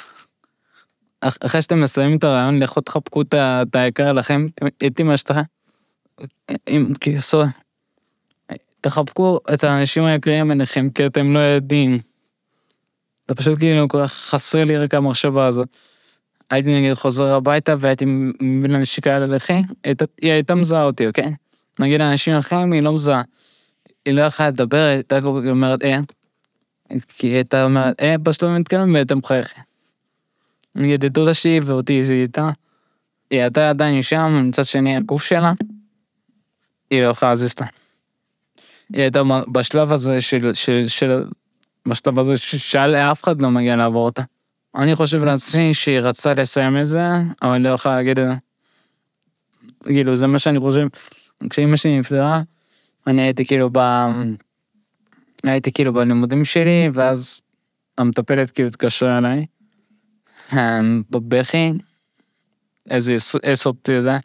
אח- 1.22 1.38
אחרי 1.46 1.62
שאתם 1.62 1.82
מסיימים 1.82 2.18
את 2.18 2.24
הרעיון, 2.24 2.60
לכו 2.60 2.82
תחבקו 2.82 3.22
את 3.22 3.76
היקר 3.76 4.14
לכם, 4.14 4.46
את 4.88 5.00
אמא 5.00 5.18
שלך. 5.18 5.40
עם 6.70 6.94
כיסו. 7.00 7.44
תחבקו 8.82 9.40
את 9.54 9.64
האנשים 9.64 10.04
היקרים 10.04 10.52
אליכם, 10.52 10.90
כי 10.90 11.06
אתם 11.06 11.34
לא 11.34 11.40
יודעים. 11.40 12.00
זה 13.28 13.36
פשוט 13.36 13.60
כאילו 13.60 13.88
חסר 14.06 14.64
לי 14.64 14.78
רק 14.78 14.94
המחשבה 14.94 15.46
הזאת. 15.46 15.68
הייתי 16.50 16.76
נגיד 16.78 16.94
חוזר 16.94 17.36
הביתה 17.36 17.76
והייתי 17.80 18.06
מבין 18.42 18.72
לנשיקה 18.72 19.16
על 19.16 19.24
הלכי, 19.24 19.54
היא 20.22 20.32
הייתה 20.32 20.56
מזהה 20.56 20.84
אותי, 20.84 21.08
אוקיי? 21.08 21.34
נגיד 21.80 22.02
אנשים 22.02 22.36
אחרים 22.36 22.72
היא 22.72 22.82
לא 22.82 22.94
מזהה. 22.94 23.22
היא 24.06 24.14
לא 24.14 24.22
יכולה 24.22 24.50
לדבר, 24.50 24.78
היא 24.78 24.96
הייתה 24.96 25.20
אומרת, 25.26 25.82
אה, 25.84 25.98
כי 27.08 27.28
היא 27.28 27.36
הייתה 27.36 27.64
אומרת, 27.64 28.02
אה, 28.02 28.18
בשלב 28.18 28.50
מתקדם 28.50 28.94
והייתה 28.94 29.16
מחייכת. 29.16 29.56
נגיד, 30.76 31.06
דודה 31.06 31.34
שלי 31.34 31.60
ואותי 31.64 32.04
זיהיתה, 32.04 32.50
היא 33.30 33.42
הייתה 33.42 33.70
עדיין 33.70 34.02
שם, 34.02 34.44
מצד 34.48 34.66
שני 34.66 34.98
הגוף 34.98 35.24
שלה, 35.24 35.54
היא 36.90 37.02
לא 37.02 37.08
יכולה 37.08 37.32
להזיז 37.32 37.52
אותה. 37.52 37.66
היא 38.94 39.02
הייתה 39.02 39.22
בשלב 39.52 39.94
הזה 39.94 40.22
של, 40.22 40.54
של, 40.54 40.88
של, 40.88 41.24
בשלב 41.88 42.20
הזה 42.20 42.38
ששאל 42.38 42.96
אף 42.96 43.24
אחד 43.24 43.42
לא 43.42 43.52
מגיע 43.52 43.76
לעבור 43.76 44.06
אותה. 44.06 44.24
אני 44.76 44.96
חושב 44.96 45.24
לעצמי 45.24 45.74
שהיא 45.74 46.00
רצתה 46.00 46.34
לסיים 46.34 46.78
את 46.78 46.88
זה, 46.88 47.08
אבל 47.42 47.58
לא 47.58 47.70
יכולה 47.70 47.96
להגיד 47.96 48.20
את 48.20 48.26
זה. 48.28 48.34
כאילו, 49.84 50.16
זה 50.16 50.28
מה 50.28 50.40
שאני 50.40 50.60
חושב. 50.60 50.88
כשאימא 51.50 51.76
שלי 51.76 52.00
נפטרה, 52.00 52.42
אני 53.08 53.22
הייתי 53.22 53.46
כאילו 53.46 53.70
ב... 53.72 53.80
הייתי 55.44 55.72
כאילו 55.72 55.94
בלימודים 55.94 56.46
שלי, 56.46 56.90
ואז 56.94 57.42
המטפלת 57.98 58.52
כאילו 58.52 58.68
התקשרה 58.68 59.18
אליי, 59.18 59.46
אמ, 60.54 61.04
בבכי, 61.10 61.72
איזה 62.90 63.14
עש- 63.14 63.36
עשר 63.44 63.72
זה, 64.00 64.18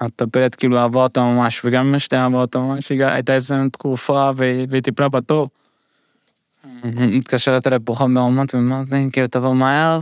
המטפלת 0.00 0.54
כאילו 0.54 0.78
אהבה 0.78 1.02
אותה 1.02 1.20
ממש, 1.20 1.64
וגם 1.64 1.86
אמא 1.86 1.98
שלי 1.98 2.18
אהבה 2.18 2.38
אותה 2.38 2.58
ממש, 2.58 2.90
היא 2.90 3.04
הייתה 3.04 3.36
אצלנו 3.36 3.68
תקופה 3.70 4.30
והיא 4.36 4.82
טיפלה 4.82 5.08
בתור. 5.08 5.48
מתקשרת 7.18 7.66
אליי 7.66 7.78
ברוכה 7.78 8.04
ברמות 8.14 8.54
ואומרת 8.54 8.90
לי, 8.90 9.08
כאילו, 9.12 9.28
תבוא 9.28 9.54
מהר, 9.54 9.98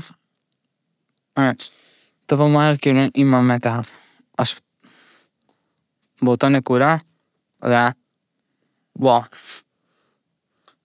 תבוא 2.26 2.48
מהר, 2.48 2.76
כאילו, 2.76 3.00
אמא 3.16 3.40
מתה. 3.40 3.80
עכשיו, 4.38 4.60
באותה 6.22 6.48
נקודה, 6.48 6.96
זה 7.64 7.70
היה, 7.70 7.90
וואו. 8.96 9.22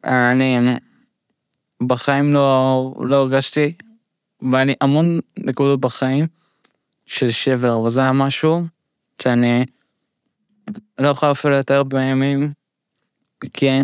אני 0.04 0.58
בחיים 1.88 2.34
לא, 2.34 2.94
לא 3.00 3.16
הרגשתי, 3.16 3.74
ואני 4.52 4.74
המון 4.82 5.20
נקודות 5.38 5.80
בחיים 5.80 6.28
של 7.06 7.32
שבר, 7.32 7.82
אבל 7.82 7.90
זה 7.90 8.02
היה 8.02 8.12
משהו 8.12 8.62
שאני 9.22 9.66
לא 11.00 11.08
יכול 11.08 11.32
אפילו 11.32 11.60
לתאר 11.60 11.84
בימים, 11.84 12.54
כן. 13.54 13.84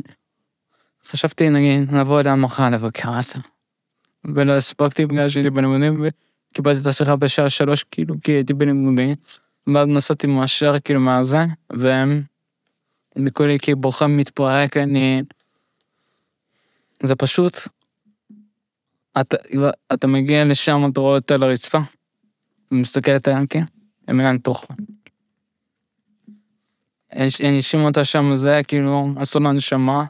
חשבתי 1.07 1.49
נגיד 1.49 1.91
לבוא 1.91 2.21
אדם 2.21 2.41
מחר 2.41 2.69
לבקר 2.69 3.21
זה. 3.21 3.39
ולא 4.35 4.51
הספקתי 4.51 5.05
בגלל 5.05 5.29
שהייתי 5.29 5.49
בלימודים 5.49 6.05
וקיבלתי 6.51 6.81
את 6.81 6.85
השיחה 6.85 7.15
בשעה 7.15 7.49
שלוש 7.49 7.83
כאילו 7.83 8.15
כי 8.23 8.31
הייתי 8.31 8.53
בלימודים. 8.53 9.15
ואז 9.67 9.87
נסעתי 9.87 10.27
מהשאר 10.27 10.79
כאילו 10.79 10.99
מהזה 10.99 11.45
והם 11.69 12.23
כולי 13.33 13.59
כאילו 13.59 13.79
בוכה 13.79 14.07
מתפרק 14.07 14.77
אני 14.77 15.21
זה 17.03 17.15
פשוט 17.15 17.59
אתה, 19.21 19.37
אתה 19.93 20.07
מגיע 20.07 20.45
לשם 20.45 20.89
אתה 20.91 20.99
רואה 20.99 21.15
אותה 21.15 21.33
על 21.33 21.43
הרצפה 21.43 21.77
ומסתכלת 22.71 23.27
עליהם 23.27 23.47
כן 23.47 23.63
הם 24.07 24.19
אינם 24.19 24.37
תוך 24.37 24.65
אשים 27.59 27.79
אותה 27.79 28.03
שם 28.03 28.35
זה 28.35 28.61
כאילו 28.67 29.13
עשו 29.17 29.39
לה 29.39 29.51
נשמה 29.51 30.05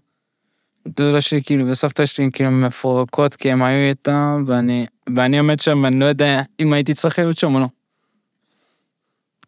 דודה 0.88 1.22
שלי 1.22 1.44
כאילו 1.44 1.68
וסבתא 1.68 2.06
שלי 2.06 2.30
כאילו 2.34 2.52
מפורקות 2.52 3.36
כי 3.36 3.52
הם 3.52 3.64
היו 3.64 3.90
איתה 3.90 4.36
ואני 4.48 4.86
ואני 5.16 5.40
עומד 5.40 5.60
שם 5.60 5.82
ואני 5.84 6.00
לא 6.00 6.06
יודע 6.06 6.42
אם 6.60 6.74
הייתי 6.74 6.94
צריך 6.94 7.20
להיות 7.20 7.38
שם 7.38 7.56
או 7.56 7.60
לא. 7.60 7.68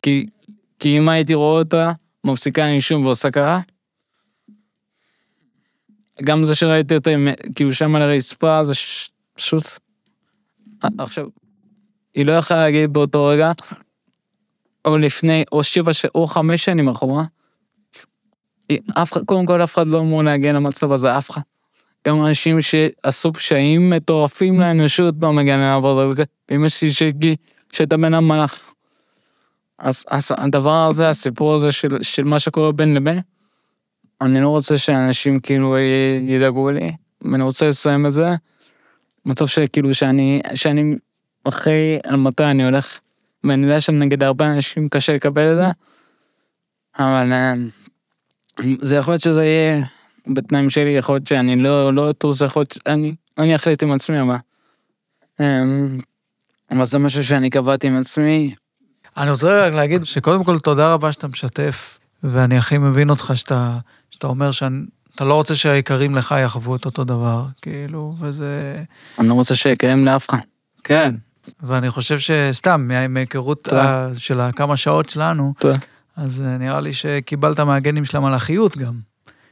כי, 0.02 0.26
כי 0.80 0.98
אם 0.98 1.10
הייתי 1.10 1.34
רואה 1.34 1.60
אותה 1.60 1.92
מפסיקה 2.24 2.66
לנשום 2.68 3.06
ועושה 3.06 3.32
ככה. 3.32 3.60
גם 6.24 6.46
זה 6.46 6.56
שראיתי 6.56 6.96
אותה 6.96 7.10
עם- 7.10 7.28
כאילו 7.56 7.74
שם 7.74 7.96
על 7.96 8.02
הרצפה 8.02 8.64
זה 8.64 8.74
ש- 8.76 9.10
פשוט. 9.34 9.64
עכשיו, 10.98 11.28
היא 12.16 12.26
לא 12.26 12.32
יכלה 12.34 12.58
להגיד 12.58 12.94
באותו 12.94 13.26
רגע, 13.26 13.52
או 14.86 14.98
לפני, 14.98 15.44
או 15.52 15.64
שבע, 15.64 15.94
ש- 15.94 16.06
או 16.16 16.28
חמש 16.28 16.66
שנים 16.66 16.88
אחורה. 16.90 17.24
אף 18.94 19.14
אחד, 19.14 19.26
קודם 19.26 19.46
כל 19.46 19.64
אף 19.64 19.74
אחד 19.74 19.88
לא 19.88 20.00
אמור 20.00 20.24
להגן 20.24 20.56
למצב 20.56 20.92
הזה, 20.92 21.18
אף 21.18 21.30
אחד. 21.30 21.42
גם 22.08 22.26
אנשים 22.26 22.62
שעשו 22.62 23.34
פשעים 23.34 23.90
מטורפים 23.90 24.60
לאנושות 24.60 25.16
לא 25.22 25.34
מגן 25.34 25.60
לעבוד 25.60 26.00
על 26.00 26.16
זה. 26.16 26.24
אמא 26.52 26.70
שלי 26.70 26.92
שהגיע, 26.92 27.34
שהייתה 27.72 27.98
בין 27.98 28.14
המלאך. 28.14 28.74
אז, 29.80 30.06
אז 30.08 30.32
הדבר 30.38 30.88
הזה, 30.88 31.10
הסיפור 31.10 31.56
הזה 31.56 31.72
של, 31.72 32.04
של 32.04 32.24
מה 32.24 32.40
שקורה 32.40 32.72
בין 32.72 32.94
לבין, 32.94 33.20
אני 34.22 34.42
לא 34.42 34.50
רוצה 34.50 34.78
שאנשים 34.78 35.40
כאילו 35.40 35.78
ידאגו 36.28 36.72
לי, 36.72 36.92
ואני 37.22 37.44
רוצה 37.44 37.70
לסיים 37.70 38.06
את 38.06 38.14
זה. 38.14 38.36
מצב 39.26 39.48
שכאילו 39.48 39.94
שאני, 39.94 40.42
שאני 40.56 40.96
אחרי 41.44 42.00
על 42.04 42.16
מתי 42.16 42.44
אני 42.44 42.66
הולך, 42.66 43.00
ואני 43.44 43.64
יודע 43.64 43.82
שנגד 43.82 44.24
הרבה 44.24 44.46
אנשים 44.46 44.90
קשה 44.90 45.14
לקבל 45.14 45.52
את 45.52 45.58
זה, 45.58 45.72
אבל 47.00 47.34
אה, 47.34 47.54
זה 48.82 48.96
יכול 48.96 49.12
להיות 49.14 49.22
שזה 49.22 49.46
יהיה 49.46 49.84
בתנאים 50.28 50.70
שלי, 50.70 50.90
יכול 50.92 51.16
להיות 51.16 51.28
שאני 51.28 51.56
לא, 51.56 51.94
לא 51.94 52.10
אטוס, 52.10 52.42
יכול 52.42 52.60
להיות 52.60 52.72
שאני, 52.72 53.16
אני 53.38 53.56
אחליט 53.56 53.84
עם 53.84 53.92
עצמי, 53.92 54.22
אבל... 54.22 54.36
אמ, 55.40 56.00
אבל 56.72 56.86
זה 56.86 56.98
משהו 57.00 57.24
שאני 57.24 57.50
קבעתי 57.50 57.88
עם 57.88 57.98
עצמי, 57.98 58.56
אני 59.18 59.32
רוצה 59.32 59.68
רק 59.68 59.74
להגיד 59.74 60.04
שקודם 60.06 60.44
כל 60.44 60.60
תודה 60.60 60.94
רבה 60.94 61.12
שאתה 61.12 61.28
משתף, 61.28 62.00
ואני 62.24 62.58
הכי 62.58 62.78
מבין 62.78 63.10
אותך 63.10 63.32
שאתה, 63.36 63.78
שאתה 64.12 64.28
אומר 64.28 64.52
שאתה 64.52 64.76
לא 65.26 65.34
רוצה 65.34 65.56
שהיקרים 65.56 66.16
לך 66.16 66.36
יחוו 66.44 66.76
את 66.76 66.86
אותו 66.86 67.04
דבר, 67.04 67.46
כאילו, 67.62 68.16
וזה... 68.20 68.84
אני 69.20 69.28
לא 69.28 69.34
רוצה 69.34 69.56
שיקיים 69.56 70.06
לאף 70.06 70.30
אחד. 70.30 70.38
כן. 70.84 71.16
ואני 71.64 71.90
חושב 71.90 72.20
שסתם, 72.20 72.88
מה- 72.88 73.08
מהיכרות 73.08 73.64
תודה. 73.64 73.84
ה- 74.08 74.10
של 74.18 74.40
הכמה 74.40 74.78
שעות 74.78 75.10
שלנו, 75.10 75.54
תודה. 75.60 75.78
אז 76.18 76.42
אה, 76.42 76.58
נראה 76.58 76.80
לי 76.80 76.94
שקיבלת 76.94 77.60
מהגנים 77.60 78.06
של 78.06 78.18
המלאכיות 78.18 78.78
גם. 78.78 78.94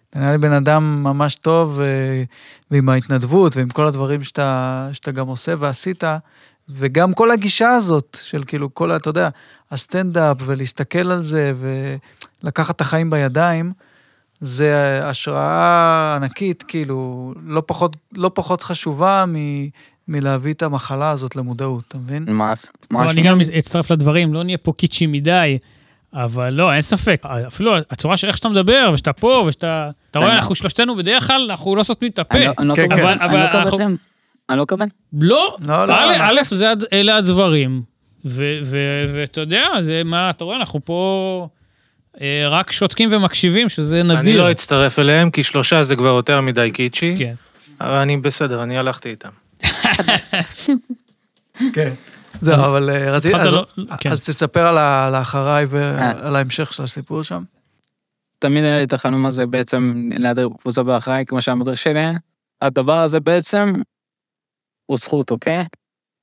אתה 0.09 0.19
נראה 0.19 0.31
לי 0.31 0.37
בן 0.37 0.51
אדם 0.51 1.03
ממש 1.03 1.35
טוב, 1.35 1.79
אה, 1.81 2.23
ועם 2.71 2.89
ההתנדבות 2.89 3.57
ועם 3.57 3.69
כל 3.69 3.85
הדברים 3.85 4.23
שאתה, 4.23 4.89
שאתה 4.93 5.11
גם 5.11 5.27
עושה 5.27 5.53
ועשית, 5.59 6.03
וגם 6.69 7.13
כל 7.13 7.31
הגישה 7.31 7.69
הזאת 7.69 8.17
של 8.21 8.43
כאילו 8.47 8.73
כל, 8.73 8.95
אתה 8.95 9.09
יודע, 9.09 9.29
הסטנדאפ 9.71 10.37
ולהסתכל 10.39 11.11
על 11.11 11.23
זה 11.23 11.53
ולקחת 12.43 12.75
את 12.75 12.81
החיים 12.81 13.09
בידיים, 13.09 13.71
זה 14.41 14.99
השראה 15.03 16.15
ענקית, 16.15 16.63
כאילו, 16.63 17.33
לא 17.45 17.63
פחות, 17.65 17.95
לא 18.13 18.31
פחות 18.33 18.61
חשובה 18.61 19.25
מ, 19.27 19.35
מלהביא 20.07 20.53
את 20.53 20.63
המחלה 20.63 21.09
הזאת 21.09 21.35
למודעות, 21.35 21.83
אתה 21.87 21.97
מבין? 21.97 22.25
מה? 22.91 23.11
אני 23.11 23.21
גם 23.21 23.39
אצטרף 23.57 23.91
לדברים, 23.91 24.33
לא 24.33 24.43
נהיה 24.43 24.57
פה 24.57 24.73
קיצ'י 24.73 25.07
מדי, 25.07 25.57
אבל 26.15 26.53
לא, 26.53 26.73
אין 26.73 26.81
ספק. 26.81 27.21
אפילו 27.47 27.71
הצורה 27.89 28.17
של 28.17 28.27
איך 28.27 28.37
שאתה 28.37 28.49
מדבר, 28.49 28.89
ושאתה 28.93 29.13
פה, 29.13 29.43
ושאתה... 29.47 29.89
אתה 30.11 30.19
רואה, 30.19 30.33
אנחנו 30.33 30.55
שלושתנו 30.55 30.95
בדרך 30.95 31.27
כלל, 31.27 31.47
אנחנו 31.49 31.75
לא 31.75 31.83
סותמים 31.83 32.11
את 32.11 32.19
הפה. 32.19 32.37
אני 32.37 32.45
לא- 32.45 32.53
לא 32.59 32.75
כן. 32.75 32.91
אני 32.91 33.01
אבל- 33.03 33.17
לא. 33.79 33.87
אני 34.49 34.57
לא 34.59 34.65
קובע. 34.65 34.85
לא, 35.21 35.57
לא, 35.67 35.85
א', 36.19 36.39
אלה 36.93 37.15
הדברים, 37.15 37.81
ואתה 38.25 39.41
יודע, 39.41 39.67
זה 39.81 40.01
מה, 40.05 40.29
אתה 40.29 40.43
רואה, 40.43 40.57
אנחנו 40.57 40.79
פה 40.85 41.47
אה, 42.21 42.45
רק 42.49 42.71
שותקים 42.71 43.09
ומקשיבים, 43.11 43.69
שזה 43.69 44.03
נדיר. 44.03 44.19
אני 44.19 44.37
לא 44.37 44.51
אצטרף 44.51 44.99
אליהם, 44.99 45.29
כי 45.31 45.43
שלושה 45.43 45.83
זה 45.83 45.95
כבר 45.95 46.15
יותר 46.15 46.41
מדי 46.41 46.71
קיצ'י. 46.71 47.15
כן. 47.19 47.33
אבל 47.81 47.93
אני 47.97 48.17
בסדר, 48.17 48.63
אני 48.63 48.77
הלכתי 48.77 49.09
איתם. 49.09 49.29
כן. 51.75 51.93
זהו, 52.41 52.65
אבל 52.65 52.89
אה, 52.89 53.11
רציתי... 53.11 53.37
אז- 53.37 53.53
לא- 53.53 53.65
כן. 53.99 54.11
אז 54.11 54.25
תספר 54.25 54.67
על 54.67 55.15
האחריי 55.15 55.65
ועל 55.69 56.35
ההמשך 56.35 56.73
של 56.73 56.83
הסיפור 56.83 57.23
שם. 57.23 57.43
תמיד 58.39 58.63
היה 58.63 58.77
לי 58.77 58.83
את 58.83 58.93
החלום 58.93 59.25
הזה 59.25 59.45
בעצם 59.45 60.09
להדריך 60.17 60.47
קבוצה 60.61 60.83
באחריי, 60.83 61.25
כמו 61.25 61.41
שהמדריך 61.41 61.77
שלי. 61.77 62.05
הדבר 62.61 62.99
הזה 62.99 63.19
בעצם 63.19 63.73
הוא 64.85 64.97
זכות, 64.97 65.31
אוקיי? 65.31 65.65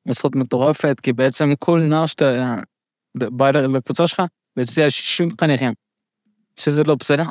הוא 0.03 0.15
זכות 0.15 0.37
מטורפת, 0.37 1.01
כי 1.03 1.13
בעצם 1.13 1.53
כל 1.59 1.81
נער 1.81 2.07
שאתה 2.07 2.57
בא 3.15 3.51
לקבוצה 3.51 4.07
שלך, 4.07 4.23
ואצלי 4.57 4.85
יש 4.85 4.99
60 4.99 5.29
חניכים. 5.41 5.73
שזה 6.57 6.85
לא 6.85 6.95
בסדר. 6.95 7.25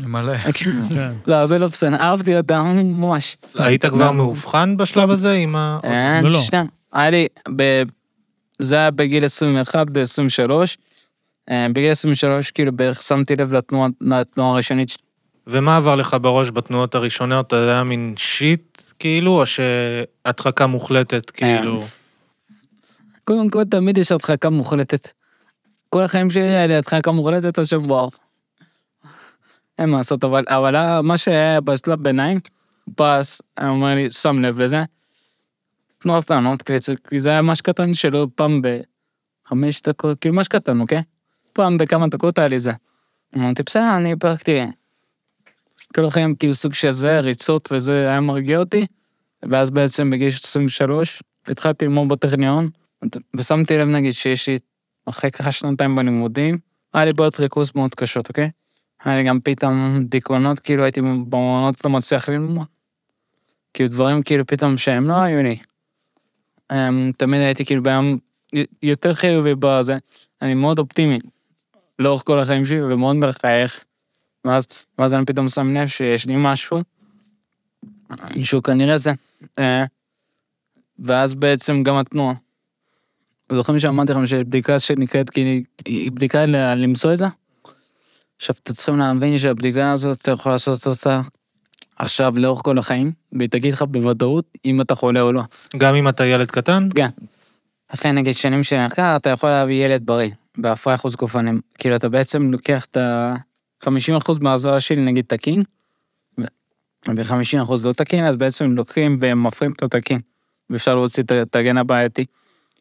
מלא. 0.00 0.38
כן. 0.94 1.12
לא, 1.26 1.46
זה 1.46 1.58
לא 1.58 1.66
בסדר, 1.66 1.96
אהבתי 1.96 2.36
אותם 2.36 2.64
ממש. 2.76 3.36
היית 3.54 3.86
כבר 3.86 4.10
מאובחן 4.12 4.76
בשלב 4.76 5.10
הזה 5.10 5.32
עם 5.32 5.56
ה... 5.56 5.78
אין, 5.82 6.24
לא, 6.24 6.30
לא. 6.30 6.38
שנייה. 6.40 6.64
היה 6.92 7.10
לי, 7.10 7.26
ב... 7.56 7.82
זה 8.58 8.76
היה 8.76 8.90
בגיל 8.90 9.24
21 9.24 9.86
ל-23. 9.96 10.50
בגיל 11.50 11.90
23 11.90 12.50
כאילו 12.50 12.72
בערך 12.72 13.02
שמתי 13.02 13.36
לב 13.36 13.54
לתנועה 13.54 13.88
לתנועה 14.00 14.52
הראשונית. 14.52 14.96
ומה 15.46 15.76
עבר 15.76 15.96
לך 15.96 16.16
בראש 16.20 16.50
בתנועות 16.50 16.94
הראשונות? 16.94 17.50
זה 17.50 17.70
היה 17.70 17.84
מין 17.84 18.14
שיט, 18.16 18.82
כאילו, 18.98 19.40
או 19.40 19.46
שהדחקה 19.46 20.66
מוחלטת, 20.66 21.30
כאילו... 21.30 21.82
קודם 23.24 23.50
כל 23.50 23.64
תמיד 23.64 23.98
יש 23.98 24.12
הדחקה 24.12 24.50
מוחלטת. 24.50 25.08
כל 25.90 26.02
החיים 26.02 26.30
שלי 26.30 26.42
היה 26.42 26.66
לי 26.66 26.76
הדחקה 26.76 27.10
מוחלטת 27.10 27.58
עכשיו 27.58 27.84
וואו. 27.84 28.10
אין 29.78 29.90
מה 29.90 29.96
לעשות, 29.96 30.24
אבל, 30.24 30.44
אבל 30.48 31.00
מה 31.00 31.18
שהיה 31.18 31.60
בשלב 31.60 32.02
ביניים, 32.02 32.38
פס, 32.96 33.42
היה 33.56 33.68
אומר 33.68 33.94
לי, 33.94 34.10
שם 34.10 34.38
לב 34.38 34.60
לזה. 34.60 34.82
תנו 35.98 36.22
טענות, 36.22 36.62
כי 37.10 37.20
זה 37.20 37.28
היה 37.28 37.42
ממש 37.42 37.60
קטן 37.60 37.94
שלו, 37.94 38.26
פעם 38.34 38.62
בחמש 38.62 39.82
דקות, 39.82 40.20
כאילו 40.20 40.34
ממש 40.34 40.48
קטן, 40.48 40.80
אוקיי? 40.80 41.02
פעם 41.52 41.78
בכמה 41.78 42.08
דקות 42.08 42.38
היה 42.38 42.48
לי 42.48 42.60
זה. 42.60 42.72
אמרתי, 43.36 43.62
בסדר, 43.62 43.96
אני 43.96 44.16
פרקתי. 44.16 44.60
כל 45.94 46.04
החיים 46.04 46.34
כאילו 46.34 46.54
סוג 46.54 46.74
של 46.74 46.92
זה, 46.92 47.20
ריצות 47.20 47.72
וזה 47.72 48.08
היה 48.08 48.20
מרגיע 48.20 48.58
אותי. 48.58 48.86
ואז 49.42 49.70
בעצם 49.70 50.10
בגיל 50.10 50.28
23 50.28 51.22
התחלתי 51.46 51.84
ללמוד 51.84 52.08
בטכניון, 52.08 52.68
ושמתי 53.36 53.78
לב 53.78 53.88
נגיד 53.88 54.12
שיש 54.12 54.48
לי, 54.48 54.58
אחרי 55.06 55.30
ככה 55.30 55.52
שנתיים 55.52 55.96
בלימודים, 55.96 56.58
היה 56.94 57.04
לי 57.04 57.12
בעיות 57.12 57.40
ריכוז 57.40 57.72
מאוד 57.74 57.94
קשות, 57.94 58.28
אוקיי? 58.28 58.50
היה 59.04 59.16
לי 59.16 59.24
גם 59.24 59.40
פתאום 59.40 60.04
דיכאונות, 60.04 60.58
כאילו 60.58 60.82
הייתי 60.82 61.00
במעונות 61.00 61.84
לא 61.84 61.90
מצליח 61.90 62.28
ללמוד. 62.28 62.66
כאילו 63.74 63.88
דברים 63.88 64.22
כאילו 64.22 64.46
פתאום 64.46 64.76
שהם 64.76 65.08
לא 65.08 65.14
היו 65.14 65.42
לי. 65.42 65.56
Um, 66.72 67.12
תמיד 67.18 67.40
הייתי 67.40 67.64
כאילו 67.64 67.82
ביום 67.82 68.18
יותר 68.82 69.14
חיובי 69.14 69.54
בזה, 69.58 69.98
אני 70.42 70.54
מאוד 70.54 70.78
אופטימי 70.78 71.18
לאורך 71.98 72.22
כל 72.24 72.38
החיים 72.38 72.66
שלי 72.66 72.82
ומאוד 72.82 73.16
מחייך. 73.16 73.84
ואז, 74.44 74.66
ואז 74.98 75.14
אני 75.14 75.26
פתאום 75.26 75.48
שם 75.48 75.74
לב 75.74 75.86
שיש 75.86 76.26
לי 76.26 76.34
משהו, 76.36 76.80
שהוא 78.42 78.62
כנראה 78.62 78.98
זה. 78.98 79.12
Uh, 79.60 79.62
ואז 80.98 81.34
בעצם 81.34 81.82
גם 81.82 81.96
התנועה. 81.96 82.34
זוכרים 83.52 83.78
שאמרתי 83.78 84.12
לכם 84.12 84.26
שיש 84.26 84.42
בדיקה 84.42 84.78
שנקראת, 84.78 85.30
כאילו, 85.30 85.64
היא 85.84 86.12
בדיקה 86.12 86.46
למצוא 86.76 87.12
את 87.12 87.18
זה? 87.18 87.26
עכשיו, 88.36 88.56
אתם 88.62 88.72
צריכים 88.72 88.96
להבין 88.96 89.38
שהבדיקה 89.38 89.92
הזאת, 89.92 90.20
אתה 90.20 90.30
יכול 90.30 90.52
לעשות 90.52 90.86
אותה 90.86 91.20
עכשיו 91.96 92.32
לאורך 92.36 92.62
כל 92.64 92.78
החיים, 92.78 93.12
והיא 93.32 93.48
תגיד 93.48 93.72
לך 93.72 93.82
בוודאות 93.82 94.44
אם 94.64 94.80
אתה 94.80 94.94
חולה 94.94 95.20
או 95.20 95.32
לא. 95.32 95.42
גם 95.76 95.94
אם 95.94 96.08
אתה 96.08 96.26
ילד 96.26 96.50
קטן? 96.50 96.88
כן. 96.94 97.08
אחרי 97.88 98.12
נגיד 98.12 98.36
שנים 98.36 98.64
של 98.64 98.86
מחקר, 98.86 99.16
אתה 99.16 99.30
יכול 99.30 99.50
להביא 99.50 99.86
ילד 99.86 100.06
בריא, 100.06 100.30
בהפריה 100.58 100.96
חוץ 100.96 101.14
גופנים. 101.14 101.60
כאילו, 101.78 101.96
אתה 101.96 102.08
בעצם 102.08 102.52
לוקח 102.52 102.84
את 102.84 102.96
ה-50% 102.96 104.32
מהזרע 104.40 104.80
שלי, 104.80 105.04
נגיד 105.04 105.24
תקין, 105.28 105.62
ו-50% 106.38 107.72
לא 107.84 107.92
תקין, 107.92 108.24
אז 108.24 108.36
בעצם 108.36 108.74
לוקחים 108.76 109.18
ומפרים 109.20 109.70
את 109.72 109.82
התקין. 109.82 110.20
ואפשר 110.70 110.94
להוציא 110.94 111.22
את 111.42 111.56
הגן 111.56 111.78
הבעייתי, 111.78 112.24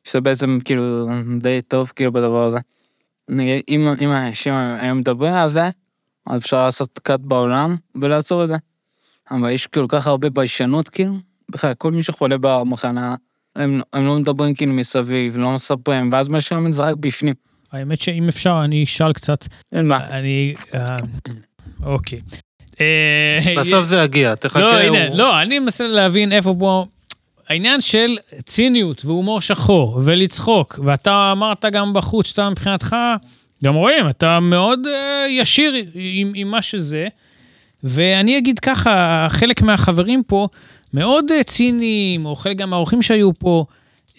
שזה 0.03 0.21
בעצם 0.21 0.57
כאילו 0.65 1.07
די 1.39 1.61
טוב 1.61 1.91
כאילו 1.95 2.11
בדבר 2.11 2.43
הזה. 2.43 2.57
נגיד, 3.29 3.63
אם, 3.69 3.93
אם 4.01 4.09
האנשים 4.09 4.53
היו 4.53 4.95
מדברים 4.95 5.33
על 5.33 5.47
זה, 5.47 5.69
אז 6.27 6.41
אפשר 6.41 6.65
לעשות 6.65 6.99
קאט 7.03 7.19
בעולם 7.19 7.75
ולעצור 7.95 8.43
את 8.43 8.47
זה. 8.47 8.55
אבל 9.31 9.49
יש 9.49 9.67
כל 9.67 9.85
כך 9.89 10.07
הרבה 10.07 10.29
ביישנות 10.29 10.89
כאילו, 10.89 11.13
בכלל 11.51 11.73
כל 11.73 11.91
מי 11.91 12.03
שחולה 12.03 12.35
במחנה, 12.41 13.15
הם, 13.55 13.81
הם 13.93 14.05
לא 14.05 14.15
מדברים 14.15 14.53
כאילו 14.55 14.73
מסביב, 14.73 15.37
לא 15.37 15.51
מספרים, 15.51 16.09
ואז 16.13 16.27
מה 16.27 16.41
שאומרים 16.41 16.71
זה 16.71 16.81
רק 16.81 16.95
בפנים. 16.95 17.33
האמת 17.71 17.99
שאם 18.01 18.27
אפשר, 18.27 18.61
אני 18.63 18.83
אשאל 18.83 19.13
קצת. 19.13 19.47
אין 19.73 19.87
מה. 19.87 20.05
אני... 20.09 20.55
אה, 20.73 20.85
אוקיי. 21.85 22.19
אה, 22.81 23.53
בסוף 23.57 23.83
זה 23.85 23.97
יגיע, 24.03 24.35
תחכה. 24.35 24.59
לא, 24.59 24.71
הוא- 24.87 24.97
הנה, 24.97 25.15
לא, 25.15 25.41
אני 25.41 25.59
מנסה 25.59 25.87
להבין 25.87 26.31
איפה 26.31 26.55
פה... 26.59 26.85
העניין 27.49 27.81
של 27.81 28.17
ציניות 28.45 29.05
והומור 29.05 29.41
שחור 29.41 30.01
ולצחוק, 30.05 30.79
ואתה 30.85 31.29
אמרת 31.31 31.65
גם 31.65 31.93
בחוץ 31.93 32.27
שאתה 32.27 32.49
מבחינתך, 32.49 32.95
גם 33.63 33.73
רואים, 33.75 34.09
אתה 34.09 34.39
מאוד 34.39 34.79
uh, 34.85 34.89
ישיר 35.29 35.73
עם, 35.93 36.31
עם 36.35 36.51
מה 36.51 36.61
שזה, 36.61 37.07
ואני 37.85 38.37
אגיד 38.37 38.59
ככה, 38.59 39.27
חלק 39.29 39.61
מהחברים 39.61 40.23
פה 40.23 40.47
מאוד 40.93 41.25
uh, 41.31 41.43
ציניים, 41.43 42.25
או 42.25 42.35
חלק 42.35 42.57
גם 42.57 42.69
מהאורחים 42.69 43.01
שהיו 43.01 43.29
פה, 43.39 43.65
uh, 44.13 44.17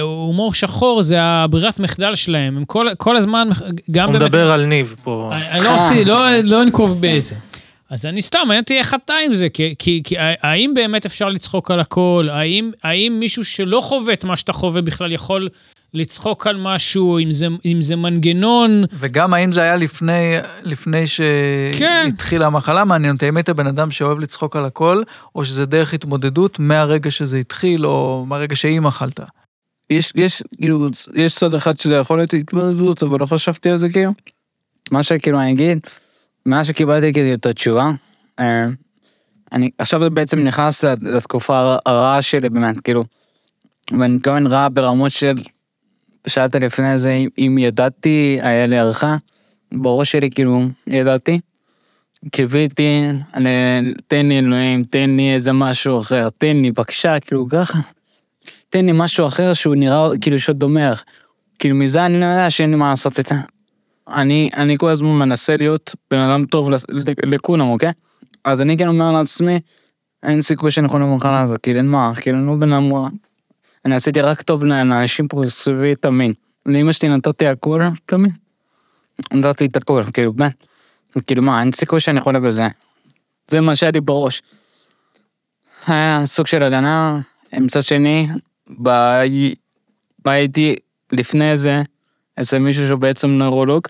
הומור 0.00 0.54
שחור 0.54 1.02
זה 1.02 1.22
הברירת 1.22 1.78
מחדל 1.80 2.14
שלהם, 2.14 2.56
הם 2.56 2.64
כל, 2.64 2.86
כל 2.98 3.16
הזמן, 3.16 3.48
גם 3.90 4.08
הוא 4.08 4.14
מדבר 4.14 4.52
על 4.52 4.64
ניב 4.64 4.96
פה. 5.04 5.30
אני 5.32 5.50
אני 5.50 5.64
לא 5.64 5.76
רוצה, 5.76 6.04
לא, 6.04 6.30
לא 6.44 6.64
ננקוב 6.64 7.00
באיזה. 7.00 7.34
אז 7.90 8.06
אני 8.06 8.22
סתם, 8.22 8.38
מעניין 8.44 8.62
אותי 8.62 8.78
איך 8.78 8.94
אתה 8.94 9.14
עם 9.26 9.34
זה, 9.34 9.48
כי, 9.48 9.74
כי, 9.78 10.00
כי 10.04 10.14
האם 10.18 10.74
באמת 10.74 11.06
אפשר 11.06 11.28
לצחוק 11.28 11.70
על 11.70 11.80
הכל? 11.80 12.28
האם, 12.30 12.70
האם 12.82 13.16
מישהו 13.20 13.44
שלא 13.44 13.80
חווה 13.80 14.12
את 14.12 14.24
מה 14.24 14.36
שאתה 14.36 14.52
חווה 14.52 14.82
בכלל 14.82 15.12
יכול 15.12 15.48
לצחוק 15.94 16.46
על 16.46 16.56
משהו, 16.60 17.18
אם 17.18 17.30
זה, 17.30 17.46
אם 17.64 17.82
זה 17.82 17.96
מנגנון? 17.96 18.70
וגם 18.98 19.34
האם 19.34 19.52
זה 19.52 19.62
היה 19.62 19.76
לפני, 19.76 20.34
לפני 20.62 21.04
כן. 21.78 22.04
שהתחילה 22.10 22.46
המחלה, 22.46 22.84
מעניין 22.84 23.14
אותי, 23.14 23.28
אם 23.28 23.36
היית 23.36 23.50
בן 23.50 23.66
אדם 23.66 23.90
שאוהב 23.90 24.18
לצחוק 24.18 24.56
על 24.56 24.64
הכל, 24.64 25.02
או 25.34 25.44
שזה 25.44 25.66
דרך 25.66 25.94
התמודדות 25.94 26.58
מהרגע 26.58 27.10
שזה 27.10 27.36
התחיל, 27.38 27.86
או 27.86 28.24
מהרגע 28.28 28.56
שהיא 28.56 28.80
מחלת. 28.80 29.20
יש, 29.90 30.12
יש, 30.16 30.42
כאילו, 30.56 30.86
יש 31.14 31.34
צד 31.34 31.54
אחד 31.54 31.78
שזה 31.80 31.94
יכול 31.96 32.18
להיות 32.18 32.34
התמודדות, 32.34 33.02
אבל 33.02 33.20
לא 33.20 33.26
חשבתי 33.26 33.70
על 33.70 33.78
זה 33.78 33.88
כאילו. 33.88 34.12
מה 34.90 35.02
שכאילו 35.02 35.40
אני 35.40 35.52
אגיד, 35.52 35.78
מאז 36.46 36.66
שקיבלתי 36.66 37.12
כאילו 37.12 37.34
את 37.34 37.46
התשובה, 37.46 37.90
אה, 38.38 38.62
אני 39.52 39.70
עכשיו 39.78 40.00
זה 40.00 40.10
בעצם 40.10 40.38
נכנס 40.38 40.84
לת- 40.84 41.02
לתקופה 41.02 41.58
הר- 41.58 41.78
הרעה 41.86 42.22
שלי 42.22 42.48
באמת, 42.48 42.80
כאילו, 42.80 43.04
ואני 43.98 44.14
מתכוון 44.14 44.46
רע 44.46 44.68
ברמות 44.72 45.10
של, 45.10 45.34
שאלת 46.28 46.54
לפני 46.54 46.98
זה, 46.98 47.18
אם- 47.38 47.58
ידעתי, 47.58 48.38
היה 48.42 48.66
לי 48.66 48.78
הערכה, 48.78 49.16
בראש 49.72 50.12
שלי 50.12 50.30
כאילו, 50.30 50.60
ידעתי. 50.86 51.40
קיוויתי, 52.30 53.08
תן 54.06 54.26
לי 54.26 54.38
אלוהים, 54.38 54.84
תן 54.84 55.10
לי 55.10 55.34
איזה 55.34 55.52
משהו 55.52 56.00
אחר, 56.00 56.28
תן 56.38 56.56
לי 56.56 56.72
בבקשה, 56.72 57.20
כאילו 57.20 57.48
ככה. 57.48 57.78
תן 58.70 58.86
לי 58.86 58.92
משהו 58.94 59.26
אחר 59.26 59.54
שהוא 59.54 59.74
נראה 59.74 60.08
כאילו 60.20 60.38
שהוא 60.38 60.54
דומה. 60.56 60.92
כאילו 61.58 61.76
מזה 61.76 62.06
אני 62.06 62.20
לא 62.20 62.24
יודע 62.24 62.50
שאין 62.50 62.70
לי 62.70 62.76
מה 62.76 62.90
לעשות 62.90 63.18
איתה. 63.18 63.34
אני, 64.08 64.50
אני 64.56 64.78
כל 64.78 64.90
הזמן 64.90 65.08
מנסה 65.08 65.56
להיות 65.56 65.94
בן 66.10 66.18
אדם 66.18 66.44
טוב 66.44 66.68
לכולם, 67.26 67.66
אוקיי? 67.66 67.92
אז 68.44 68.60
אני 68.60 68.76
כן 68.76 68.88
אומר 68.88 69.12
לעצמי, 69.12 69.60
אין 70.22 70.42
סיכוי 70.42 70.70
שאני 70.70 70.86
יכול 70.86 71.00
למחלה 71.00 71.40
הזאת, 71.40 71.60
כאילו 71.62 71.78
אין 71.78 71.88
מה, 71.88 72.12
כאילו 72.20 72.38
אני 72.38 72.46
לא 72.46 72.54
בן 72.54 72.72
אדם 72.72 72.94
רע. 72.94 73.08
אני 73.84 73.94
עשיתי 73.94 74.20
רק 74.20 74.42
טוב 74.42 74.64
לאנשים 74.64 75.28
פה 75.28 75.42
סביבי 75.48 75.94
תמיד. 75.94 76.34
לאמא 76.66 76.92
שלי 76.92 77.08
נתתי 77.08 77.46
הכל 77.46 77.82
תמיד. 78.06 78.32
נתתי 79.32 79.66
את 79.66 79.76
הכל, 79.76 80.02
כאילו 80.12 80.32
באמת. 80.32 80.64
כאילו 81.26 81.42
מה, 81.42 81.60
אין 81.60 81.72
סיכוי 81.72 82.00
שאני 82.00 82.20
חולה 82.20 82.40
בזה. 82.40 82.68
זה 83.50 83.60
מה 83.60 83.76
שהיה 83.76 83.92
לי 83.92 84.00
בראש. 84.00 84.42
היה 85.86 86.26
סוג 86.26 86.46
של 86.46 86.62
הגנה, 86.62 87.20
מצד 87.52 87.82
שני, 87.82 88.28
ב- 88.82 89.22
הייתי 90.24 90.76
לפני 91.12 91.56
זה 91.56 91.82
אצל 92.40 92.58
מישהו 92.58 92.86
שהוא 92.86 92.98
בעצם 93.00 93.28
נוירולוג, 93.28 93.82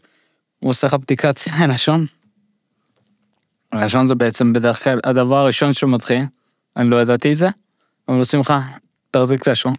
הוא 0.59 0.71
עושה 0.71 0.87
לך 0.87 0.95
בדיקת 0.95 1.37
לשון. 1.69 2.07
לשון 3.75 4.07
זה 4.07 4.15
בעצם 4.15 4.53
בדרך 4.53 4.85
כלל 4.85 5.01
הדבר 5.05 5.37
הראשון 5.37 5.73
שהוא 5.73 5.91
מתחיל, 5.91 6.23
אני 6.77 6.91
לא 6.91 7.03
ידעתי 7.03 7.33
את 7.33 7.37
זה, 7.37 7.49
אבל 8.09 8.19
עושים 8.19 8.41
לך 8.41 8.55
תחזיק 9.11 9.49
לשון. 9.49 9.75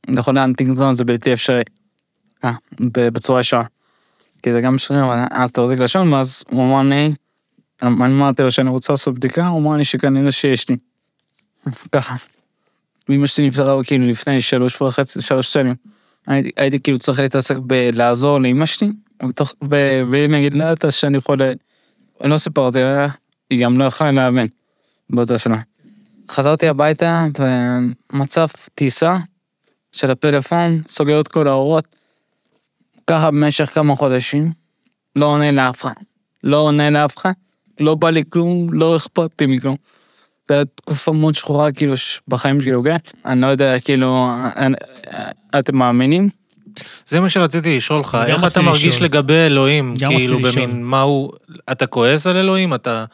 אתה 0.00 0.20
יכול 0.20 0.34
לאנטינגטון 0.34 0.94
זה 0.94 1.04
בלתי 1.04 1.32
אפשרי. 1.32 1.62
אה, 2.44 2.52
בצורה 3.12 3.40
ישרה. 3.40 3.64
כי 4.42 4.52
זה 4.52 4.60
גם 4.60 4.78
שרירים, 4.78 5.06
אז 5.30 5.52
תחזיק 5.52 5.78
לשון, 5.78 6.12
ואז 6.12 6.44
הוא 6.50 6.64
אמר 6.64 6.82
לי, 6.82 7.14
אני 7.82 8.12
אמרתי 8.12 8.42
לו 8.42 8.52
שאני 8.52 8.70
רוצה 8.70 8.92
לעשות 8.92 9.14
בדיקה, 9.14 9.46
הוא 9.46 9.60
אמר 9.60 9.76
לי 9.76 9.84
שכנראה 9.84 10.32
שיש 10.32 10.68
לי. 10.68 10.76
ככה. 11.92 12.16
ואמא 13.08 13.26
שלי 13.26 13.46
נפטרה 13.46 13.84
כאילו 13.84 14.04
לפני 14.04 14.42
שלוש 14.42 14.82
וחצי, 14.82 15.22
שלוש 15.22 15.52
שנים. 15.52 15.74
הייתי, 16.56 16.80
כאילו 16.80 16.98
צריך 16.98 17.18
להתעסק 17.18 17.56
בלעזור 17.58 18.38
לאמא 18.38 18.66
שלי, 18.66 18.92
והיא 20.10 20.28
נגיד 20.28 20.54
לא 20.54 20.64
יודעת 20.64 20.92
שאני 20.92 21.20
חולה, 21.20 21.52
לא 22.24 22.38
סיפרתי 22.38 22.78
לה, 22.78 23.06
היא 23.50 23.64
גם 23.64 23.78
לא 23.78 23.84
יכולה 23.84 24.10
להאמין 24.10 24.46
באותה 25.10 25.38
שנה. 25.38 25.60
חזרתי 26.30 26.68
הביתה 26.68 27.26
ומצב 28.12 28.46
טיסה 28.74 29.16
של 29.92 30.10
הפלאפון, 30.10 30.82
סוגר 30.88 31.20
את 31.20 31.28
כל 31.28 31.48
האורות, 31.48 31.84
ככה 33.06 33.30
במשך 33.30 33.70
כמה 33.74 33.96
חודשים, 33.96 34.52
לא 35.16 35.26
עונה 35.26 35.52
לאף 35.52 35.80
אחד, 35.82 35.92
לא 36.44 36.56
עונה 36.56 36.90
לאף 36.90 37.16
אחד, 37.18 37.32
לא 37.80 37.94
בא 37.94 38.10
לי 38.10 38.22
כלום, 38.30 38.72
לא 38.72 38.96
אכפת 38.96 39.30
לי 39.40 39.46
מכלום. 39.56 39.76
זו 40.48 40.54
הייתה 40.54 40.70
תקופה 40.74 41.12
מאוד 41.12 41.34
שחורה 41.34 41.72
כאילו 41.72 41.96
ש- 41.96 42.20
בחיים 42.28 42.60
שלי, 42.60 42.74
אוקיי? 42.74 42.96
אני 43.26 43.40
לא 43.40 43.46
יודע, 43.46 43.78
כאילו, 43.80 44.28
אני- 44.56 44.76
אתם 45.58 45.76
מאמינים? 45.78 46.28
זה 47.06 47.20
מה 47.20 47.28
שרציתי 47.30 47.76
לשאול 47.76 48.00
לך, 48.00 48.18
איך 48.26 48.44
אתה 48.52 48.60
מרגיש 48.62 48.86
לשאול. 48.86 49.04
לגבי 49.04 49.32
אלוהים? 49.46 49.94
כאילו. 50.08 50.38
במין, 50.66 50.82
מה 50.84 51.00
הוא, 51.00 51.32
אתה 51.72 51.86
כועס 51.86 52.26
על 52.26 52.36
אלוהים? 52.36 52.74
אתה, 52.74 53.04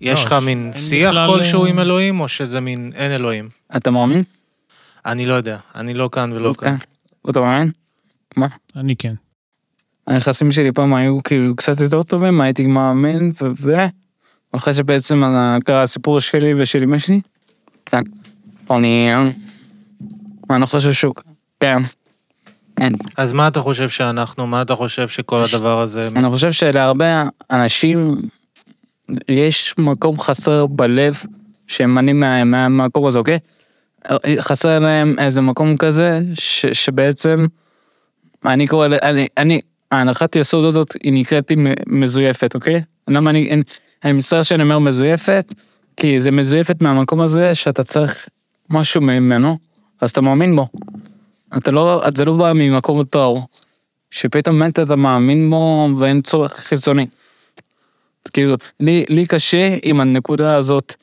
יש 0.00 0.18
לא, 0.18 0.24
לך 0.24 0.32
מין 0.32 0.70
שיח 0.74 1.16
כלשהו 1.26 1.64
אה, 1.64 1.68
עם 1.68 1.78
אלוהים, 1.78 2.20
או 2.20 2.28
שזה 2.28 2.60
מין, 2.60 2.92
אין 2.94 3.12
אלוהים? 3.12 3.48
אתה 3.76 3.90
מאמין? 3.90 4.22
אני 5.06 5.26
לא 5.26 5.34
יודע, 5.34 5.58
אני 5.74 5.94
לא 5.94 6.08
כאן 6.12 6.32
ולא 6.32 6.54
כאן. 6.58 6.74
אוקיי. 6.74 7.30
אתה 7.30 7.40
מאמין? 7.40 7.70
מה? 8.36 8.46
אני 8.76 8.96
כן. 8.96 9.14
היחסים 10.06 10.52
שלי 10.52 10.72
פעם 10.72 10.94
היו 10.94 11.22
כאילו 11.22 11.56
קצת 11.56 11.80
יותר 11.80 12.02
טובים, 12.02 12.40
הייתי 12.40 12.66
מאמין 12.66 13.32
ו... 13.42 13.46
ו- 13.60 13.86
אחרי 14.52 14.74
שבעצם 14.74 15.24
אה, 15.24 15.56
קרה 15.64 15.82
הסיפור 15.82 16.20
שלי 16.20 16.54
ושל 16.56 16.82
אמא 16.82 16.98
שלי. 16.98 17.20
כן. 17.86 18.02
אני... 18.70 19.10
אני 20.50 20.66
חושב 20.66 20.92
שהוא... 20.92 21.14
כן. 21.60 21.78
אין. 22.80 22.92
אז 23.16 23.32
מה 23.32 23.48
אתה 23.48 23.60
חושב 23.60 23.88
שאנחנו, 23.88 24.46
מה 24.46 24.62
אתה 24.62 24.74
חושב 24.74 25.08
שכל 25.08 25.42
הדבר 25.48 25.80
הזה... 25.80 26.08
אני 26.16 26.28
חושב 26.28 26.52
שלהרבה 26.52 27.24
אנשים 27.50 28.16
יש 29.28 29.74
מקום 29.78 30.18
חסר 30.18 30.66
בלב 30.66 31.22
שהם 31.66 31.94
מנים 31.94 32.20
מה- 32.20 32.44
מהמקום 32.44 33.06
הזה, 33.06 33.18
אוקיי? 33.18 33.38
חסר 34.38 34.78
להם 34.78 35.14
איזה 35.18 35.40
מקום 35.40 35.76
כזה 35.76 36.20
ש, 36.34 36.66
שבעצם 36.66 37.46
אני 38.44 38.66
קורא, 38.66 38.88
אני, 39.02 39.26
אני, 39.36 39.60
ההנחת 39.90 40.36
יסוד 40.36 40.64
הזאת 40.64 40.92
היא 41.02 41.12
נקראת 41.12 41.52
מזויפת, 41.86 42.54
אוקיי? 42.54 42.82
למה 43.08 43.30
אני, 43.30 43.50
אני, 43.50 43.62
אני 44.04 44.12
מצטער 44.12 44.42
שאני 44.42 44.62
אומר 44.62 44.78
מזויפת? 44.78 45.54
כי 45.96 46.20
זה 46.20 46.30
מזויפת 46.30 46.82
מהמקום 46.82 47.20
הזה 47.20 47.54
שאתה 47.54 47.84
צריך 47.84 48.28
משהו 48.70 49.00
ממנו, 49.00 49.58
אז 50.00 50.10
אתה 50.10 50.20
מאמין 50.20 50.56
בו. 50.56 50.68
אתה 51.56 51.70
לא, 51.70 52.02
זה 52.16 52.24
לא 52.24 52.32
בא 52.32 52.52
ממקום 52.54 53.04
טהור. 53.04 53.46
שפתאום 54.10 54.58
באמת 54.58 54.78
אתה 54.78 54.96
מאמין 54.96 55.50
בו 55.50 55.88
ואין 55.98 56.20
צורך 56.20 56.52
חיצוני. 56.52 57.06
כאילו, 58.28 58.54
לי, 58.80 59.04
לי 59.08 59.26
קשה 59.26 59.76
עם 59.82 60.00
הנקודה 60.00 60.56
הזאת 60.56 60.94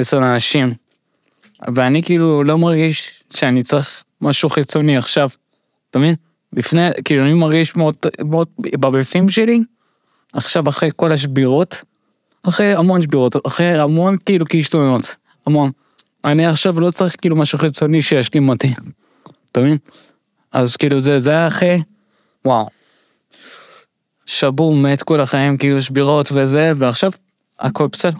אצל 0.00 0.16
אנשים. 0.16 0.74
ואני 1.74 2.02
כאילו 2.02 2.44
לא 2.44 2.58
מרגיש 2.58 3.24
שאני 3.30 3.62
צריך 3.62 4.04
משהו 4.20 4.48
חיצוני 4.48 4.96
עכשיו. 4.96 5.28
אתה 5.90 5.98
מבין? 5.98 6.14
לפני, 6.52 6.88
כאילו 7.04 7.22
אני 7.24 7.34
מרגיש 7.34 7.76
מאוד, 7.76 7.96
מאוד 8.24 8.48
בבפנים 8.58 9.30
שלי, 9.30 9.60
עכשיו 10.32 10.68
אחרי 10.68 10.90
כל 10.96 11.12
השבירות, 11.12 11.82
אחרי 12.42 12.74
המון 12.74 13.02
שבירות, 13.02 13.46
אחרי 13.46 13.78
המון 13.78 14.16
כאילו 14.26 14.46
כישלונות, 14.46 15.16
המון. 15.46 15.70
אני 16.24 16.46
עכשיו 16.46 16.80
לא 16.80 16.90
צריך 16.90 17.16
כאילו 17.20 17.36
משהו 17.36 17.58
חיצוני 17.58 18.02
שישלים 18.02 18.48
אותי. 18.48 18.74
אתה 19.52 19.60
מבין? 19.60 19.78
אז 20.52 20.76
כאילו 20.76 21.00
זה, 21.00 21.18
זה 21.18 21.30
היה 21.30 21.46
אחרי, 21.46 21.82
וואו. 22.44 22.66
שבור 24.26 24.74
מת 24.76 25.02
כל 25.02 25.20
החיים, 25.20 25.56
כאילו 25.56 25.82
שבירות 25.82 26.28
וזה, 26.32 26.72
ועכשיו 26.76 27.10
הכל 27.60 27.86
בסדר. 27.92 28.18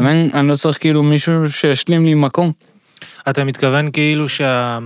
מבין? 0.00 0.30
אני 0.34 0.48
לא 0.48 0.56
צריך 0.56 0.78
כאילו 0.80 1.02
מישהו 1.02 1.50
שישלים 1.50 2.04
לי 2.04 2.14
מקום. 2.14 2.52
אתה 3.28 3.44
מתכוון 3.44 3.90
כאילו 3.90 4.28
שה... 4.28 4.78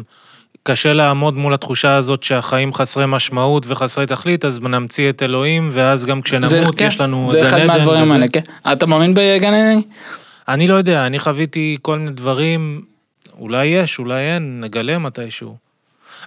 קשה 0.64 0.92
לעמוד 0.92 1.34
מול 1.36 1.54
התחושה 1.54 1.96
הזאת 1.96 2.22
שהחיים 2.22 2.72
חסרי 2.72 3.04
משמעות 3.08 3.64
וחסרי 3.68 4.06
תכלית, 4.06 4.44
אז 4.44 4.60
נמציא 4.60 5.10
את 5.10 5.22
אלוהים, 5.22 5.68
ואז 5.72 6.04
גם 6.04 6.18
זה- 6.18 6.22
כשנמות 6.24 6.74
כן, 6.78 6.86
יש 6.86 7.00
לנו 7.00 7.28
זה 7.32 7.38
גן 7.40 7.46
אחד 7.46 7.56
עדן 7.58 7.66
מהדברים 7.66 8.02
וזה. 8.04 8.12
האלה, 8.14 8.26
כן. 8.28 8.40
אתה 8.72 8.86
מאמין 8.86 9.14
בגן 9.14 9.54
עדן? 9.54 9.80
אני 10.48 10.68
לא 10.68 10.74
יודע, 10.74 11.06
אני 11.06 11.18
חוויתי 11.18 11.76
כל 11.82 11.98
מיני 11.98 12.10
דברים, 12.10 12.82
אולי 13.38 13.66
יש, 13.66 13.98
אולי 13.98 14.20
אין, 14.20 14.60
נגלה 14.60 14.98
מתישהו. 14.98 15.56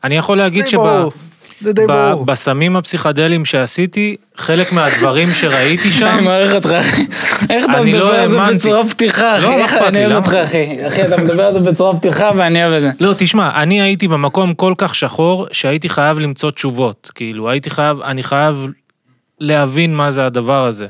אני 0.03 0.15
יכול 0.15 0.37
להגיד 0.37 0.65
ברור. 0.73 1.11
זה 1.61 1.73
די 1.73 1.87
ברור. 1.87 2.23
שבסמים 2.23 2.75
הפסיכדליים 2.75 3.45
שעשיתי, 3.45 4.15
חלק 4.35 4.71
מהדברים 4.71 5.31
שראיתי 5.31 5.91
שם, 5.91 6.05
אני 6.05 6.21
מעריך 6.21 6.53
אותך, 6.53 6.71
אחי. 6.71 7.01
איך 7.49 7.65
אתה 7.65 7.79
אני 7.79 7.93
לא 7.93 8.05
מדבר 8.05 8.15
על 8.15 8.27
זה. 8.27 8.37
בצורה 8.53 8.89
פתיחה, 8.89 9.37
לא, 9.37 9.37
אחי? 9.37 9.47
לא 9.47 9.63
איך 9.63 9.73
אני 9.73 10.05
אוהב? 10.05 10.15
אותך, 10.15 10.33
אחי. 10.33 10.87
אחי, 10.87 11.07
אתה 11.07 11.17
מדבר 11.17 11.45
על 11.45 11.53
זה 11.53 11.59
בצורה 11.59 11.97
פתיחה 11.97 12.31
ואני 12.35 12.65
אוהב 12.65 12.73
את 12.73 12.81
זה. 12.81 12.91
לא, 12.99 13.13
תשמע, 13.17 13.61
אני 13.61 13.81
הייתי 13.81 14.07
במקום 14.07 14.53
כל 14.53 14.73
כך 14.77 14.95
שחור, 14.95 15.47
שהייתי 15.51 15.89
חייב 15.89 16.19
למצוא 16.19 16.51
תשובות. 16.51 17.11
כאילו, 17.15 17.49
הייתי 17.49 17.69
חייב, 17.69 18.01
אני 18.01 18.23
חייב 18.23 18.69
להבין 19.39 19.95
מה 19.95 20.11
זה 20.11 20.25
הדבר 20.25 20.65
הזה. 20.65 20.87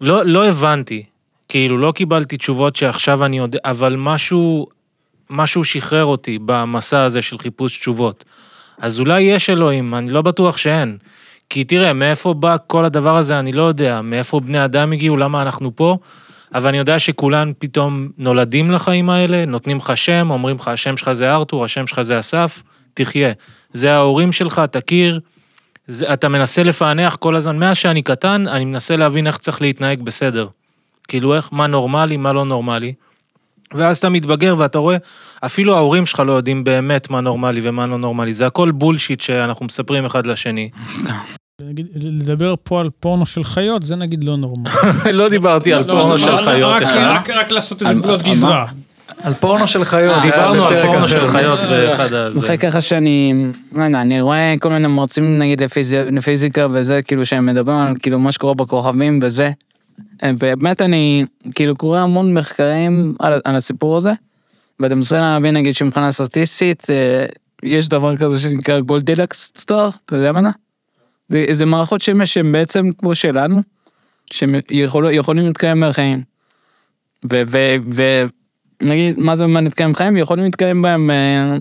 לא, 0.00 0.22
לא 0.24 0.48
הבנתי. 0.48 1.02
כאילו, 1.48 1.78
לא 1.78 1.92
קיבלתי 1.92 2.36
תשובות 2.36 2.76
שעכשיו 2.76 3.24
אני 3.24 3.38
יודע, 3.38 3.58
אבל 3.64 3.96
משהו, 3.98 4.66
משהו 5.30 5.64
שחרר 5.64 6.04
אותי 6.04 6.38
במסע 6.44 7.02
הזה 7.02 7.22
של 7.22 7.38
חיפוש 7.38 7.78
תשובות. 7.78 8.24
אז 8.78 9.00
אולי 9.00 9.22
יש 9.22 9.50
אלוהים, 9.50 9.94
אני 9.94 10.10
לא 10.10 10.22
בטוח 10.22 10.56
שאין. 10.56 10.98
כי 11.50 11.64
תראה, 11.64 11.92
מאיפה 11.92 12.34
בא 12.34 12.56
כל 12.66 12.84
הדבר 12.84 13.16
הזה, 13.16 13.38
אני 13.38 13.52
לא 13.52 13.62
יודע. 13.62 14.00
מאיפה 14.00 14.40
בני 14.40 14.64
אדם 14.64 14.92
הגיעו, 14.92 15.16
למה 15.16 15.42
אנחנו 15.42 15.76
פה. 15.76 15.96
אבל 16.54 16.68
אני 16.68 16.78
יודע 16.78 16.98
שכולם 16.98 17.52
פתאום 17.58 18.08
נולדים 18.18 18.70
לחיים 18.70 19.10
האלה, 19.10 19.44
נותנים 19.46 19.76
לך 19.76 19.96
שם, 19.96 20.28
אומרים 20.30 20.56
לך, 20.56 20.68
השם 20.68 20.96
שלך 20.96 21.12
זה 21.12 21.32
ארתור, 21.34 21.64
השם 21.64 21.86
שלך 21.86 22.02
זה 22.02 22.20
אסף, 22.20 22.62
תחיה. 22.94 23.32
זה 23.72 23.94
ההורים 23.94 24.32
שלך, 24.32 24.62
תכיר. 24.70 25.20
זה, 25.86 26.12
אתה 26.12 26.28
מנסה 26.28 26.62
לפענח 26.62 27.16
כל 27.16 27.36
הזמן, 27.36 27.58
מאז 27.58 27.76
שאני 27.76 28.02
קטן, 28.02 28.48
אני 28.48 28.64
מנסה 28.64 28.96
להבין 28.96 29.26
איך 29.26 29.38
צריך 29.38 29.62
להתנהג 29.62 30.02
בסדר. 30.02 30.48
כאילו 31.08 31.34
איך, 31.34 31.48
מה 31.52 31.66
נורמלי, 31.66 32.16
מה 32.16 32.32
לא 32.32 32.44
נורמלי. 32.44 32.92
ואז 33.74 33.98
אתה 33.98 34.08
מתבגר 34.08 34.54
ואתה 34.58 34.78
רואה, 34.78 34.96
אפילו 35.44 35.76
ההורים 35.76 36.06
שלך 36.06 36.20
לא 36.26 36.32
יודעים 36.32 36.64
באמת 36.64 37.10
מה 37.10 37.20
נורמלי 37.20 37.60
ומה 37.62 37.86
לא 37.86 37.98
נורמלי, 37.98 38.34
זה 38.34 38.46
הכל 38.46 38.70
בולשיט 38.70 39.20
שאנחנו 39.20 39.66
מספרים 39.66 40.04
אחד 40.04 40.26
לשני. 40.26 40.70
לדבר 41.94 42.54
פה 42.62 42.80
על 42.80 42.90
פורנו 43.00 43.26
של 43.26 43.44
חיות, 43.44 43.82
זה 43.82 43.96
נגיד 43.96 44.24
לא 44.24 44.36
נורמלי. 44.36 44.72
לא 45.12 45.28
דיברתי 45.28 45.72
על 45.72 45.84
לא, 45.86 45.92
פורנו 45.92 46.10
לא, 46.12 46.18
של 46.18 46.30
לא, 46.30 46.36
חיות. 46.44 46.82
רק- 46.82 47.30
רק 47.30 47.50
לעשות 47.50 47.82
איזה 47.82 47.94
גבולות 47.94 48.20
על 48.20 48.26
מה? 48.28 48.32
גזרה. 48.34 48.66
על 49.22 49.34
פורנו 49.34 49.66
של 49.66 49.84
חיות. 49.84 50.22
דיברנו 50.22 50.58
זה 50.58 50.66
על 50.68 50.86
פורנו. 50.86 51.08
של 51.08 51.26
חיות 51.26 51.58
באחד 51.60 52.12
הזה. 52.12 52.40
אחרי 52.40 52.58
ככה 52.58 52.80
שאני, 52.80 53.34
לא 53.72 53.82
יודע, 53.84 54.00
אני 54.00 54.20
רואה 54.20 54.54
כל 54.60 54.68
מיני 54.70 54.88
מרצים 54.88 55.38
נגיד 55.38 55.62
לפיזי- 55.62 56.10
לפיזיקה 56.12 56.66
וזה, 56.70 57.02
כאילו 57.02 57.26
שהם 57.26 57.46
מדברים 57.46 57.76
על 57.78 57.94
כאילו 58.02 58.18
מה 58.18 58.32
שקורה 58.32 58.54
בכוכבים 58.54 59.20
וזה. 59.22 59.50
ובאמת 60.24 60.82
אני 60.82 61.24
כאילו 61.54 61.76
קורא 61.76 62.00
המון 62.00 62.34
מחקרים 62.34 63.14
על, 63.18 63.40
על 63.44 63.56
הסיפור 63.56 63.96
הזה. 63.96 64.12
ואתה 64.80 64.94
מנסה 64.94 65.18
להבין 65.18 65.56
נגיד 65.56 65.74
שמבחינה 65.74 66.12
סטטיסטית, 66.12 66.90
אה, 66.90 67.26
יש 67.62 67.88
דבר 67.88 68.16
כזה 68.16 68.40
שנקרא 68.40 68.80
גולדילקס 68.80 69.52
סטאר, 69.58 69.88
אתה 70.06 70.16
יודע 70.16 70.32
מה 70.32 70.40
זה? 70.42 71.54
זה? 71.54 71.66
מערכות 71.66 72.00
שמש 72.00 72.34
שהן 72.34 72.52
בעצם 72.52 72.90
כמו 72.98 73.14
שלנו, 73.14 73.62
שהם 74.30 74.54
יכול, 74.70 75.06
יכולים 75.10 75.46
להתקיים 75.46 75.80
מהחיים. 75.80 76.22
ונגיד, 77.24 79.18
מה 79.18 79.36
זה 79.36 79.44
אומר 79.44 79.60
להתקיים 79.60 79.94
חיים? 79.94 80.16
יכולים 80.16 80.44
להתקיים 80.44 80.82
בהם... 80.82 81.10
אה, 81.10 81.56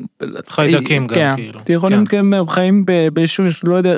חיידקים 0.48 1.08
גם, 1.08 1.16
כן, 1.16 1.34
כאילו. 1.36 1.60
יכולים 1.70 1.98
כן. 1.98 2.02
להתקיים 2.02 2.32
בהם 2.32 2.48
חיים 2.48 2.86
באיזשהו, 3.14 3.46
לא 3.64 3.76
יודע, 3.76 3.96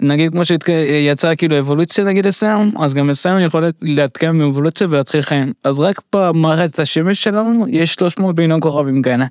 נגיד 0.00 0.32
כמו 0.32 0.42
שיצא 0.44 1.34
כאילו 1.34 1.58
אבולוציה 1.58 2.04
נגיד 2.04 2.26
אצלנו, 2.26 2.84
אז 2.84 2.94
גם 2.94 3.10
אצלנו 3.10 3.40
יכול 3.40 3.64
להתקיים 3.82 4.38
מאבולוציה 4.38 4.86
ולהתחיל 4.90 5.22
חיים. 5.22 5.52
אז 5.64 5.80
רק 5.80 6.00
במערכת 6.14 6.78
השמש 6.78 7.22
שלנו 7.22 7.66
יש 7.68 7.94
300 7.94 8.38
מיליון 8.38 8.60
כוכבים 8.60 9.02
כאלה. 9.02 9.26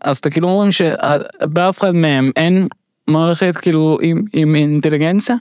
אז 0.00 0.18
אתה 0.18 0.30
כאילו 0.30 0.48
אומרים 0.48 0.72
שבאף 0.72 1.78
אחד 1.78 1.94
מהם 1.94 2.30
אין 2.36 2.66
מערכת 3.08 3.56
כאילו 3.56 3.98
עם, 4.02 4.22
עם 4.32 4.54
אינטליגנציה, 4.54 5.36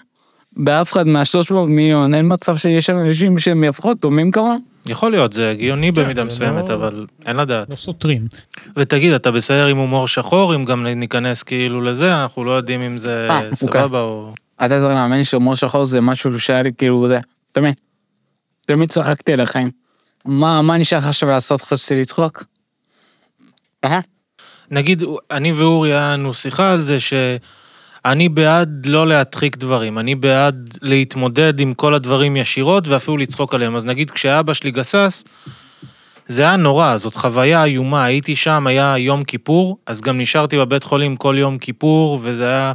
באף 0.58 0.91
אחד 0.91 1.08
מה-300 1.08 1.53
מיליון 1.68 2.14
אין 2.14 2.34
מצב 2.34 2.58
שיש 2.58 2.89
אנשים 2.89 3.39
שהם 3.39 3.64
לפחות 3.64 4.01
דומים 4.01 4.32
כמובן. 4.32 4.58
יכול 4.88 5.12
להיות, 5.12 5.34
זה 5.34 5.49
הגיוני 5.51 5.91
במידה 5.91 6.22
זה 6.22 6.28
מסוימת, 6.28 6.70
לא- 6.70 6.76
אבל 6.76 7.05
אין 7.26 7.36
לדעת. 7.36 7.70
לא 7.70 7.76
סותרים. 7.76 8.28
ותגיד, 8.76 9.14
אתה 9.14 9.32
בסדר 9.32 9.66
עם 9.66 9.78
הומור 9.78 10.08
שחור, 10.08 10.55
אם 10.55 10.66
גם 10.66 10.86
ניכנס 10.86 11.43
כאילו 11.43 11.82
לזה, 11.82 12.22
אנחנו 12.24 12.43
לא 12.43 12.51
יודעים 12.51 12.82
אם 12.82 12.97
זה 12.97 13.28
אה, 13.30 13.38
אוקיי. 13.38 13.55
סבבה 13.55 14.01
או... 14.01 14.34
אתה 14.66 14.80
צריך 14.80 14.93
להאמין 14.93 15.24
שהומור 15.24 15.55
שחור 15.55 15.86
זה 15.86 16.01
משהו 16.01 16.39
שהיה 16.39 16.62
לי 16.62 16.72
כאילו 16.78 17.08
זה, 17.08 17.20
תמיד. 17.51 17.74
תמיד 18.66 18.91
צחקתי 18.91 19.34
על 19.34 19.41
החיים. 19.41 19.72
מה, 20.26 20.62
מה 20.62 20.78
נשאר 20.78 20.97
לך 20.97 21.05
עכשיו 21.05 21.30
לעשות 21.30 21.62
חוץ 21.62 21.91
מלצחוק? 21.91 22.43
אה? 23.84 23.99
נגיד, 24.72 25.03
אני 25.32 25.51
ואורי 25.51 25.93
היה 25.93 26.14
לנו 26.14 26.34
שיחה 26.34 26.74
על 26.74 26.82
זה 26.82 26.97
שאני 26.99 28.30
בעד 28.30 28.86
לא 28.86 29.08
להדחיק 29.08 29.58
דברים, 29.58 29.99
אני 29.99 30.16
בעד 30.16 30.78
להתמודד 30.82 31.60
עם 31.60 31.74
כל 31.74 31.93
הדברים 31.93 32.38
ישירות 32.38 32.88
ואפילו 32.88 33.18
לצחוק 33.18 33.53
עליהם. 33.53 33.76
אז 33.76 33.86
נגיד, 33.86 34.12
כשאבא 34.12 34.53
שלי 34.53 34.72
גסס, 34.72 35.24
זה 36.28 36.41
היה 36.41 36.55
נורא, 36.55 36.97
זאת 36.97 37.16
חוויה 37.16 37.64
איומה, 37.64 38.05
הייתי 38.05 38.36
שם, 38.36 38.68
היה 38.68 38.97
יום 38.97 39.24
כיפור, 39.24 39.78
אז 39.86 40.01
גם 40.01 40.18
נשארתי 40.18 40.58
בבית 40.58 40.84
חולים 40.84 41.16
כל 41.16 41.36
יום 41.39 41.58
כיפור, 41.58 42.20
וזה 42.22 42.47
היה 42.47 42.74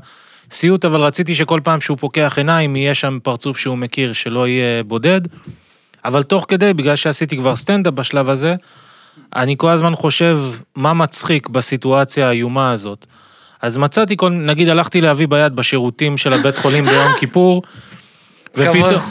סיוט, 0.52 0.84
אבל 0.84 1.00
רציתי 1.00 1.34
שכל 1.34 1.58
פעם 1.64 1.80
שהוא 1.80 1.98
פוקח 1.98 2.34
עיניים, 2.36 2.76
יהיה 2.76 2.94
שם 2.94 3.18
פרצוף 3.22 3.58
שהוא 3.58 3.78
מכיר, 3.78 4.12
שלא 4.12 4.48
יהיה 4.48 4.82
בודד. 4.82 5.20
אבל 6.04 6.22
תוך 6.22 6.46
כדי, 6.48 6.74
בגלל 6.74 6.96
שעשיתי 6.96 7.36
כבר 7.36 7.56
סטנדאפ 7.56 7.94
בשלב 7.94 8.28
הזה, 8.28 8.54
אני 9.36 9.54
כל 9.58 9.68
הזמן 9.70 9.94
חושב 9.96 10.38
מה 10.76 10.92
מצחיק 10.92 11.48
בסיטואציה 11.48 12.28
האיומה 12.28 12.70
הזאת. 12.72 13.06
אז 13.62 13.76
מצאתי 13.76 14.16
כל, 14.16 14.30
נגיד 14.30 14.68
הלכתי 14.68 15.00
להביא 15.00 15.28
ביד 15.28 15.56
בשירותים 15.56 16.18
של 16.18 16.32
הבית 16.32 16.58
חולים 16.58 16.84
ביום 16.84 17.12
כיפור, 17.20 17.62
ופתאום... 18.56 19.02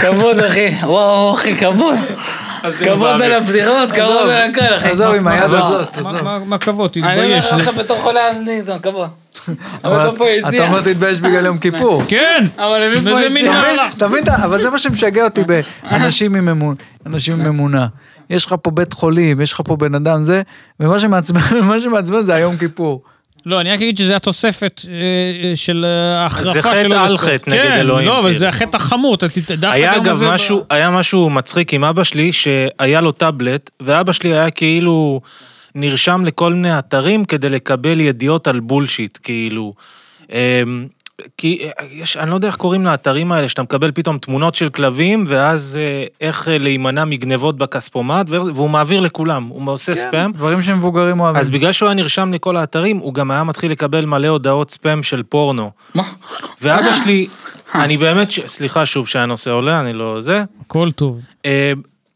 כבוד 0.00 0.38
אחי, 0.38 0.68
וואו 0.82 1.34
אחי, 1.34 1.56
כבוד. 1.56 1.94
כבוד 2.84 3.22
על 3.22 3.32
הבדיחות, 3.32 3.92
כבוד 3.92 4.28
על 4.28 4.50
הכל 4.50 4.74
אחי. 4.76 4.88
עזוב 4.88 5.14
עם 5.14 5.28
היד 5.28 5.46
מה- 5.50 5.58
הזאת, 5.58 5.96
עזוב. 5.98 6.22
מה- 6.46 6.58
כבוד, 6.58 6.90
אני 6.96 7.04
אומר 7.04 7.24
תתבייש. 7.24 7.46
לך 7.46 7.52
עכשיו 7.52 7.74
בתור 7.74 7.98
חולה 8.00 8.30
אני 8.30 8.60
כבוד. 8.82 9.08
אבל 9.84 10.08
אתה 10.08 10.16
פה 10.18 10.24
אתה 10.40 10.48
יציע. 10.48 10.66
אומר 10.66 10.80
תתבייש 10.80 11.20
בגלל 11.20 11.46
יום 11.46 11.58
כיפור. 11.58 12.02
כן! 12.08 12.44
אבל 12.58 12.82
הביא 12.82 13.12
פה 13.12 13.22
יציע. 13.22 13.86
אתה 13.96 14.08
מבין? 14.08 14.24
אתה? 14.24 14.44
אבל 14.44 14.62
זה 14.62 14.70
מה 14.70 14.78
שמשגע 14.78 15.24
אותי 15.24 15.40
באנשים 15.90 16.34
עם 16.34 16.48
אמון- 16.48 16.74
אנשים 17.06 17.40
עם 17.40 17.46
אמונה. 17.46 17.86
יש 18.30 18.46
לך 18.46 18.54
פה 18.62 18.70
בית 18.70 18.92
חולים, 18.92 19.40
יש 19.40 19.52
לך 19.52 19.60
פה 19.64 19.76
בן 19.76 19.94
אדם 19.94 20.24
זה, 20.24 20.42
ומה 20.80 20.98
שמעצבן 21.80 22.22
זה 22.28 22.34
היום 22.34 22.56
כיפור. 22.56 23.02
לא, 23.46 23.60
אני 23.60 23.70
רק 23.70 23.76
אגיד 23.76 23.98
שזה 23.98 24.16
התוספת 24.16 24.80
אה, 24.88 24.90
אה, 24.92 25.56
של 25.56 25.84
אה, 25.88 26.22
ההחרפה 26.22 26.44
זה 26.52 26.60
שלו. 26.60 26.70
חטא 26.94 27.04
על. 27.04 27.18
חטא 27.18 27.50
נגד 27.50 27.62
כן, 27.62 27.72
אלוהים, 27.72 28.08
לא, 28.08 28.14
אבל 28.18 28.26
כאילו. 28.26 28.38
זה 28.38 28.48
החטא 28.48 28.76
החמור. 28.76 29.14
אתה 29.14 29.26
היה 29.70 29.96
אגב 29.96 30.24
משהו, 30.24 30.64
היה 30.70 30.90
משהו 30.90 31.30
מצחיק 31.30 31.74
עם 31.74 31.84
אבא 31.84 32.04
שלי, 32.04 32.32
שהיה 32.32 33.00
לו 33.00 33.12
טאבלט, 33.12 33.70
ואבא 33.80 34.12
שלי 34.12 34.32
היה 34.34 34.50
כאילו 34.50 35.20
נרשם 35.74 36.24
לכל 36.24 36.52
מיני 36.52 36.78
אתרים 36.78 37.24
כדי 37.24 37.48
לקבל 37.48 38.00
ידיעות 38.00 38.48
על 38.48 38.60
בולשיט, 38.60 39.18
כאילו. 39.22 39.74
אמ, 40.32 40.86
כי 41.38 41.68
יש, 41.92 42.16
אני 42.16 42.30
לא 42.30 42.34
יודע 42.34 42.48
איך 42.48 42.56
קוראים 42.56 42.84
לאתרים 42.84 43.32
האלה, 43.32 43.48
שאתה 43.48 43.62
מקבל 43.62 43.90
פתאום 43.94 44.18
תמונות 44.18 44.54
של 44.54 44.68
כלבים, 44.68 45.24
ואז 45.26 45.78
אה, 45.80 46.04
איך 46.20 46.48
אה, 46.48 46.58
להימנע 46.58 47.04
מגנבות 47.04 47.56
בכספומט, 47.58 48.26
והוא 48.30 48.70
מעביר 48.70 49.00
לכולם, 49.00 49.44
הוא 49.46 49.72
עושה 49.72 49.94
ספאם. 49.94 50.32
דברים 50.32 50.62
שמבוגרים 50.62 51.20
אוהבים. 51.20 51.40
אז 51.40 51.50
בגלל 51.50 51.72
שהוא 51.72 51.88
היה 51.88 51.94
נרשם 51.94 52.32
לכל 52.32 52.56
האתרים, 52.56 52.98
הוא 52.98 53.14
גם 53.14 53.30
היה 53.30 53.44
מתחיל 53.44 53.70
לקבל 53.70 54.04
מלא 54.04 54.26
הודעות 54.28 54.70
ספאם 54.70 55.02
של 55.02 55.22
פורנו. 55.22 55.70
מה? 55.94 56.02
ואבא 56.60 56.92
שלי, 56.92 57.26
אני 57.74 57.96
באמת, 57.96 58.30
ש- 58.30 58.40
סליחה 58.46 58.86
שוב 58.86 59.08
שהנושא 59.08 59.50
עולה, 59.50 59.80
אני 59.80 59.92
לא 59.92 60.20
זה. 60.20 60.44
הכל 60.66 60.90
טוב. 60.90 61.20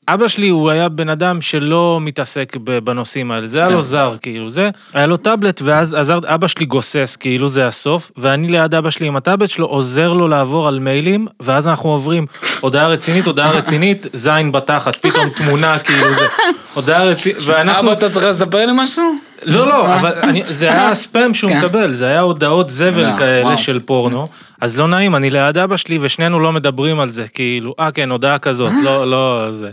אה, 0.08 0.14
אבא 0.14 0.28
שלי 0.28 0.48
הוא 0.48 0.70
היה 0.70 0.88
בן 0.88 1.08
אדם 1.08 1.40
שלא 1.40 1.98
מתעסק 2.00 2.56
בנושאים 2.84 3.30
האלה, 3.30 3.48
זה 3.48 3.58
היה 3.58 3.68
לו 3.68 3.82
זר, 3.82 4.16
כאילו 4.22 4.50
זה, 4.50 4.70
היה 4.94 5.06
לו 5.06 5.16
טאבלט, 5.16 5.62
ואז 5.64 5.94
עזר, 5.94 6.18
אבא 6.24 6.46
שלי 6.46 6.66
גוסס, 6.66 7.16
כאילו 7.20 7.48
זה 7.48 7.66
הסוף, 7.66 8.10
ואני 8.16 8.48
ליד 8.48 8.74
אבא 8.74 8.90
שלי 8.90 9.06
עם 9.06 9.16
הטאבלט 9.16 9.50
שלו, 9.50 9.66
עוזר 9.66 10.12
לו 10.12 10.28
לעבור 10.28 10.68
על 10.68 10.78
מיילים, 10.78 11.26
ואז 11.40 11.68
אנחנו 11.68 11.90
עוברים 11.90 12.26
הודעה 12.60 12.88
רצינית, 12.88 13.26
הודעה 13.26 13.50
רצינית, 13.50 14.06
זין 14.12 14.52
בתחת, 14.52 14.96
פתאום 14.96 15.28
תמונה, 15.28 15.78
כאילו 15.78 16.14
זה, 16.14 16.26
הודעה 16.74 17.04
רצינית, 17.04 17.38
ואנחנו... 17.44 17.80
אבא, 17.80 17.92
אתה 17.92 18.10
צריך 18.10 18.26
לספר 18.26 18.66
לי 18.66 18.72
משהו? 18.74 19.14
לא, 19.44 19.66
לא, 19.66 19.94
אבל 19.94 20.12
אני, 20.22 20.42
זה 20.46 20.72
היה 20.72 20.88
הספאם 20.88 21.34
שהוא 21.34 21.50
כן. 21.50 21.58
מקבל, 21.58 21.94
זה 21.94 22.06
היה 22.06 22.20
הודעות 22.20 22.70
זבל 22.70 23.04
אה, 23.04 23.18
כאלה 23.18 23.46
וואו. 23.46 23.58
של 23.58 23.80
פורנו, 23.80 24.28
אז 24.60 24.78
לא 24.78 24.88
נעים, 24.88 25.16
אני 25.16 25.30
ליד 25.30 25.58
אבא 25.58 25.76
שלי 25.76 25.98
ושנינו 26.00 26.40
לא 26.40 26.52
מדברים 26.52 27.00
על 27.00 27.10
זה, 27.10 27.28
כאילו, 27.28 27.74
אה 27.80 27.90
כן, 27.90 28.10
הודעה 28.10 28.38
כזאת, 28.38 28.72
לא, 28.82 29.10
לא, 29.10 29.52
זה. 29.52 29.70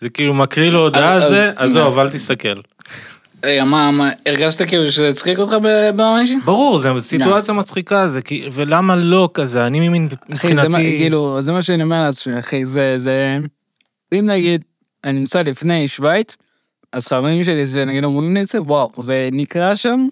זה 0.00 0.08
כאילו 0.08 0.34
מקריא 0.34 0.70
לו 0.70 0.78
הודעה 0.78 1.12
על 1.12 1.20
זה, 1.20 1.52
אז- 1.56 1.70
עזוב, 1.70 1.98
אל 1.98 2.10
תסתכל. 2.10 2.60
רגע, 3.44 3.64
מה, 3.64 3.90
מה, 3.90 4.10
הרגשת 4.26 4.68
כאילו 4.68 4.92
שזה 4.92 5.08
הצחיק 5.08 5.38
אותך 5.38 5.52
ב- 5.62 5.90
ברמה 5.96 6.20
אישית? 6.20 6.44
ברור, 6.44 6.78
זו 6.78 7.00
סיטואציה 7.00 7.54
מצחיקה, 7.54 8.08
זה 8.08 8.22
כי, 8.22 8.48
ולמה 8.52 8.96
לא 8.96 9.28
כזה, 9.34 9.66
אני 9.66 9.88
מבין, 9.88 10.08
אחי, 10.34 10.48
זה 10.48 10.54
מה, 10.54 10.68
מבחינתי, 10.68 10.98
כאילו, 10.98 11.42
זה 11.42 11.52
מה 11.52 11.62
שאני 11.62 11.82
אומר 11.82 12.02
לעצמי, 12.02 12.38
אחי, 12.38 12.64
זה, 12.64 12.94
זה... 12.96 13.38
אם 14.12 14.26
נגיד, 14.26 14.64
אני 15.04 15.18
נמצא 15.18 15.42
לפני 15.42 15.88
שווייץ, 15.88 16.36
אז 16.92 17.06
חברים 17.06 17.44
שלי, 17.44 17.66
שנגיד 17.66 18.04
אומרים 18.04 18.34
לי 18.34 18.42
את 18.42 18.48
זה, 18.48 18.62
וואו, 18.62 18.90
זה 18.98 19.28
נקרא 19.32 19.74
שם, 19.74 20.06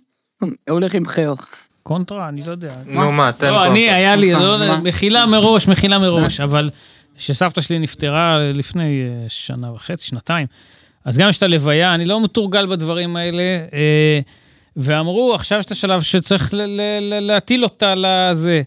הולך 0.70 0.94
עם 0.94 1.06
חיוך. 1.06 1.46
קונטרה, 1.82 2.28
אני 2.28 2.42
לא 2.46 2.50
יודע. 2.50 2.72
נו 2.86 3.12
מה, 3.12 3.32
תן 3.32 3.46
לא, 3.50 3.64
אני, 3.66 3.80
קונטרה. 3.80 3.94
היה 3.96 4.16
לי, 4.16 4.32
לא? 4.32 4.76
מחילה 4.82 5.26
מראש, 5.26 5.68
מחילה 5.68 5.98
מראש, 5.98 6.40
אבל 6.40 6.70
כשסבתא 7.16 7.60
שלי 7.60 7.78
נפטרה 7.78 8.38
לפני 8.54 8.82
אה, 9.02 9.28
שנה 9.28 9.72
וחצי, 9.72 10.06
שנתיים, 10.06 10.46
אז 11.04 11.18
גם 11.18 11.28
יש 11.28 11.38
את 11.38 11.42
הלוויה, 11.42 11.94
אני 11.94 12.04
לא 12.04 12.24
מתורגל 12.24 12.66
בדברים 12.66 13.16
האלה, 13.16 13.42
אה, 13.72 14.20
ואמרו, 14.76 15.34
עכשיו 15.34 15.58
יש 15.58 15.66
את 15.66 15.70
השלב 15.70 16.02
שצריך 16.02 16.54
ל- 16.54 16.56
ל- 16.56 17.00
ל- 17.00 17.20
להטיל 17.20 17.64
אותה 17.64 17.94
לזה. 17.96 18.62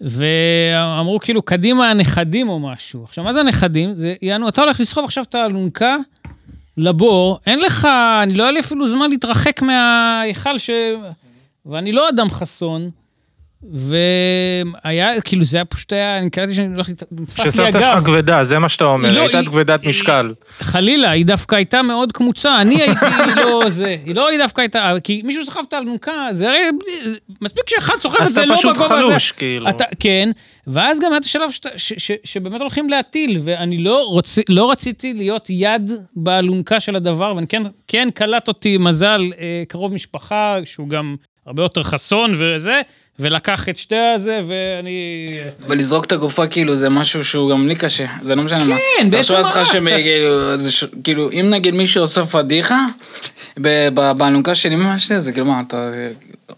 ואמרו 0.00 1.20
כאילו, 1.20 1.42
קדימה 1.42 1.90
הנכדים 1.90 2.48
או 2.48 2.58
משהו. 2.58 3.04
עכשיו, 3.04 3.24
מה 3.24 3.32
זה 3.32 3.40
הנכדים? 3.40 3.94
זה, 3.94 4.14
יענו, 4.22 4.48
אתה 4.48 4.62
הולך 4.62 4.80
לסחוב 4.80 5.04
עכשיו 5.04 5.24
את 5.24 5.34
האלונקה 5.34 5.96
לבור, 6.76 7.38
אין 7.46 7.58
לך, 7.58 7.88
אני 8.22 8.34
לא 8.34 8.42
היה 8.42 8.52
לי 8.52 8.60
אפילו 8.60 8.88
זמן 8.88 9.10
להתרחק 9.10 9.62
מההיכל 9.62 10.58
ש... 10.58 10.70
ואני 11.66 11.92
לא 11.92 12.08
אדם 12.08 12.30
חסון, 12.30 12.90
והיה, 13.72 15.20
כאילו, 15.20 15.44
זה 15.44 15.56
היה 15.56 15.64
פשוט 15.64 15.92
היה, 15.92 16.18
אני 16.18 16.30
קראתי 16.30 16.54
שאני 16.54 16.74
הולך, 16.74 16.88
נתפס 16.88 17.38
לי 17.38 17.50
שסבתא 17.50 17.82
שלך. 17.82 18.04
כבדה, 18.04 18.44
זה 18.44 18.58
מה 18.58 18.68
שאתה 18.68 18.84
אומר, 18.84 19.12
לא, 19.12 19.20
הייתה 19.20 19.38
היא- 19.38 19.46
כבדת 19.46 19.82
היא- 19.82 19.90
משקל. 19.90 20.34
חלילה, 20.58 21.10
היא 21.10 21.26
דווקא 21.26 21.54
הייתה 21.54 21.82
מאוד 21.82 22.12
קמוצה, 22.12 22.60
אני 22.60 22.82
הייתי 22.82 23.06
לא 23.36 23.68
זה, 23.68 23.96
היא 24.04 24.14
לא, 24.14 24.28
היא 24.28 24.38
דווקא 24.38 24.60
הייתה, 24.60 24.92
כי 25.04 25.22
מישהו 25.24 25.44
סחב 25.46 25.60
את 25.68 25.72
האלונקה, 25.72 26.12
זה 26.32 26.48
הרי, 26.48 26.58
מספיק 27.40 27.64
שאחד 27.68 27.94
סוחב 28.00 28.16
את 28.16 28.20
אז 28.22 28.30
זה 28.30 28.40
אתה 28.40 28.46
לא 28.50 28.56
פשוט 28.56 28.76
בגובה 28.76 28.98
הזה. 28.98 29.08
חלוש, 29.10 29.32
כאילו. 29.32 29.68
אתה, 29.68 29.84
כן, 30.00 30.30
ואז 30.66 31.00
גם 31.00 31.10
היה 31.12 31.18
את 31.18 31.24
השלב 31.24 31.50
שאתה, 31.50 31.68
ש, 31.76 31.92
ש, 31.98 32.12
שבאמת 32.24 32.60
הולכים 32.60 32.88
להטיל, 32.90 33.40
ואני 33.44 33.78
לא, 33.78 34.02
רוצ, 34.04 34.38
לא 34.48 34.70
רציתי 34.70 35.12
להיות 35.14 35.46
יד 35.50 35.92
באלונקה 36.16 36.80
של 36.80 36.96
הדבר, 36.96 37.32
ואני 37.36 37.46
כן, 37.46 37.62
כן 37.88 38.08
קלט 38.14 38.48
אותי 38.48 38.78
מזל 38.78 39.20
אה, 39.38 39.62
קרוב 39.68 39.92
משפחה, 39.94 40.56
שהוא 40.64 40.88
גם 40.88 41.16
הרבה 41.46 41.62
יותר 41.62 41.82
חסון 41.82 42.34
וזה, 42.38 42.80
ולקח 43.18 43.68
את 43.68 43.76
שתי 43.76 43.96
הזה, 43.96 44.40
ואני... 44.46 45.38
ולזרוק 45.68 46.04
את 46.04 46.12
הגופה 46.12 46.46
כאילו 46.46 46.76
זה 46.76 46.88
משהו 46.88 47.24
שהוא 47.24 47.50
גם 47.50 47.68
לי 47.68 47.74
קשה, 47.76 48.06
זה 48.22 48.34
לא 48.34 48.42
משנה 48.42 48.64
מה. 48.64 48.76
כן, 48.76 49.10
תחשוב 49.10 49.36
בעצם 49.36 49.58
מה, 49.58 49.64
שמ- 49.64 49.86
אתה- 49.88 49.98
כאילו, 49.98 50.30
כאילו, 51.04 51.30
אם 51.30 51.46
נגיד 51.50 51.74
מישהו 51.74 52.00
עושה 52.02 52.24
פדיחה, 52.24 52.86
באלונקה 54.16 54.54
של 54.54 54.72
אמא 54.72 54.98
שלי, 54.98 55.20
זה 55.20 55.32
כאילו 55.32 55.46
מה, 55.46 55.60
אתה... 55.66 55.90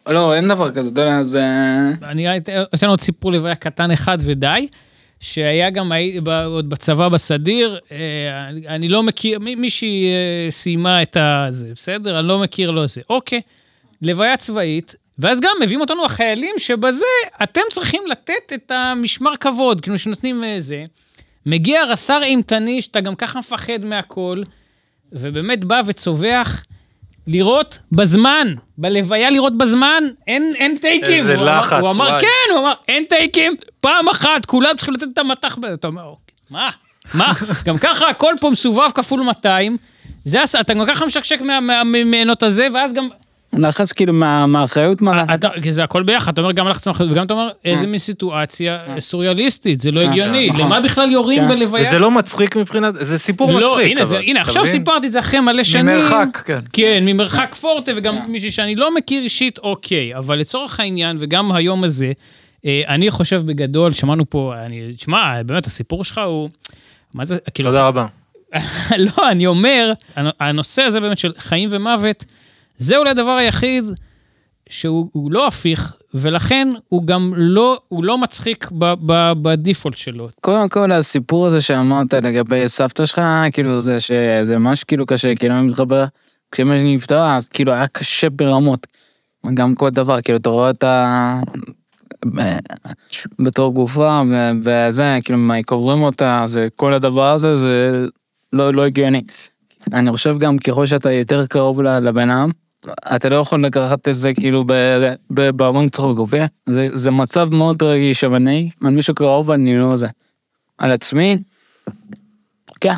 לא, 0.09 0.35
אין 0.35 0.49
דבר 0.49 0.71
כזה, 0.71 0.91
אתה 0.91 1.01
יודע, 1.01 1.23
זה... 1.23 1.43
אני 2.03 2.27
אתן 2.75 2.87
עוד 2.89 3.01
סיפור 3.01 3.33
לוויה 3.33 3.55
קטן 3.55 3.91
אחד 3.91 4.19
ודי, 4.25 4.67
שהיה 5.21 5.71
גם 5.71 5.93
עוד 6.47 6.71
בצבא 6.71 7.09
בסדיר, 7.09 7.79
אה, 7.93 7.99
אני- 8.69 8.89
לא 8.89 9.03
מכיר, 9.03 9.39
מי- 9.39 9.55
מישהי 9.55 10.05
אה, 10.07 10.51
סיימה 10.51 11.03
את 11.03 11.17
הזה, 11.21 11.69
בסדר? 11.77 12.19
אני 12.19 12.29
לא 12.29 12.39
מכיר 12.39 12.71
לו 12.71 12.87
זה. 12.87 13.01
אוקיי, 13.11 13.41
לוויה 14.03 14.37
צבאית, 14.37 14.95
ואז 15.19 15.41
גם 15.41 15.51
מביאים 15.63 15.81
אותנו 15.81 16.05
החיילים 16.05 16.55
שבזה 16.59 17.05
אתם 17.43 17.61
צריכים 17.71 18.03
לתת 18.07 18.53
את 18.55 18.73
המשמר 18.75 19.37
כבוד, 19.37 19.81
כאילו 19.81 19.99
שנותנים 19.99 20.45
אה, 20.45 20.55
זה. 20.61 20.85
מגיע 21.47 21.85
רס"ר 21.85 22.23
אימתני, 22.23 22.83
שאתה 22.83 23.01
גם 23.01 23.15
ככה 23.15 23.39
מפחד 23.39 23.85
מהכל, 23.85 24.43
ובאמת 25.13 25.65
בא 25.65 25.81
וצווח 25.87 26.63
לראות 27.27 27.79
בזמן, 27.93 28.55
בלוויה 28.79 29.31
לראות 29.31 29.59
בזמן, 29.59 30.05
אין, 30.27 30.53
אין 30.57 30.79
טייקים. 30.79 31.15
איזה 31.15 31.35
הוא 31.35 31.43
אמר- 31.43 31.59
לחץ, 31.61 31.81
הוא 31.81 31.91
אמר, 31.91 32.05
וואי. 32.05 32.21
כן, 32.21 32.53
הוא 32.55 32.61
אמר, 32.61 32.73
אין 32.89 33.05
טייקים, 33.09 33.55
פעם 33.81 34.09
אחת, 34.09 34.47
כולם 34.47 34.77
צריכים 34.77 34.95
לתת 34.95 35.07
את 35.13 35.19
המטח. 35.19 35.59
ב-" 35.61 35.65
אתה 35.65 35.87
אומר, 35.87 36.03
אוקיי, 36.05 36.35
מה? 36.51 36.71
מה? 37.15 37.33
גם 37.67 37.79
ככה 37.79 38.09
הכל 38.11 38.35
פה 38.41 38.51
מסובב 38.51 38.91
כפול 38.95 39.21
200, 39.23 39.77
זה, 40.25 40.39
אתה 40.61 40.75
גם 40.75 40.87
ככה 40.87 41.07
משקשק 41.07 41.41
מה- 41.41 41.61
מה- 41.61 41.85
מהמענות 41.85 42.43
הזה, 42.43 42.67
ואז 42.75 42.93
גם, 42.93 43.09
לחץ 43.53 43.93
כאילו 43.93 44.13
מה- 44.13 44.47
מהאחריות, 44.47 45.03
מה... 45.03 45.35
אתה, 45.35 45.49
כי 45.63 45.73
זה 45.73 45.85
הכל 45.85 46.03
ביחד, 46.03 46.33
אתה 46.33 46.41
אומר 46.41 46.53
גם 46.53 46.69
לחץ 46.69 46.87
מאחריות, 46.89 47.13
וגם 47.13 47.27
אתה 47.27 47.35
אומר, 47.35 47.49
איזה 47.65 47.87
מין 47.87 47.99
סיטואציה 47.99 48.79
סוריאליסטית, 48.99 49.81
זה 49.81 49.91
לא 49.91 50.01
הגיוני, 50.01 50.49
נכון. 50.51 50.61
למה 50.61 50.81
בכלל 50.81 51.11
יורים 51.11 51.43
כן. 51.43 51.49
בלוויה? 51.49 51.89
וזה 51.89 51.99
לא 51.99 52.11
מצחיק 52.11 52.57
מבחינת, 52.57 52.95
זה 53.01 53.19
סיפור 53.19 53.53
לא, 53.53 53.71
מצחיק. 53.73 53.97
הנה, 53.97 54.05
זה, 54.05 54.17
אבל, 54.17 54.25
הנה 54.25 54.41
עכשיו 54.41 54.63
מבין? 54.63 54.79
סיפרתי 54.79 55.07
את 55.07 55.13
זה 55.13 55.19
אחרי 55.21 55.41
מלא 55.41 55.65
שנים. 55.65 55.87
ממרחק, 55.87 56.43
כן. 56.45 56.59
כן, 56.73 57.03
ממרחק 57.07 57.55
פורטה, 57.55 57.93
וגם 57.97 58.17
מישהי 58.29 58.51
שאני 58.51 58.75
לא 58.77 58.95
מכיר 58.95 59.23
אישית, 59.23 59.59
אוקיי. 59.59 60.17
אבל 60.17 60.39
לצורך 60.39 60.81
העניין, 60.81 61.17
וגם 61.21 61.53
היום 61.53 61.85
הזה, 61.85 62.13
אה, 62.67 62.83
אני 62.89 63.11
חושב 63.11 63.43
בגדול, 63.47 63.93
שמענו 63.93 64.31
פה, 64.31 64.55
אני, 64.67 64.81
שמע, 64.97 65.43
באמת, 65.43 65.67
הסיפור 65.67 66.05
שלך 66.05 66.21
הוא... 66.27 66.49
מה 67.15 67.25
זה, 67.25 67.37
כאילו... 67.55 67.71
תודה 67.71 67.87
רבה. 67.89 68.07
לא, 68.99 69.31
אני 69.31 69.47
אומר, 69.47 69.93
הנ- 70.17 70.31
הנושא 70.41 70.83
הזה 70.83 71.01
באמת 71.01 71.19
של 71.19 71.33
חיים 71.39 71.69
ומוות, 71.73 72.25
זה 72.79 72.97
אולי 72.97 73.11
הדבר 73.11 73.31
היחיד 73.31 73.85
שהוא 74.69 75.09
הוא 75.13 75.33
לא 75.33 75.47
הפיך, 75.47 75.95
ולכן 76.15 76.69
הוא 76.89 77.05
גם 77.05 77.33
לא, 77.37 77.81
הוא 77.89 78.05
לא 78.05 78.19
מצחיק 78.19 78.71
בדיפולט 79.43 79.97
שלו. 79.97 80.29
קודם 80.41 80.69
כל 80.69 80.93
הסיפור 80.93 81.47
הזה 81.47 81.63
שאמרת 81.63 82.15
לגבי 82.15 82.69
סבתא 82.69 83.07
שלך, 83.07 83.21
כאילו 83.53 83.81
זה 83.81 84.01
שזה 84.01 84.59
ממש 84.59 84.85
כאילו 84.85 85.07
קשה, 85.07 85.35
כאילו 85.35 85.55
אני 85.55 85.67
מתחבר, 85.67 86.05
כשאמא 86.53 86.75
שלי 86.79 86.95
נפטרה, 86.95 87.37
אז 87.37 87.49
כאילו 87.49 87.73
היה 87.73 87.87
קשה 87.87 88.31
ברמות. 88.31 88.87
גם 89.55 89.75
כל 89.75 89.91
דבר, 89.91 90.21
כאילו 90.21 90.39
אתה 90.39 90.51
רואה 90.51 90.71
את 90.71 90.85
ה... 90.85 91.41
ב- 92.35 92.59
בתור 93.39 93.75
גופה 93.75 94.23
ו- 94.29 94.51
וזה, 94.63 95.19
כאילו 95.25 95.39
מה 95.39 95.63
קוברים 95.63 96.03
אותה, 96.03 96.43
זה 96.47 96.69
כל 96.77 96.95
הדבר 96.95 97.33
הזה 97.33 97.57
זה 97.57 98.07
לא, 98.53 98.75
לא 98.75 98.87
הגיוני. 98.87 99.23
אני 99.93 100.13
חושב 100.13 100.39
גם 100.39 100.59
ככל 100.59 100.87
שאתה 100.87 101.13
יותר 101.13 101.47
קרוב 101.47 101.83
לבן 101.83 102.31
אדם, 102.31 102.51
אתה 102.87 103.29
לא 103.29 103.37
יכול 103.37 103.65
לקחת 103.65 104.09
את 104.09 104.15
זה 104.15 104.35
כאילו 104.35 104.65
בארון 105.29 105.89
צחוק 105.89 106.17
גופה, 106.17 106.45
זה, 106.69 106.89
זה 106.93 107.11
מצב 107.11 107.55
מאוד 107.55 107.83
רגיש, 107.83 108.25
אבל 108.25 108.37
אני, 108.37 108.71
על 108.85 108.91
מישהו 108.91 109.15
קרוב 109.15 109.51
אני 109.51 109.79
לא 109.79 109.97
זה. 109.97 110.09
על 110.79 110.91
עצמי, 110.91 111.39
כן. 112.81 112.95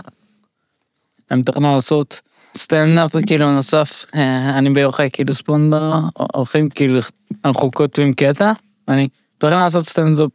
אני 1.30 1.40
מתכנן 1.40 1.74
לעשות 1.74 2.20
סטנדאפ 2.56 3.16
כאילו 3.26 3.52
נוסף, 3.52 4.04
אה, 4.14 4.58
אני 4.58 4.70
ביוחאי 4.70 5.08
כאילו 5.12 5.34
ספונדר, 5.34 5.92
הולכים 6.34 6.68
כאילו 6.68 6.98
אנחנו 7.44 7.70
כותבים 7.70 8.14
קטע, 8.14 8.52
אני 8.88 9.08
צריך 9.40 9.54
לעשות 9.54 9.86
סטנדאפ 9.86 10.30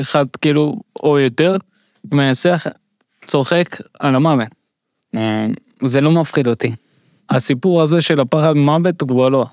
אחד 0.00 0.24
כאילו, 0.40 0.80
או 1.02 1.18
יותר, 1.18 1.56
אעשה 2.18 2.56
צוחק 3.26 3.80
על 4.00 4.14
המוות. 4.14 4.48
אה, 5.14 5.46
זה 5.84 6.00
לא 6.00 6.10
מפחיד 6.10 6.48
אותי. 6.48 6.74
הסיפור 7.30 7.82
הזה 7.82 8.00
של 8.00 8.20
הפחד 8.20 8.52
מוות 8.52 9.00
הוא 9.00 9.08
כבר 9.08 9.28
לא. 9.28 9.44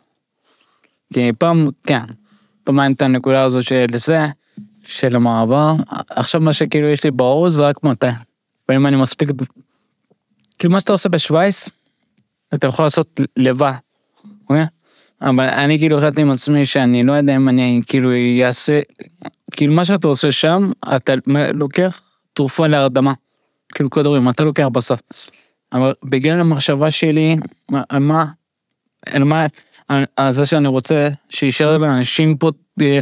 כי 1.14 1.32
פעם, 1.40 1.68
כן, 1.84 2.04
פעם 2.64 2.80
היה 2.80 2.90
את 2.92 3.02
הנקודה 3.02 3.44
הזו 3.44 3.64
של 3.64 3.86
זה, 3.96 4.26
של 4.84 5.16
המעבר, 5.16 5.74
עכשיו 6.10 6.42
מה 6.42 6.54
שכאילו 6.54 6.88
יש 6.88 7.04
לי 7.04 7.12
בראש 7.12 7.54
זה 7.54 7.68
רק 7.68 7.84
מתי. 7.84 8.08
ואם 8.70 8.88
אני 8.88 8.96
מספיק, 8.96 9.30
כאילו 10.60 10.74
מה 10.74 10.80
שאתה 10.80 10.92
עושה 10.92 11.10
בשווייץ, 11.10 11.70
אתה 12.54 12.68
יכול 12.68 12.86
לעשות 12.86 13.22
לבד. 13.38 13.72
אוקיי? 14.44 14.66
אבל 15.22 15.50
אני 15.50 15.80
כאילו 15.80 15.98
החלטתי 15.98 16.22
עם 16.22 16.32
עצמי 16.32 16.66
שאני 16.66 17.04
לא 17.04 17.14
יודע 17.14 17.36
אם 17.36 17.50
אני 17.50 17.82
כאילו 17.88 18.10
אעשה, 18.46 18.80
כאילו 19.52 19.74
מה 19.74 19.86
שאתה 19.86 20.08
עושה 20.08 20.32
שם, 20.32 20.72
אתה 20.96 21.14
לוקח 21.54 22.02
תרופה 22.34 22.68
להרדמה. 22.68 23.14
כאילו 23.74 23.90
כדורים, 23.90 24.30
אתה 24.30 24.44
לוקח 24.44 24.68
בסוף. 24.68 25.02
אבל 25.74 25.94
בגלל 26.04 26.40
המחשבה 26.40 26.92
שלי, 26.92 27.38
על 27.90 28.00
מה, 28.00 28.26
על 29.06 29.24
מה, 29.24 29.46
על 30.16 30.32
זה 30.32 30.46
שאני 30.46 30.68
רוצה 30.68 31.08
שישאר 31.30 31.78
לאנשים 31.78 32.38
פה 32.38 32.52
אה, 32.82 33.00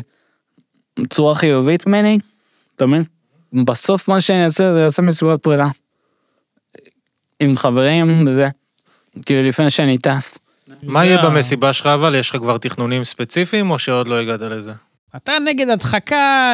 בצורה 0.99 1.35
חיובית 1.35 1.87
ממני, 1.87 2.19
אתה 2.75 2.85
מבין? 2.85 3.03
בסוף 3.53 4.07
מה 4.07 4.21
שאני 4.21 4.45
אעשה 4.45 4.73
זה 4.73 4.85
אעשה 4.85 5.01
מסיבת 5.01 5.43
פרידה. 5.43 5.67
עם 7.39 7.55
חברים 7.55 8.27
וזה. 8.27 8.47
כאילו 9.25 9.49
לפני 9.49 9.69
שאני 9.69 9.97
טס. 9.97 10.37
מה 10.83 11.05
יהיה 11.05 11.17
במסיבה 11.23 11.73
שלך 11.73 11.85
אבל? 11.85 12.15
יש 12.15 12.29
לך 12.29 12.35
כבר 12.35 12.57
תכנונים 12.57 13.03
ספציפיים 13.03 13.71
או 13.71 13.79
שעוד 13.79 14.07
לא 14.07 14.19
הגעת 14.19 14.41
לזה? 14.41 14.73
אתה 15.15 15.31
נגד 15.45 15.69
הדחקה 15.69 16.53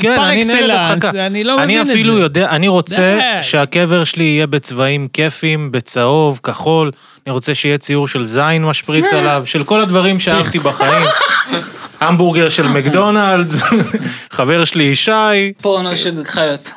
כן, 0.00 0.16
פר 0.16 0.28
אני 0.28 0.40
נגד 0.40 0.50
אקסלנס, 0.50 0.90
הדחקה. 1.04 1.26
אני 1.26 1.44
לא 1.44 1.56
מבין 1.56 1.64
אני 1.70 1.80
את 1.80 1.86
זה. 1.86 1.92
אפילו 1.92 2.18
יודע, 2.18 2.48
אני 2.50 2.68
רוצה 2.68 3.18
די. 3.20 3.42
שהקבר 3.42 4.04
שלי 4.04 4.24
יהיה 4.24 4.46
בצבעים 4.46 5.08
כיפים, 5.12 5.72
בצהוב, 5.72 6.40
כחול, 6.42 6.90
אני 7.26 7.32
רוצה 7.32 7.54
שיהיה 7.54 7.78
ציור 7.78 8.08
של 8.08 8.24
זין 8.24 8.64
משפריץ 8.64 9.12
עליו, 9.12 9.42
של 9.46 9.64
כל 9.64 9.80
הדברים 9.80 10.20
שאהבתי 10.20 10.58
בחיים. 10.58 11.08
המבורגר 12.00 12.48
של 12.48 12.68
מקדונלדס, 12.78 13.62
חבר 14.36 14.64
שלי 14.64 14.84
ישי, 14.84 15.52
פורנו 15.60 15.96
של 15.96 16.24
חיות. 16.24 16.70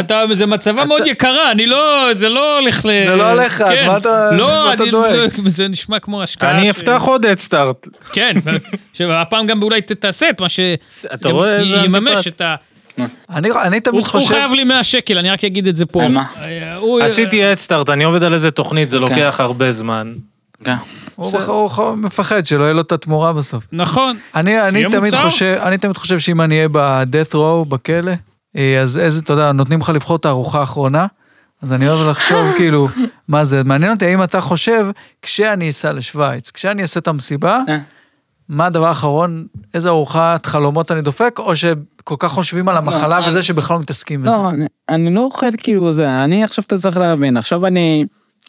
אתה, 0.00 0.22
זה 0.34 0.46
מצבה 0.46 0.84
מאוד 0.84 1.06
יקרה, 1.06 1.50
אני 1.50 1.66
לא, 1.66 2.08
זה 2.14 2.28
לא 2.28 2.58
הולך 2.58 2.84
ל... 2.86 2.88
זה 3.06 3.16
לא 3.16 3.30
הולך, 3.32 3.60
אז 3.60 3.68
כן. 3.68 3.86
מה 3.86 3.96
אתה- 3.96 4.30
לא, 4.32 4.46
מה 4.66 4.74
אתה 4.74 4.82
אני- 4.82 4.90
דואג? 4.90 5.30
זה 5.46 5.68
נשמע 5.68 5.98
כמו 5.98 6.22
השקעה. 6.22 6.50
אני 6.50 6.70
אפתח 6.70 7.02
עוד 7.06 7.26
אדסטארט. 7.26 7.88
כן, 8.12 8.32
שהפעם 8.92 9.46
גם 9.46 9.62
אולי 9.62 9.80
תעשה 9.82 10.30
את 10.30 10.40
מה 10.40 10.48
ש... 10.48 10.60
אתה 11.14 11.28
רואה 11.28 11.56
איזה 11.60 11.76
יממש? 11.76 12.26
את 12.28 12.40
ה... 12.40 12.54
אני 13.30 13.50
אני 13.50 13.76
הוא 13.76 13.80
תמיד 13.80 13.94
הוא 13.94 14.04
חושב... 14.04 14.28
חייב 14.28 14.52
לי 14.52 14.64
100 14.64 14.84
שקל, 14.84 15.18
אני 15.18 15.30
רק 15.30 15.44
אגיד 15.44 15.66
את 15.66 15.76
זה 15.76 15.86
פה. 15.86 16.02
על 16.04 16.12
מה? 16.12 16.24
אה, 16.46 16.74
הוא- 16.76 17.00
עשיתי 17.00 17.50
אדסטארט, 17.52 17.88
אני 17.88 18.04
עובד 18.04 18.22
על 18.22 18.34
איזה 18.34 18.50
תוכנית, 18.50 18.88
זה 18.88 18.96
אוקיי. 18.96 19.16
לוקח 19.24 19.40
הרבה 19.40 19.72
זמן. 19.72 20.12
כן. 20.64 20.74
הוא 21.16 21.30
הוא 21.46 21.96
מפחד 21.96 22.46
שלא 22.46 22.64
יהיה 22.64 22.72
לו 22.74 22.80
את 22.80 22.92
התמורה 22.92 23.32
בסוף. 23.32 23.64
נכון. 23.72 24.16
אני, 24.34 24.84
תמיד. 24.90 25.14
חושב, 25.14 25.56
אני 25.62 25.78
תמיד 25.78 25.96
חושב 25.96 26.18
שאם 26.18 26.40
אני 26.40 26.56
אהיה 26.56 26.68
ב-death 26.72 27.34
row, 27.34 27.64
בכלא, 27.68 28.10
אה, 28.10 28.14
אז 28.82 28.98
איזה, 28.98 29.20
אתה 29.20 29.32
יודע, 29.32 29.52
נותנים 29.52 29.80
לך 29.80 29.88
לבחור 29.88 30.16
את 30.16 30.24
הארוחה 30.24 30.60
האחרונה, 30.60 31.06
אז 31.62 31.72
אני 31.72 31.88
אוהב 31.88 32.08
לחשוב 32.08 32.46
כאילו, 32.56 32.88
מה 33.28 33.44
זה, 33.44 33.62
מעניין 33.64 33.92
אותי 33.92 34.06
האם 34.06 34.22
אתה 34.22 34.40
חושב, 34.40 34.86
כשאני 35.22 35.70
אסע 35.70 35.92
לשוויץ, 35.92 36.50
כשאני 36.50 36.82
אעשה 36.82 37.00
את 37.00 37.08
המסיבה, 37.08 37.60
אה. 37.68 37.78
מה 38.48 38.66
הדבר 38.66 38.86
האחרון, 38.86 39.46
איזה 39.74 39.88
ארוחת 39.88 40.46
חלומות 40.46 40.92
אני 40.92 41.02
דופק, 41.02 41.38
או 41.38 41.56
שכל 41.56 42.14
כך 42.18 42.32
חושבים 42.32 42.68
על 42.68 42.76
המחלה 42.76 43.18
אני- 43.18 43.28
וזה 43.28 43.42
שבכלל 43.42 43.74
לא 43.76 43.80
מתעסקים 43.80 44.20
בזה. 44.22 44.30
לא, 44.30 44.50
אני- 44.88 45.14
לא 45.14 45.20
אוכל 45.20 45.46
כאילו 45.58 45.92
זה, 45.92 46.14
אני 46.24 46.44
עכשיו 46.44 46.64
אתה 46.66 46.78
צריך 46.78 46.96
להבין, 46.96 47.36
עכשיו 47.36 47.66
אני, 47.66 48.04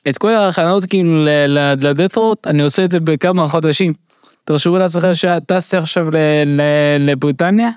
את 0.10 0.18
כל 0.18 0.34
ההכנות 0.34 0.86
כאילו 0.86 1.26
לדטרוט, 1.78 2.48
אני 2.48 2.64
עושה 2.64 2.84
את 2.84 2.92
זה 2.92 3.00
בכמה 3.00 3.48
חודשים. 3.48 3.94
תחשבו 4.44 4.78
לעצמכם 4.78 5.14
שטסתי 5.14 5.78
עכשיו 5.78 6.08
לבריטניה, 7.00 7.70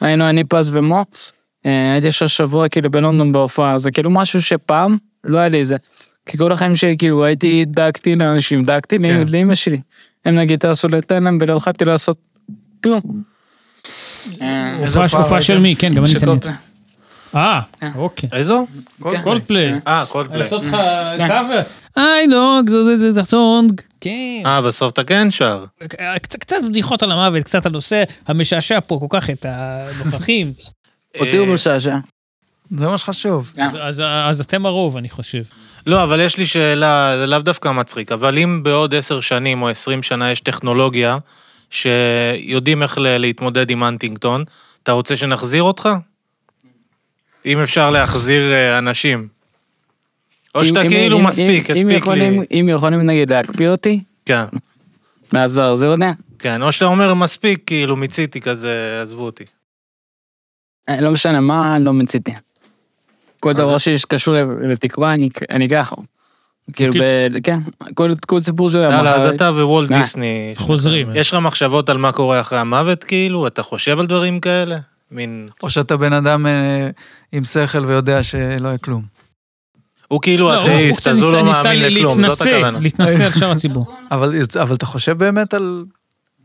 היינו 0.00 0.28
אני 0.28 0.44
פז 0.44 0.70
ומוץ, 0.76 1.32
אה, 1.32 1.43
הייתי 1.64 2.08
עכשיו 2.08 2.28
שבוע 2.28 2.68
כאילו 2.68 2.90
בלונדון 2.90 3.32
בהופעה, 3.32 3.78
זה 3.78 3.90
כאילו 3.90 4.10
משהו 4.10 4.42
שפעם 4.42 4.96
לא 5.24 5.38
היה 5.38 5.48
לי 5.48 5.60
את 5.62 5.66
זה. 5.66 5.76
כי 6.26 6.38
כל 6.38 6.52
החיים 6.52 6.76
שלי 6.76 6.96
כאילו 6.98 7.24
הייתי, 7.24 7.64
דאגתי 7.64 8.16
לאנשים, 8.16 8.62
דאגתי 8.62 8.98
כן. 8.98 9.24
לאמא 9.28 9.54
שלי. 9.54 9.80
הם 10.24 10.34
נגיד 10.34 10.58
טסו 10.60 10.88
לתאילנד 10.88 11.42
ולא 11.42 11.52
יכולתי 11.56 11.84
לעשות 11.84 12.16
כלום. 12.84 13.00
אה, 14.42 14.76
איזו 14.82 15.02
הופעה 15.02 15.42
של 15.42 15.58
מי? 15.58 15.76
כן, 15.76 15.94
גם 15.94 16.04
אני 16.04 16.16
אתן. 16.16 16.48
אה, 17.36 17.60
כן. 17.80 17.90
אוקיי. 17.96 18.28
איזו? 18.32 18.66
כן. 19.04 19.22
קולדפליי. 19.22 19.72
אה, 19.86 20.04
קולדפליי. 20.08 20.38
לעשות 20.42 20.64
לך 20.64 20.76
כן. 21.18 21.28
קאבר. 21.28 21.60
היי 21.96 22.26
דוג, 22.26 22.70
זה 22.70 22.98
זה 22.98 23.12
זה 23.12 23.22
סונג. 23.22 23.80
כן. 24.00 24.42
אה, 24.46 24.62
בסוף 24.62 24.92
אתה 24.92 25.04
כן 25.04 25.30
שר. 25.30 25.64
קצת- 26.22 26.38
קצת 26.38 26.56
בדיחות 26.68 27.02
על 27.02 27.12
המוות, 27.12 27.42
קצת 27.44 27.66
הנושא 27.66 28.02
המשעשע 28.26 28.78
פה 28.86 28.98
כל 29.00 29.06
כך 29.20 29.30
את 29.30 29.46
הנוכחים. 29.48 30.52
אותי 31.20 31.36
הוא 31.36 31.54
משעשע. 31.54 31.96
זה 32.76 32.86
מה 32.86 32.98
שחשוב. 32.98 33.52
אז- 33.58 33.78
אז- 33.80 34.02
אז 34.30 34.40
אתם 34.40 34.66
הרוב, 34.66 34.96
אני 34.96 35.08
חושב. 35.08 35.42
לא, 35.86 36.02
אבל 36.04 36.20
יש 36.20 36.36
לי 36.36 36.46
שאלה, 36.46 37.12
זה 37.18 37.26
לאו 37.26 37.38
דווקא 37.38 37.68
מצחיק, 37.68 38.12
אבל 38.12 38.38
אם 38.38 38.62
בעוד 38.62 38.94
עשר 38.94 39.20
שנים 39.20 39.62
או 39.62 39.68
עשרים 39.68 40.02
שנה 40.02 40.30
יש 40.30 40.40
טכנולוגיה 40.40 41.18
שיודעים 41.70 42.82
איך 42.82 42.98
להתמודד 43.00 43.70
עם 43.70 43.82
הנטינגטון, 43.82 44.44
אתה 44.82 44.92
רוצה 44.92 45.16
שנחזיר 45.16 45.62
אותך? 45.62 45.88
אם 47.46 47.58
אפשר 47.62 47.90
להחזיר 47.90 48.52
אה, 48.52 48.78
אנשים. 48.78 49.28
או 50.54 50.60
אם- 50.60 50.66
שאתה 50.66 50.82
כאילו 50.88 51.18
אם- 51.18 51.26
מספיק, 51.26 51.70
הספיק 51.70 52.06
לי. 52.06 52.38
אם 52.60 52.68
יכולים 52.68 53.00
נגיד 53.06 53.30
להקפיא 53.32 53.68
אותי, 53.68 54.02
כן, 54.26 54.44
ואז 55.32 55.58
להחזיר 55.58 55.90
אותי, 55.90 56.04
כן, 56.38 56.62
או 56.62 56.72
שאתה 56.72 56.84
אומר 56.84 57.14
מספיק, 57.14 57.62
כאילו 57.66 57.96
מיציתי 57.96 58.40
כזה, 58.40 58.98
עזבו 59.02 59.22
אותי. 59.24 59.44
אה, 60.88 61.00
לא 61.00 61.10
משנה 61.12 61.40
מה, 61.40 61.78
לא 61.78 61.92
מציתי. 61.92 62.34
כל 63.40 63.52
דבר 63.52 63.78
שקשור 63.78 64.34
לתקווה, 64.68 65.14
אני- 65.14 65.28
אני 65.50 65.66
אקח. 65.66 65.92
כאילו, 66.72 66.92
ב- 67.00 67.38
כן, 67.42 67.58
כל- 67.94 68.10
כל 68.26 68.40
סיפור 68.40 68.70
של 68.70 68.78
יאללה, 68.78 69.14
אז 69.14 69.26
אתה 69.26 69.50
ווולט 69.50 69.92
אה. 69.92 70.00
דיסני. 70.00 70.52
חוזרים. 70.56 71.08
יש 71.14 71.28
לך 71.30 71.40
מחשבות 71.40 71.88
על 71.88 71.96
מה 71.96 72.12
קורה 72.12 72.40
אחרי 72.40 72.58
המוות, 72.58 73.04
כאילו? 73.04 73.46
אתה 73.46 73.62
חושב 73.62 73.98
על 74.00 74.06
דברים 74.06 74.40
כאלה? 74.40 74.78
מין... 75.10 75.48
או 75.62 75.70
שאתה 75.70 75.96
בן 75.96 76.12
אדם 76.12 76.46
אה, 76.46 76.88
עם 77.32 77.44
שכל 77.44 77.84
ויודע 77.84 78.22
שלא 78.22 78.68
יהיה 78.68 78.78
כלום. 78.78 79.02
הוא 80.08 80.20
כאילו 80.22 80.46
לא, 80.52 80.62
אתאיסט, 80.64 81.08
אז 81.08 81.22
הוא 81.22 81.32
לא 81.32 81.44
מאמין 81.44 81.82
לכלום, 81.92 82.22
זאת 82.30 82.46
הכוונה. 82.46 82.78
להתנשא 82.80 83.24
על 83.24 83.32
שאר 83.32 83.50
הציבור. 83.50 83.96
אבל, 84.10 84.32
אבל 84.62 84.74
אתה 84.74 84.86
חושב 84.86 85.18
באמת 85.18 85.54
על, 85.54 85.84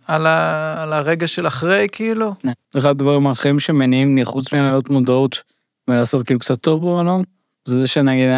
על, 0.10 0.28
ה, 0.28 0.84
על 0.84 0.93
הרגע 0.93 1.28
של 1.28 1.47
אחרי, 1.47 1.88
כאילו? 1.91 2.34
אחד 2.78 2.89
הדברים 2.89 3.28
האחרים 3.28 3.60
שמניעים 3.60 4.16
לי, 4.16 4.26
חוץ 4.26 4.53
מלהעלות 4.53 4.89
מודעות 4.89 5.43
ולעשות 5.88 6.26
כאילו 6.26 6.39
קצת 6.39 6.62
טוב 6.62 6.82
בעולם, 6.82 7.22
זה 7.66 7.82
זה 7.82 7.88
שנגיד, 7.88 8.30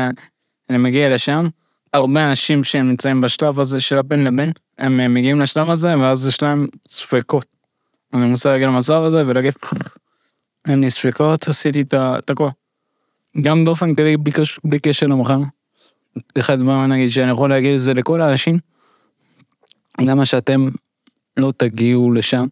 אני 0.69 0.77
מגיע 0.77 1.09
לשם, 1.09 1.47
הרבה 1.93 2.29
אנשים 2.29 2.63
שהם 2.63 2.89
נמצאים 2.89 3.21
בשלב 3.21 3.59
הזה 3.59 3.79
של 3.79 3.97
הבין 3.97 4.23
לבין, 4.23 4.51
הם 4.77 5.13
מגיעים 5.13 5.39
לשלב 5.39 5.69
הזה, 5.69 5.99
ואז 5.99 6.27
יש 6.27 6.43
להם 6.43 6.67
ספקות. 6.87 7.45
אני 8.13 8.25
מנסה 8.25 8.51
להגיע 8.51 8.67
למצב 8.67 9.01
הזה 9.03 9.21
ולהגיד, 9.25 9.53
אין 10.67 10.81
לי 10.81 10.89
ספקות, 10.89 11.47
עשיתי 11.47 11.81
את 11.81 11.93
את 11.93 12.29
הכל. 12.29 12.49
גם 13.41 13.65
באופן 13.65 13.95
כללי, 13.95 14.17
בלי 14.17 14.31
קש- 14.31 14.59
בלי 14.63 14.79
קשר 14.79 15.07
למחר. 15.07 15.39
אחד 16.39 16.53
הדברים, 16.53 16.93
נגיד, 16.93 17.09
שאני 17.09 17.31
יכול 17.31 17.49
להגיד 17.49 17.75
זה 17.77 17.93
לכל 17.93 18.21
האנשים, 18.21 18.59
למה 20.01 20.25
שאתם 20.25 20.67
לא 21.41 21.51
תגיעו 21.57 22.11
לשם, 22.11 22.45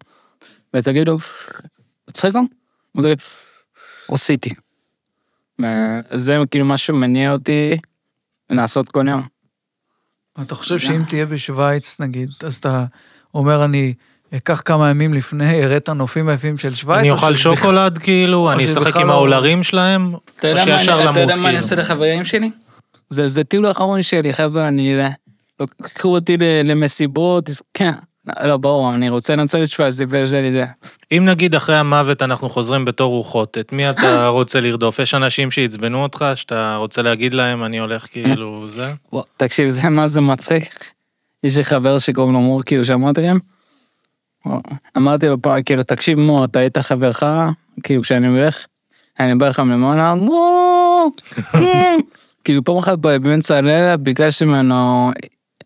ותגידו? 0.73 1.17
הוא 2.91 3.03
תגיד, 3.03 3.17
עשיתי. 4.11 4.49
זה 6.13 6.37
כאילו 6.51 6.65
משהו 6.65 6.95
מניע 6.95 7.31
אותי 7.31 7.77
לעשות 8.49 8.89
כל 8.89 9.05
יום. 9.07 9.21
אתה 10.41 10.55
חושב 10.55 10.79
שאם 10.79 11.01
תהיה 11.09 11.25
בשוויץ, 11.25 11.99
נגיד, 11.99 12.29
אז 12.45 12.55
אתה 12.55 12.85
אומר, 13.33 13.63
אני 13.65 13.93
אקח 14.35 14.61
כמה 14.65 14.89
ימים 14.89 15.13
לפני, 15.13 15.63
אראה 15.63 15.77
את 15.77 15.89
הנופים 15.89 16.29
היפים 16.29 16.57
של 16.57 16.73
שוויץ? 16.75 16.99
אני 16.99 17.09
או 17.09 17.15
אוכל 17.15 17.35
שוקולד, 17.35 17.97
כאילו? 17.97 18.51
אני 18.51 18.65
אשחק 18.65 18.95
עם 18.95 19.07
לא- 19.07 19.13
ההולרים 19.13 19.63
שלהם? 19.63 20.15
אתה 20.37 20.47
או 20.47 20.57
יודע 20.57 20.65
מה 20.73 20.79
שישר 20.79 20.91
אני- 20.93 21.01
אתה 21.01 21.05
למות, 21.05 21.17
יודע 21.17 21.35
מה 21.35 21.41
אני 21.41 21.43
כאילו? 21.43 21.57
אעשה 21.57 21.75
לחברים 21.75 22.25
שלי? 22.25 22.51
זה 23.09 23.27
זה 23.27 23.43
טיול 23.43 23.65
האחרון 23.65 24.01
שלי, 24.03 24.33
חבר'ה, 24.33 24.67
אני... 24.67 24.97
קחו 25.81 26.07
אותי 26.15 26.37
ל- 26.37 26.71
למסיבות, 26.71 27.49
כן. 27.73 27.91
לא, 28.43 28.57
ברור, 28.57 28.93
אני 28.93 29.09
רוצה 29.09 29.35
לנצל 29.35 29.63
את 29.63 29.69
שווייץ, 29.69 29.93
זה 29.93 30.05
ויש 30.09 30.31
לי 30.31 30.51
זה. 30.51 30.65
אם 31.11 31.25
נגיד 31.25 31.55
אחרי 31.55 31.77
המוות 31.77 32.21
אנחנו 32.21 32.49
חוזרים 32.49 32.85
בתור 32.85 33.11
רוחות, 33.11 33.57
את 33.57 33.73
מי 33.73 33.89
אתה 33.89 34.27
רוצה 34.37 34.59
לרדוף? 34.59 34.99
יש 34.99 35.13
אנשים 35.13 35.51
שעצבנו 35.51 36.03
אותך, 36.03 36.25
שאתה 36.35 36.75
רוצה 36.75 37.01
להגיד 37.01 37.33
להם, 37.33 37.63
אני 37.63 37.79
הולך 37.79 38.07
כאילו 38.11 38.67
זה? 38.69 38.93
תקשיב, 39.37 39.69
זה 39.69 39.89
מה 39.89 40.07
זה 40.07 40.21
מצחיק. 40.21 40.73
יש 41.43 41.57
לי 41.57 41.63
חבר 41.63 41.99
שקוראים 41.99 42.33
לו 42.33 42.39
מורקי, 42.39 42.75
הוא 42.75 42.83
שמעתי 42.83 43.21
לכם? 43.21 43.37
אמרתי 44.97 45.27
לו 45.27 45.41
פעם, 45.41 45.61
כאילו, 45.61 45.83
תקשיב 45.83 46.19
מו, 46.19 46.45
אתה 46.45 46.59
היית 46.59 46.77
חברך, 46.77 47.23
כאילו, 47.83 48.01
כשאני 48.01 48.27
הולך, 48.27 48.65
אני 49.19 49.35
בא 49.35 49.47
לך 49.47 49.59
למעלה, 49.59 50.15
מו, 50.15 51.11
מו. 51.53 51.67
כאילו, 52.43 52.63
פעם 52.63 52.77
אחת 52.77 52.97
באמצע 52.97 53.57
הלילה, 53.57 53.97
ביקשתי 53.97 54.45
ממנו 54.45 55.11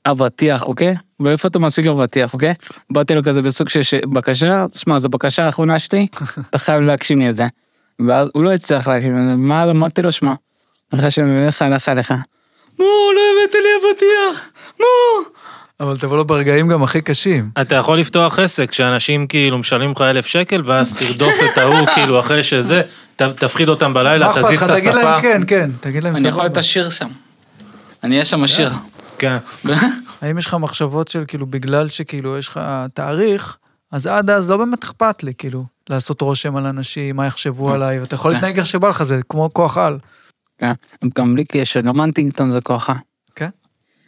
אבטיח, 0.05 0.63
אוקיי? 0.63 0.95
ואיפה 1.19 1.47
אתה 1.47 1.59
משיג 1.59 1.87
אבטיח, 1.87 2.33
אוקיי? 2.33 2.53
באתי 2.89 3.15
לו 3.15 3.23
כזה 3.23 3.41
בסוג 3.41 3.69
של 3.69 3.97
בקשה, 4.13 4.65
שמע, 4.75 4.99
זו 4.99 5.09
בקשה 5.09 5.45
האחרונה 5.45 5.79
שלי, 5.79 6.07
אתה 6.49 6.57
חייב 6.57 6.81
להגשים 6.81 7.19
לי 7.19 7.29
את 7.29 7.35
זה. 7.35 7.47
ואז 8.07 8.29
הוא 8.33 8.43
לא 8.43 8.53
הצליח 8.53 8.87
להגשים 8.87 9.17
את 9.17 9.25
זה, 9.25 9.35
מה 9.35 9.63
אמרתי 9.63 10.01
לו, 10.01 10.11
שמע, 10.11 10.33
אחרי 10.93 11.11
שאני 11.11 11.45
אלך, 11.45 11.61
הלך 11.61 11.89
עליך. 11.89 12.11
מו, 12.79 12.85
לא 13.15 13.21
הבאת 13.43 13.55
לי 13.55 13.69
אבטיח, 13.91 14.49
מו. 14.79 14.85
אבל 15.79 15.97
תבוא 15.97 16.17
לו 16.17 16.25
ברגעים 16.25 16.67
גם 16.67 16.83
הכי 16.83 17.01
קשים. 17.01 17.49
אתה 17.61 17.75
יכול 17.75 17.99
לפתוח 17.99 18.39
עסק 18.39 18.73
שאנשים 18.73 19.27
כאילו 19.27 19.57
משלמים 19.57 19.91
לך 19.91 20.01
אלף 20.01 20.25
שקל, 20.25 20.61
ואז 20.65 20.93
תרדוף 20.99 21.33
את 21.51 21.57
ההוא 21.57 21.87
כאילו 21.95 22.19
אחרי 22.19 22.43
שזה, 22.43 22.81
תפחיד 23.15 23.69
אותם 23.69 23.93
בלילה, 23.93 24.25
מה 24.25 24.31
אכפת 24.31 24.45
תזיז 24.45 24.63
לך? 24.63 24.69
את 24.69 24.77
תגיד. 24.77 24.93
להם 24.93 25.21
כן, 25.21 25.41
כן, 25.47 25.69
תגיד 25.79 26.03
להם 26.03 26.15
אני 26.15 26.27
יכול 26.27 26.43
להיות 26.43 26.51
סבבה. 26.51 26.59
עשיר 26.59 26.89
שם. 26.89 27.07
אני 28.03 28.15
אהיה 28.15 28.25
שם 28.25 28.43
עשיר. 28.43 28.69
כן. 29.23 29.37
האם 30.21 30.37
יש 30.37 30.45
לך 30.45 30.53
מחשבות 30.53 31.07
של 31.07 31.23
כאילו, 31.27 31.47
בגלל 31.47 31.87
שכאילו 31.87 32.37
יש 32.37 32.47
לך 32.47 32.59
תאריך, 32.93 33.57
אז 33.91 34.07
עד 34.07 34.29
אז 34.29 34.49
לא 34.49 34.57
באמת 34.57 34.83
אכפת 34.83 35.23
לי, 35.23 35.33
כאילו, 35.37 35.65
לעשות 35.89 36.21
רושם 36.21 36.55
על 36.55 36.65
אנשים, 36.65 37.15
מה 37.15 37.25
יחשבו 37.25 37.71
עליי, 37.71 37.99
ואתה 37.99 38.15
יכול 38.15 38.31
כן. 38.31 38.35
להתנהג 38.35 38.57
איך 38.57 38.65
שבא 38.65 38.89
לך, 38.89 39.03
זה 39.03 39.19
כמו 39.29 39.49
כוח 39.53 39.77
על. 39.77 39.97
כן, 40.57 40.71
גם 41.17 41.33
בלי 41.33 41.45
קשר, 41.45 41.81
גם 41.81 42.01
הנטינגטון 42.01 42.51
זה 42.51 42.61
כוחה. 42.61 42.93
כן? 43.35 43.49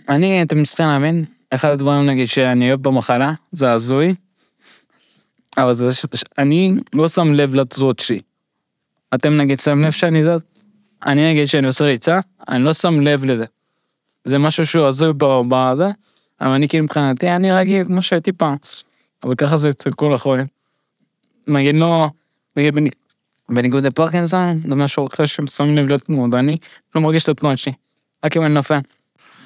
אני, 0.10 0.42
אתם 0.42 0.62
מצטערים 0.62 0.92
להבין, 0.92 1.26
אחד 1.50 1.70
הדברים 1.70 2.06
נגיד 2.06 2.28
שאני 2.28 2.70
אוהב 2.70 2.82
במחלה, 2.82 3.34
זה 3.52 3.72
הזוי, 3.72 4.16
אבל 5.58 5.74
זה 5.74 5.94
שאני 5.94 6.74
לא 6.94 7.08
שם 7.08 7.34
לב 7.34 7.56
לתזות 7.56 8.00
שלי. 8.00 8.22
אתם 9.16 9.38
נגיד 9.38 9.60
שמים 9.60 9.84
לב 9.84 9.92
שאני 9.92 10.24
זאת? 10.24 10.44
אני 11.06 11.30
נגיד 11.32 11.46
שאני 11.46 11.68
עושה 11.68 11.86
ריצה, 11.86 12.20
אני 12.50 12.64
לא 12.64 12.74
שם 12.74 13.02
לב 13.02 13.26
לזה. 13.26 13.46
זה 14.26 14.38
משהו 14.38 14.68
שהוא 14.68 14.86
הזוי 14.86 15.14
בזה, 15.48 15.90
אבל 16.42 16.50
אני 16.50 16.68
כאילו 16.70 16.84
מבחינתי, 16.84 17.30
אני 17.30 17.52
רגיל 17.52 17.84
כמו 17.84 18.02
שהייתי 18.02 18.32
פעם. 18.32 18.56
אבל 19.24 19.36
ככה 19.36 19.58
זה 19.58 19.70
אצל 19.70 19.92
כל 19.92 20.14
החולים. 20.14 20.46
נגיד 21.48 21.76
לא, 21.76 22.10
נגיד 22.58 22.76
בני- 22.76 22.90
בניגוד 23.50 23.86
לפרקינסון, 23.86 24.60
זה 24.70 24.76
משהו 24.76 25.08
אחר 25.08 25.26
שהם 25.26 25.48
שמים 25.48 25.78
לב 25.78 25.88
לתנועות, 25.88 26.34
אני 26.34 26.58
לא 26.96 27.02
מרגיש 27.02 27.24
את 27.24 27.30
התנועות 27.30 27.58
שלי. 27.58 27.74
רק 28.26 28.38
אם 28.38 28.46
אני 28.46 28.54
נופל. 28.54 28.80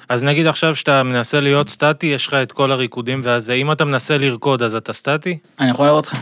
אז 0.08 0.24
נגיד 0.24 0.46
עכשיו 0.46 0.76
שאתה 0.76 1.02
מנסה 1.02 1.40
להיות 1.40 1.68
סטטי, 1.68 2.06
יש 2.06 2.26
לך 2.26 2.34
את 2.34 2.52
כל 2.52 2.72
הריקודים 2.72 3.20
והזה, 3.24 3.52
אם 3.52 3.72
אתה 3.72 3.84
מנסה 3.84 4.18
לרקוד 4.18 4.62
אז 4.62 4.74
אתה 4.74 4.92
סטטי? 4.92 5.38
אני 5.60 5.70
יכול 5.70 5.86
לראות 5.86 6.04
אותך. 6.06 6.18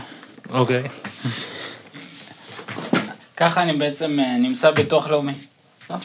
אוקיי. 0.49 0.83
ככה 3.37 3.63
אני 3.63 3.73
בעצם 3.73 4.19
אה, 4.19 4.37
נמצא 4.37 4.71
ביטוח 4.71 5.07
לאומי. 5.07 5.33
לא? 5.89 5.95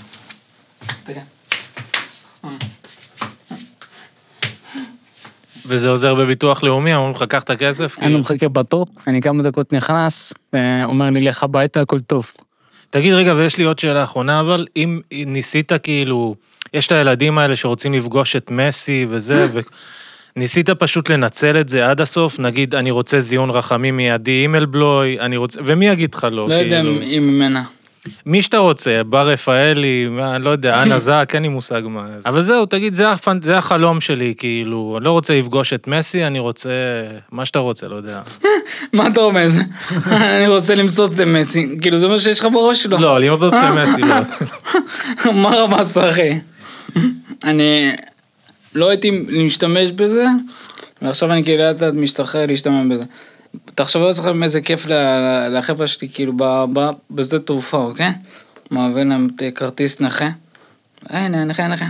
תראה. 1.05 1.23
וזה 5.67 5.89
עוזר 5.89 6.15
בביטוח 6.15 6.63
לאומי, 6.63 6.95
אמרו 6.95 7.11
לך, 7.11 7.23
קח 7.29 7.43
את 7.43 7.51
הכסף? 7.51 7.97
אני. 8.03 8.17
מחכה 8.17 8.49
בתור, 8.49 8.87
אני 9.07 9.21
כמה 9.21 9.43
דקות 9.43 9.73
נכנס, 9.73 10.33
ואומר 10.53 11.11
לי, 11.11 11.21
לך 11.21 11.43
הביתה, 11.43 11.81
הכל 11.81 12.01
טוב. 12.01 12.33
תגיד, 12.91 13.13
רגע, 13.13 13.35
ויש 13.35 13.57
לי 13.57 13.65
עוד 13.65 13.79
שאלה 13.79 14.05
אחרונה, 14.05 14.41
אבל 14.41 14.67
אם 14.77 15.01
ניסית 15.13 15.73
כאילו, 15.83 16.35
יש 16.75 16.87
את 16.87 16.93
הילדים 16.93 17.39
האלה 17.39 17.57
שרוצים 17.57 17.95
לפגוש 17.95 18.37
את 18.37 18.51
מסי 18.51 19.07
וזה, 19.09 19.49
וניסית 20.37 20.71
פשוט 20.71 21.11
לנצל 21.11 21.61
את 21.61 21.69
זה 21.69 21.91
עד 21.91 22.01
הסוף, 22.01 22.39
נגיד, 22.39 22.75
אני 22.75 22.91
רוצה 22.91 23.21
זיון 23.21 23.51
רחמים 23.51 23.97
מיידי, 23.97 24.43
אימייל 24.43 24.67
בלוי, 24.67 25.21
אני 25.21 25.37
רוצה, 25.37 25.61
ומי 25.65 25.87
יגיד 25.87 26.15
לך 26.15 26.25
לא? 26.25 26.49
לא 26.49 26.55
יודע 26.55 26.83
כאילו? 26.83 27.03
אם 27.03 27.23
ממנה. 27.27 27.63
מי 28.27 28.43
שאתה 28.43 28.59
רוצה, 28.59 29.01
בר 29.07 29.29
רפאלי, 29.29 30.07
מה, 30.11 30.39
לא 30.39 30.51
יודע, 30.51 30.77
אנה 30.83 30.99
זק, 30.99 31.31
אין 31.35 31.43
לי 31.43 31.49
מושג 31.49 31.83
מה. 31.85 32.07
אבל 32.27 32.43
זהו, 32.43 32.67
תגיד, 32.67 32.95
זה, 32.95 33.11
הפנ... 33.11 33.39
זה 33.43 33.59
החלום 33.59 34.01
שלי, 34.01 34.35
כאילו, 34.39 34.95
אני 34.97 35.05
לא 35.05 35.11
רוצה 35.11 35.39
לפגוש 35.39 35.73
את 35.73 35.89
מסי, 35.89 36.25
אני 36.25 36.39
רוצה, 36.39 36.71
מה 37.33 37.45
שאתה 37.45 37.59
רוצה, 37.59 37.89
לא 37.89 37.97
יודע. 37.97 38.21
מה 38.93 39.07
אתה 39.07 39.21
אומר? 39.21 39.47
אני 40.11 40.49
רוצה 40.49 40.75
למסות 40.75 41.13
את 41.13 41.21
מסי, 41.21 41.77
כאילו 41.81 41.99
זה 41.99 42.09
מה 42.09 42.19
שיש 42.19 42.41
לך 42.41 42.47
בראש 42.53 42.83
שלו. 42.83 42.99
לא, 42.99 43.17
אני 43.17 43.29
רוצה 43.29 43.69
את 43.69 43.75
מסי, 43.75 44.03
לא. 44.03 45.33
מה 45.33 45.57
רמזת 45.57 45.99
אחי? 45.99 46.39
אני 47.45 47.93
לא 48.75 48.89
הייתי 48.89 49.11
משתמש 49.45 49.91
בזה, 49.91 50.27
ועכשיו 51.03 51.33
אני 51.33 51.45
כאילו 51.45 51.59
לאט 51.63 51.83
לאט 51.83 51.95
משתחרר 51.95 52.47
להשתמש 52.47 52.87
בזה. 52.91 53.05
תחשוב 53.75 54.03
על 54.03 54.11
עצמכם 54.11 54.43
איזה 54.43 54.61
כיף 54.61 54.87
לחבר'ה 55.51 55.87
שלי 55.87 56.09
כאילו 56.09 56.33
בשדה 57.11 57.39
תעופה, 57.39 57.77
אוקיי? 57.77 58.11
מעביר 58.71 59.05
להם 59.05 59.29
את 59.37 59.43
כרטיס 59.55 60.01
נכה. 60.01 60.29
הנה, 61.09 61.45
נכה, 61.45 61.69
נכה. 61.69 61.87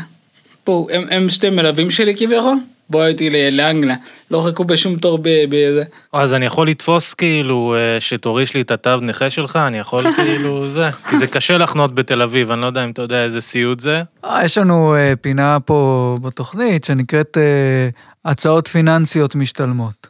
פה, 0.64 0.86
הם, 0.92 1.04
הם 1.10 1.28
שתי 1.28 1.50
מלווים 1.50 1.90
שלי 1.90 2.16
כביכול. 2.16 2.56
בוא 2.90 3.04
איתי 3.04 3.30
ל- 3.30 3.56
לאנגליה. 3.56 3.96
לא 4.30 4.42
חיכו 4.46 4.64
בשום 4.64 4.96
תור 4.96 5.18
בזה. 5.22 5.84
אז 6.12 6.34
אני 6.34 6.46
יכול 6.46 6.68
לתפוס 6.68 7.14
כאילו, 7.14 7.74
אה, 7.76 8.00
שתוריש 8.00 8.54
לי 8.54 8.60
את 8.60 8.70
התו 8.70 8.96
נכה 9.02 9.30
שלך, 9.30 9.56
אני 9.56 9.78
יכול 9.78 10.04
כאילו 10.16 10.68
זה. 10.70 10.90
כי 11.10 11.18
זה 11.18 11.26
קשה 11.26 11.58
לחנות 11.58 11.94
בתל 11.94 12.22
אביב, 12.22 12.50
אני 12.50 12.60
לא 12.60 12.66
יודע 12.66 12.84
אם 12.84 12.90
אתה 12.90 13.02
יודע 13.02 13.24
איזה 13.24 13.40
סיוט 13.40 13.80
זה. 13.80 14.02
אה, 14.24 14.44
יש 14.44 14.58
לנו 14.58 14.94
אה, 14.94 15.12
פינה 15.20 15.58
פה 15.64 16.18
בתוכנית 16.22 16.84
שנקראת 16.84 17.38
אה, 17.38 17.88
הצעות 18.30 18.68
פיננסיות 18.68 19.34
משתלמות. 19.34 20.06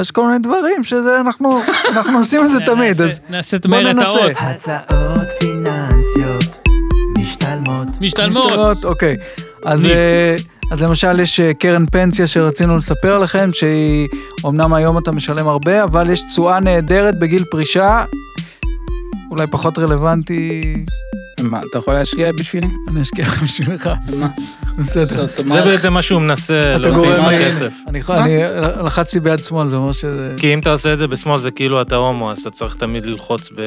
יש 0.00 0.10
כל 0.10 0.26
מיני 0.26 0.38
דברים 0.38 0.84
שזה, 0.84 1.20
אנחנו, 1.20 1.60
אנחנו 1.88 2.18
עושים 2.18 2.44
את 2.44 2.52
זה 2.52 2.58
תמיד, 2.60 3.00
אז 3.00 3.20
בוא 3.68 3.80
ננסה. 3.80 4.26
הצעות 4.38 5.28
פיננסיות 5.40 6.68
משתלמות. 7.18 7.88
משתלמות. 8.00 8.36
משתלמות, 8.46 8.84
אוקיי. 8.84 9.16
אז. 9.64 9.86
אה, 9.86 10.36
אז 10.72 10.82
למשל 10.82 11.20
יש 11.20 11.40
אה, 11.40 11.54
קרן 11.54 11.86
פנסיה 11.86 12.26
שרצינו 12.26 12.76
לספר 12.76 13.18
לכם, 13.18 13.50
שהיא, 13.52 14.08
אמנם 14.46 14.74
היום 14.74 14.98
אתה 14.98 15.12
משלם 15.12 15.48
הרבה, 15.48 15.84
אבל 15.84 16.10
יש 16.10 16.22
תשואה 16.22 16.60
נהדרת 16.60 17.18
בגיל 17.18 17.44
פרישה, 17.50 18.04
אולי 19.30 19.46
פחות 19.46 19.78
רלוונטי, 19.78 20.74
מה, 21.40 21.60
אתה 21.70 21.78
יכול 21.78 21.94
להשקיע 21.94 22.32
בשבילי? 22.32 22.68
אני 22.88 23.02
אשקיע 23.02 23.28
בשבילך, 23.44 23.90
מה? 24.18 24.28
בסדר. 24.78 25.26
זה 25.48 25.62
בעצם 25.62 25.92
מה 25.92 26.02
שהוא 26.02 26.20
מנסה 26.20 26.76
להוציא 26.78 27.08
גורם 27.08 27.20
ממך 27.20 27.28
לי- 27.28 27.44
כסף. 27.48 27.72
אני 27.88 27.98
יכול- 27.98 28.16
אני 28.16 28.38
לחצתי 28.84 29.20
ביד 29.20 29.42
שמאל, 29.42 29.68
זה 29.68 29.76
אומר 29.76 29.92
שזה... 29.92 30.34
כי 30.36 30.54
אם 30.54 30.58
אתה 30.58 30.72
עושה 30.72 30.92
את 30.92 30.98
זה 30.98 31.06
בשמאל 31.06 31.38
זה 31.38 31.50
כאילו 31.50 31.80
אתה 31.82 31.96
הומו, 31.96 32.30
אז 32.30 32.38
אתה 32.38 32.50
צריך 32.50 32.74
תמיד 32.74 33.06
ללחוץ 33.06 33.50
ב... 33.56 33.60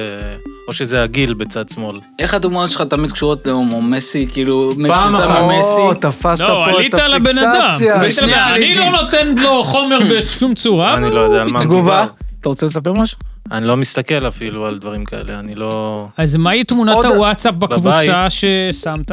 או 0.67 0.73
שזה 0.73 1.03
הגיל 1.03 1.33
בצד 1.33 1.69
שמאל. 1.69 1.99
איך 2.19 2.33
הדוגמאות 2.33 2.69
שלך 2.69 2.81
תמיד 2.81 3.11
קשורות 3.11 3.47
להומו? 3.47 3.81
מסי, 3.81 4.27
כאילו, 4.31 4.71
פעם 4.87 5.15
אחת. 5.15 5.37
או, 5.61 5.93
תפסת 5.93 6.41
לא, 6.41 6.47
פה 6.47 6.63
את. 6.63 6.75
הפיקסציה. 6.75 6.77
עלית 6.79 6.93
על 6.93 7.13
הבן 7.13 7.37
אדם. 7.37 8.53
אני. 8.55 8.75
לא 8.75 8.89
נותן 9.01 9.35
לו 9.43 9.63
חומר 9.63 9.99
בשום 10.11 10.53
צורה. 10.55 10.97
אני 10.97 11.11
לא 11.11 11.19
יודע 11.19 11.41
על 11.41 11.47
מה. 11.51 11.63
תגובה? 11.63 12.05
מדובר. 12.05 12.28
אתה 12.41 12.49
רוצה 12.49 12.65
לספר 12.65 12.93
משהו? 12.93 13.17
אני 13.51 13.67
לא 13.67 13.77
מסתכל 13.77 14.27
אפילו 14.27 14.65
על 14.65 14.77
דברים 14.77 15.05
כאלה, 15.05 15.39
אני 15.39 15.55
לא... 15.55 16.07
אז 16.17 16.35
מהי 16.35 16.63
תמונת 16.63 16.95
עוד- 16.95 17.05
הוואטסאפ 17.05 17.53
בקבוצה 17.55 17.79
בבית. 17.79 18.11
ששמת? 18.29 19.11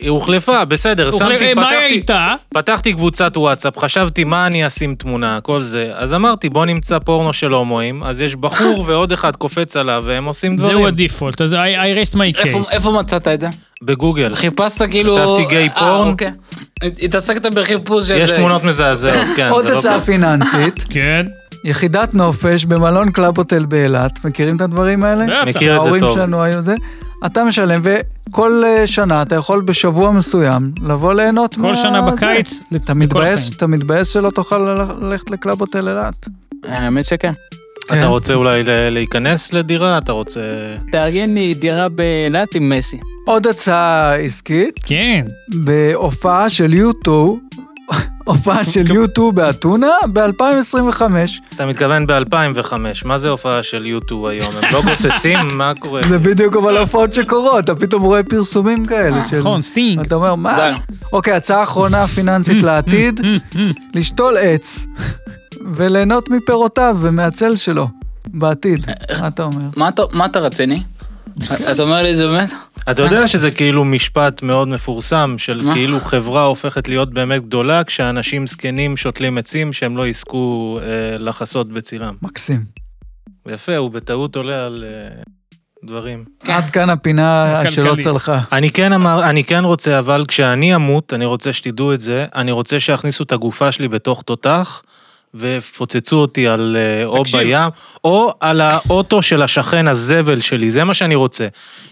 היא 0.00 0.10
הוחלפה, 0.10 0.64
בסדר, 0.64 1.10
שמתי, 1.10 1.54
מה 1.54 1.62
פתחתי, 1.62 1.76
הייתה? 1.76 2.34
פתחתי 2.54 2.92
קבוצת 2.94 3.36
וואטסאפ, 3.36 3.78
חשבתי 3.78 4.24
מה 4.24 4.46
אני 4.46 4.66
אשים 4.66 4.94
תמונה, 4.94 5.40
כל 5.40 5.60
זה, 5.60 5.90
אז 5.94 6.14
אמרתי 6.14 6.48
בוא 6.48 6.66
נמצא 6.66 6.98
פורנו 6.98 7.32
של 7.32 7.50
הומואים, 7.52 8.02
אז 8.02 8.20
יש 8.20 8.34
בחור 8.36 8.84
ועוד 8.86 9.12
אחד 9.12 9.36
קופץ 9.36 9.76
עליו 9.76 10.02
והם 10.06 10.24
עושים 10.24 10.56
דברים. 10.56 10.76
זהו 10.76 10.86
ה 10.86 10.92
default, 10.92 11.40
אז 11.40 11.52
I 11.54 11.56
I 11.56 11.58
rest 12.08 12.14
my 12.16 12.20
איפה- 12.46 12.58
case. 12.60 12.72
איפה 12.74 12.90
מצאת 12.92 13.28
את 13.28 13.40
זה? 13.40 13.48
בגוגל. 13.82 14.34
חיפשת 14.34 14.82
כאילו... 14.90 15.16
כתבתי 15.16 15.44
גיי 15.48 15.68
אה, 15.68 15.74
porn. 15.78 16.08
אוקיי. 16.08 16.30
התעסקת 17.02 17.46
בחיפוש 17.54 18.08
של... 18.08 18.14
יש. 18.18 18.30
תמונות 18.30 18.64
מזעזעות, 18.64 19.14
כן. 19.36 19.48
עוד 19.50 19.70
לא 19.70 19.78
הצעה. 19.78 20.00
פיננסית, 20.00 20.84
כן, 20.94 21.26
יחידת 21.64 22.14
נופש 22.14 22.64
במלון 22.64 23.10
קלאב 23.10 23.38
הוטל 23.38 23.64
באילת, 23.64 24.24
מכירים 24.24 24.56
את 24.56 24.60
הדברים 24.60 25.04
האלה? 25.04 25.24
בטח. 25.24 25.48
מכיר 25.48 25.76
את 25.76 25.80
זה 25.80 25.86
ההורים 25.86 26.00
טוב. 26.00 26.14
שלנו 26.14 26.42
היו 26.42 26.62
זה. 26.62 26.74
אתה 27.26 27.44
משלם, 27.44 27.82
וכל 27.84 28.62
אה, 28.66 28.86
שנה 28.86 29.22
אתה 29.22 29.34
יכול 29.34 29.62
בשבוע 29.62 30.10
מסוים 30.10 30.72
לבוא 30.82 31.14
ליהנות 31.14 31.56
מה... 31.56 31.68
כל 31.68 31.76
שנה. 31.76 32.10
בקיץ. 32.10 32.62
אתה 32.68 32.76
לכל 32.76 32.94
מתבאס, 32.94 33.40
החיים. 33.40 33.56
אתה 33.56 33.66
מתבאס 33.66 34.08
שלא 34.08 34.30
תוכל 34.30 34.58
ללכת 35.00 35.30
לקלאב 35.30 35.60
הוטל 35.60 35.88
אילת. 35.88 36.28
האמת 36.64 37.04
שכן. 37.04 37.32
כן. 37.88 37.98
אתה 37.98 38.06
רוצה 38.06 38.34
אולי 38.34 38.62
להיכנס 38.90 39.52
לדירה? 39.52 39.98
אתה 39.98 40.12
רוצה... 40.12 40.40
תארגן 40.92 41.34
לי 41.34 41.54
דירה 41.54 41.88
באילת 41.88 42.54
עם 42.54 42.68
מסי. 42.68 42.98
עוד 43.26 43.46
הצעה 43.46 44.16
עסקית, 44.16 44.80
כן. 44.82 45.26
בהופעה 45.54 46.48
של 46.48 46.72
U2, 46.72 47.10
הופעה 48.24 48.64
של 48.72 48.86
U2 48.86 49.20
באתונה 49.34 49.86
ב-2025. 50.12 51.02
אתה 51.54 51.66
מתכוון 51.66 52.06
ב-2005, 52.06 52.72
מה 53.04 53.18
זה 53.18 53.28
הופעה 53.28 53.62
של 53.62 53.86
U2 53.86 54.28
היום? 54.28 54.52
הם 54.62 54.72
לא 54.72 54.82
גוססים? 54.90 55.38
מה 55.54 55.72
קורה? 55.78 56.00
זה 56.08 56.18
בדיוק 56.18 56.56
אבל 56.56 56.76
ההופעות 56.76 57.12
שקורות, 57.12 57.64
אתה 57.64 57.74
פתאום 57.74 58.02
רואה 58.02 58.22
פרסומים 58.22 58.86
כאלה 58.86 59.22
של... 59.22 59.38
נכון, 59.38 59.62
סטינג. 59.62 60.00
אתה 60.00 60.14
אומר, 60.14 60.34
מה? 60.34 60.56
אוקיי, 61.12 61.32
הצעה 61.34 61.62
אחרונה 61.62 62.06
פיננסית 62.06 62.62
לעתיד, 62.68 63.20
לשתול 63.94 64.36
עץ. 64.40 64.86
וליהנות 65.74 66.30
מפירותיו 66.30 66.96
ומהצל 67.00 67.56
שלו 67.56 67.88
בעתיד. 68.26 68.86
מה 69.20 69.28
אתה 69.28 69.42
אומר? 69.42 69.64
מה 70.12 70.26
אתה- 70.26 70.38
רציני? 70.38 70.82
אתה 71.72 71.82
אומר 71.82 72.02
לי 72.02 72.16
זה 72.16 72.26
באמת? 72.26 72.50
אתה 72.90 73.02
יודע 73.02 73.28
שזה 73.28 73.50
כאילו 73.50 73.84
משפט 73.84 74.42
מאוד 74.42 74.68
מפורסם, 74.68 75.34
של 75.38 75.62
מה? 75.62 75.74
כאילו 75.74 76.00
חברה 76.00 76.44
הופכת 76.44 76.88
להיות 76.88 77.14
באמת 77.14 77.42
גדולה 77.42 77.84
כשאנשים 77.84 78.46
זקנים 78.46 78.96
שותלים 78.96 79.38
עצים 79.38 79.72
שהם 79.72 79.96
לא 79.96 80.08
יזכו 80.08 80.78
אה, 80.82 81.18
לחסות 81.18 81.68
בצילם. 81.72 82.14
מקסים. 82.22 82.64
יפה, 83.48 83.76
הוא 83.76 83.90
בטעות 83.90 84.36
עולה 84.36 84.66
על 84.66 84.84
אה, 84.86 85.22
דברים. 85.84 86.24
עד 86.48 86.70
כאן 86.70 86.90
הפינה. 86.90 87.62
שלא 87.70 87.94
צלחה. 88.00 88.40
אני 88.52 88.70
כן 88.70 88.92
אמר, 88.92 89.30
אני 89.30 89.44
כן 89.44 89.64
רוצה, 89.64 89.98
אבל 89.98 90.24
כשאני 90.28 90.74
אמות, 90.74 91.12
אני 91.12 91.24
רוצה 91.24 91.52
שתדעו 91.52 91.94
את 91.94 92.00
זה, 92.00 92.26
אני 92.34 92.52
רוצה 92.52 92.80
שיכניסו 92.80 93.24
את 93.24 93.32
הגופה 93.32 93.72
שלי 93.72 93.88
בתוך 93.88 94.22
תותח, 94.22 94.82
ויפוצצו 95.34 96.16
אותי 96.16 96.48
על 96.48 96.76
אה, 96.80 97.06
או. 97.06 97.22
בים, 97.32 97.58
או 98.04 98.32
על 98.40 98.60
האוטו 98.60 99.22
של 99.22 99.42
השכן 99.42 99.88
הזבל 99.88 100.40
שלי, 100.40 100.70
זה 100.70 100.84
מה 100.84 100.94
שאני 100.94 101.14
רוצה. 101.14 101.46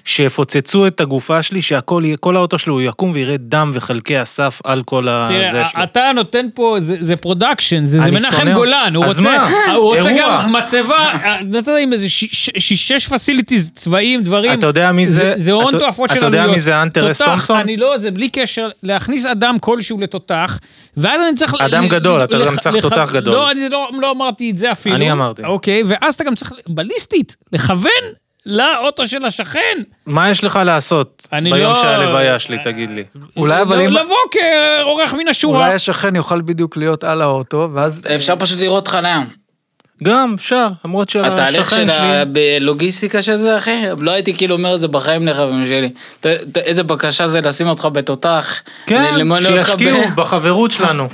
שיפוצצו 0.05 0.87
את 0.87 1.01
הגופה 1.01 1.43
שלי, 1.43 1.63
שהכל 1.63 2.03
יהיה, 2.07 2.17
כל 2.17 2.37
האוטו 2.37 2.59
שלו 2.59 2.75
הוא 2.75 2.81
יקום 2.83 3.11
ויראה 3.15 3.37
דם 3.39 3.71
וחלקי 3.75 4.23
אסף 4.23 4.61
על 4.65 4.83
כל 4.83 5.09
הזה 5.09 5.33
תראה, 5.51 5.69
שלו. 5.69 5.83
אתה 5.83 6.11
נותן 6.15 6.47
פה, 6.55 6.77
זה- 6.81 7.17
production, 7.17 7.85
זה 7.87 8.11
מנחם 8.11 8.53
גולן, 8.55 8.93
הוא 8.97 9.05
רוצה. 9.05 9.23
גם 10.21 10.53
מצבה, 10.53 10.97
אה, 10.97 11.43
נתת 11.43 11.69
עם 11.83 11.93
איזה 11.93 12.07
שש 12.59 13.09
facilities, 13.09 13.71
צבעים, 13.75 14.23
דברים. 14.23 14.59
אתה 14.59 14.67
יודע 14.67 14.93
מי 14.93 15.07
זה? 15.07 15.35
זה 15.37 15.53
הון 15.53 15.69
אתה- 15.69 15.79
תועפות 15.79 16.11
של 16.11 16.17
אתה 16.19 16.27
עלויות. 16.27 16.43
יודע 16.45 16.55
מי 16.55 16.61
זה 16.61 16.83
האנטר 16.83 17.11
אס 17.11 17.19
תותח, 17.19 17.31
תומפסון? 17.31 17.61
אני 17.61 17.77
לא, 17.77 17.99
זה 17.99 18.11
בלי 18.11 18.29
קשר, 18.29 18.69
להכניס 18.83 19.27
אדם 19.27 19.57
כלשהו 19.61 20.01
לתותח, 20.01 20.59
ואז 21.01 21.21
אני 21.29 21.37
צריך... 21.37 21.55
אדם 21.61 21.85
ל- 21.85 21.89
גדול, 21.89 22.21
ל- 22.21 22.25
אתה 22.25 22.39
לח- 22.39 22.47
גם 22.47 22.57
צריך 22.57 22.77
לח- 22.77 22.83
תותח 22.83 23.11
גדול. 23.13 23.35
לא, 23.35 23.51
אני 23.51 23.69
לא 23.69 23.91
לא 24.01 24.11
אמרתי 24.11 24.51
את 24.51 24.59
זה 24.59 24.73
אפילו. 24.73 24.97
אני 24.97 25.13
אמרתי. 25.13 25.45
אוקיי, 25.45 25.83
ואז 25.87 26.15
אתה 26.15 26.25
גם 26.25 26.35
צריך, 26.35 26.53
בליסטית, 26.69 27.37
לכוון 27.53 27.91
לאוטו 28.47 29.07
של 29.09 29.25
השכן. 29.25 29.79
מה 30.07 30.31
יש 30.31 30.45
לך 30.45 30.61
לעשות 30.65 31.27
אני 31.33 31.51
ביום 31.53 31.73
לא- 31.73 31.81
של 31.83 31.87
הלוויה 31.87 32.39
שלי, 32.39 32.59
תגיד 32.65 32.91
לי? 32.91 33.05
אולי 33.37 33.63
אבל 33.63 33.77
לא- 33.77 33.83
אם- 33.85 33.91
לבוא 33.91 34.17
כאורח 34.31 35.15
מן 35.15 35.29
השורה. 35.29 35.59
אולי 35.65 35.75
השכן 35.75 36.17
יוכל 36.17 36.41
בדיוק 36.41 36.77
להיות 36.77 37.05
על 37.05 37.23
האוטו, 37.23 37.69
ואז... 37.73 38.05
אפשר 38.15 38.35
פשוט 38.39 38.61
לראות 38.61 38.89
חניה. 38.89 39.21
גם, 40.05 40.35
אפשר, 40.35 40.69
למרות 40.85 41.09
התהליך 41.25 41.71
שהשכן 41.71 41.89
של. 41.91 41.99
הלוגיסטיקה 42.57 43.23
של 43.23 43.37
זה, 43.37 43.59
אחי, 43.59 43.83
לא 44.01 44.11
הייתי 44.11 44.35
כאילו 44.37 44.55
אומר 44.57 44.75
את 44.75 44.81
זה 44.81 44.89
בחיים 44.89 45.27
לחברים 45.29 45.67
שלי. 45.67 45.89
ת- 46.21 46.27
ת- 46.27 46.57
איזה 46.57 46.83
בקשה 46.83 47.27
זה 47.27 47.41
לשים 47.41 47.69
אותך 47.69 47.89
בתותח. 47.93 48.61
כן, 48.87 49.05
שישקיעו 49.41 49.99
ב- 50.09 50.15
בחברות 50.21 50.71
שלנו. 50.71 51.09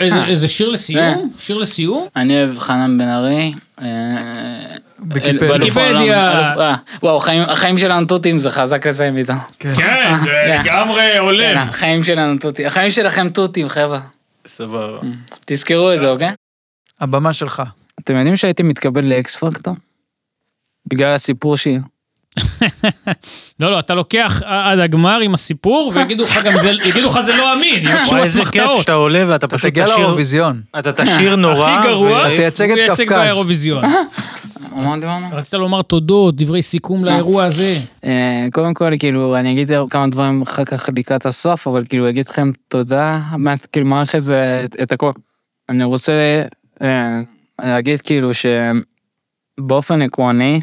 איזה- 0.00 0.24
איזה 0.24 0.48
שיר 0.48 0.68
אה. 0.68 0.72
לסיום? 0.72 1.32
שיר 1.38 1.56
לסיום? 1.58 2.06
אני 2.16 2.36
אוהב 2.44 2.58
חנן 2.58 2.98
בן 2.98 3.08
ארי. 3.08 3.52
אה, 3.82 3.86
ויקיפדיה. 5.10 6.32
אה, 6.60 6.74
וואו, 7.02 7.16
החיים- 7.48 7.78
שלנו 7.78 8.06
תותים 8.06 8.38
זה 8.38 8.50
חזק 8.50 8.86
לסיים 8.86 9.16
איתם. 9.16 9.36
כן, 9.58 9.74
זה 10.18 10.26
כן. 10.26 10.60
לגמרי 10.64 11.00
כן, 11.12 11.18
הולם. 11.18 11.56
החיים 11.56 12.04
שלנו 12.04 12.38
תותים. 12.38 12.66
החיים 12.66 12.90
שלכם 12.90 13.28
תותים, 13.28 13.68
חבר'ה. 13.68 13.98
סבבה. 14.46 14.98
תזכרו 15.46 15.92
את 15.92 16.00
זה, 16.00 16.08
אוקיי? 16.10 16.30
הבמה 17.00 17.32
שלך. 17.32 17.62
אתם 18.00 18.16
יודעים 18.16 18.36
שהייתי 18.36 18.62
מתקבל 18.62 19.04
לאקס 19.04 19.36
פקטור? 19.36 19.74
בגלל 20.90 21.12
הסיפור 21.14 21.56
שלי. 21.56 21.78
לא, 23.60 23.70
לא, 23.70 23.78
אתה 23.78 23.94
לוקח 23.94 24.42
עד 24.44 24.78
הגמר 24.78 25.20
עם 25.20 25.34
הסיפור, 25.34 25.92
ויגידו 25.94 26.24
לך 26.24 26.44
גם 26.44 26.52
זה, 26.62 26.70
יגידו 26.88 27.08
לך 27.08 27.20
זה 27.20 27.36
לא 27.36 27.54
אמין, 27.54 27.74
יבקשו 27.84 28.10
וואי, 28.10 28.20
איזה 28.22 28.44
כיף. 28.44 28.70
שאתה 28.80 28.92
עולה 28.92 29.22
ואתה 29.28 29.46
אתה 29.46 29.48
פשוט 29.56 29.70
תגיע 29.70 29.84
תשאיר... 29.84 29.98
לאירוויזיון. 29.98 30.62
אתה 30.78 30.92
תשאיר 30.92 31.36
נורא. 31.46 31.70
הכי 31.70 31.88
גרוע, 31.88 32.26
אתה 32.26 32.36
תייצג 32.36 32.64
את 32.70 32.78
הוא 32.78 32.84
ייצג 32.84 33.04
קפקז. 33.04 33.18
באירוויזיון. 33.18 33.84
מה 34.76 34.94
דיברנו? 34.98 35.26
רצית 35.32 35.54
לומר 35.54 35.82
תודות, 35.82 36.36
דברי 36.36 36.62
סיכום 36.62 37.04
לאירוע 37.04 37.44
הזה. 37.44 37.76
אה, 38.04 38.46
קודם 38.52 38.74
כל, 38.74 38.92
כאילו, 38.98 39.36
אני 39.36 39.52
אגיד 39.52 39.70
כמה 39.90 40.06
דברים 40.08 40.42
אחר 40.42 40.64
כך 40.64 40.88
לקראת 40.96 41.26
הסוף, 41.26 41.66
אבל 41.68 41.84
כאילו, 41.88 42.08
אגיד 42.08 42.28
לכם 42.28 42.50
תודה, 42.68 43.20
כאילו, 43.72 43.86
מערכת 43.86 44.22
זה 44.22 44.60
את- 44.64 44.76
את 44.82 44.92
הכל. 44.92 45.12
אני 45.68 45.84
רוצה 45.84 46.42
אה, 46.82 47.20
להגיד 47.58 48.00
כאילו 48.00 48.30
שבאופן 49.58 50.02
עקרוני, 50.02 50.60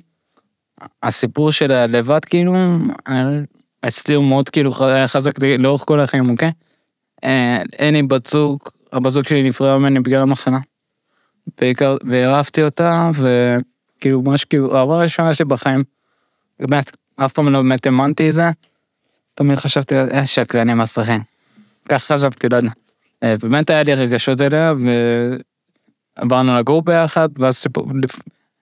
הסיפור 1.04 1.52
של 1.52 1.72
הלבד, 1.72 2.26
כאילו, 2.26 2.56
אה, 3.08 3.40
אצלי 3.88 4.16
הוא 4.16 4.26
מאוד 4.26 4.50
כאילו 4.50 4.72
חזק 5.06 5.32
לאורך 5.60 5.84
כל 5.86 6.00
החיים, 6.00 6.30
אוקיי? 6.30 6.52
אה, 7.24 7.62
אין 7.80 7.94
לי 7.94 8.04
בת 8.04 8.26
זוג, 8.26 8.60
הבת 8.92 9.12
זוג 9.12 9.24
שלי 9.24 9.44
נפרדה 9.44 9.78
ממני 9.78 10.00
בגלל 10.00 10.22
המחנה. 10.22 10.60
בעיקר, 11.62 11.98
ואהבתי 12.08 12.64
אותה, 12.64 13.10
וכאילו, 13.14 14.22
ממש 14.22 14.46
כאילו, 14.46 14.78
העבר 14.78 14.94
הראשונה 14.94 15.34
שלי 15.34 15.46
בחיים. 15.46 15.84
באמת, 16.60 16.92
אף 17.16 17.34
פעם 17.34 17.50
לא 17.50 17.62
באמת 17.62 17.86
האמנתי 17.86 18.30
את 18.30 18.34
זה. 18.34 18.52
תמיד 19.34 19.58
חשבתי, 19.58 19.96
אה, 19.98 20.26
שקרנים 20.26 20.78
מסריחים. 20.78 21.22
כך 21.90 22.04
חשבתי, 22.04 22.50
לא 22.50 22.58
יודע. 22.58 22.72
אה, 23.24 23.36
באמת 23.38 23.70
היה 23.70 23.84
לי 23.84 23.94
רגשות 23.94 24.42
אליה, 24.42 24.74
ועברנו 26.22 26.60
לגור 26.60 26.82
ביחד, 26.82 27.30
ואז 27.40 27.56
סיפור, 27.56 27.88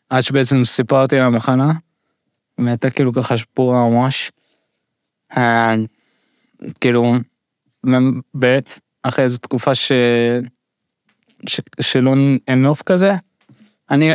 עד 0.10 0.22
שבעצם 0.22 0.66
סיפרתי 0.66 1.16
לה 1.16 1.26
המחנה, 1.26 1.72
והייתה 2.58 2.90
כאילו 2.90 3.14
ככה 3.14 3.38
שפורה 3.38 3.90
ממש. 3.90 4.32
כאילו, 6.82 7.16
אחרי 9.04 9.24
איזו 9.24 9.38
תקופה 9.38 9.76
ש... 9.76 9.92
ש... 11.48 11.62
שלא 11.82 12.14
אין 12.48 12.62
נוף 12.62 12.82
כזה, 12.82 13.14
אני, 13.92 14.12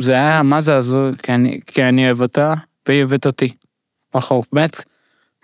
זה 0.00 0.12
היה, 0.12 0.42
מה 0.42 0.60
זה 0.60 0.76
הזוי, 0.76 1.12
כי 1.22 1.32
כי 1.66 1.84
אני 1.84 2.06
אוהב 2.06 2.20
אותה, 2.22 2.54
והיא 2.88 3.02
אוהבת 3.02 3.26
אותי. 3.26 3.48
אנחנו 4.14 4.42
באמת 4.52 4.84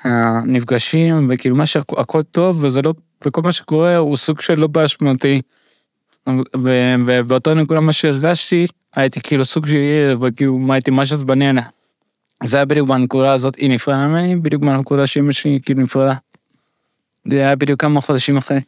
אה, 0.06 0.40
נפגשים, 0.46 1.28
וכאילו 1.30 1.56
מה 1.56 1.66
שהכל 1.66 2.22
טוב, 2.22 2.64
וזה 2.64 2.82
לא, 2.82 2.94
וכל 3.24 3.42
מה 3.42 3.52
שקורה 3.52 3.96
הוא 3.96 4.16
סוג 4.16 4.40
של 4.40 4.60
לא 4.60 4.66
באשמתי. 4.66 5.40
ובאותה 7.06 7.54
נקודה 7.54 7.80
מה 7.80 7.92
שהרגשתי, 7.92 8.66
הייתי 8.96 9.20
כאילו 9.20 9.44
סוג 9.44 9.66
של 9.66 9.76
ילד, 9.76 10.22
וכאילו 10.22 10.58
מה 10.58 10.74
הייתי 10.74 10.90
ממש 10.90 11.12
עליה. 11.12 11.62
זה 12.44 12.56
היה 12.56 12.64
בדיוק 12.64 12.88
בנקודה 12.88 13.32
הזאת, 13.32 13.56
היא 13.56 13.70
נפרדה 13.70 14.06
ממני, 14.06 14.36
בדיוק 14.36 14.62
בנקודה 14.62 15.06
שאמא 15.06 15.32
שלי 15.32 15.58
כאילו 15.62 15.82
נפרדה. 15.82 16.14
זה 17.28 17.36
היה 17.36 17.56
בדיוק 17.56 17.80
כמה 17.80 18.00
חודשים 18.00 18.36
אחרי. 18.36 18.60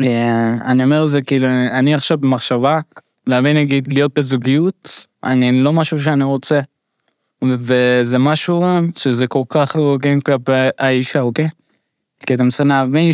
אה, 0.00 0.54
אני 0.64 0.84
אומר 0.84 1.06
זה 1.06 1.22
כאילו, 1.22 1.48
אני 1.48 1.94
עכשיו 1.94 2.18
במחשבה, 2.18 2.80
להבין 3.26 3.56
נגיד 3.56 3.92
להיות 3.92 4.18
בזוגיות, 4.18 5.06
אני 5.24 5.52
לא 5.52 5.72
משהו 5.72 6.00
שאני 6.00 6.24
רוצה. 6.24 6.60
וזה 7.44 8.18
משהו 8.18 8.64
שזה 8.96 9.26
כל 9.26 9.42
כך 9.48 9.76
לא 9.76 9.82
הוגן 9.82 10.20
כלפי 10.20 10.52
האישה, 10.78 11.20
אוקיי? 11.20 11.48
כי 12.26 12.34
אתה 12.34 12.42
מנסה 12.42 12.64
להבין 12.64 13.12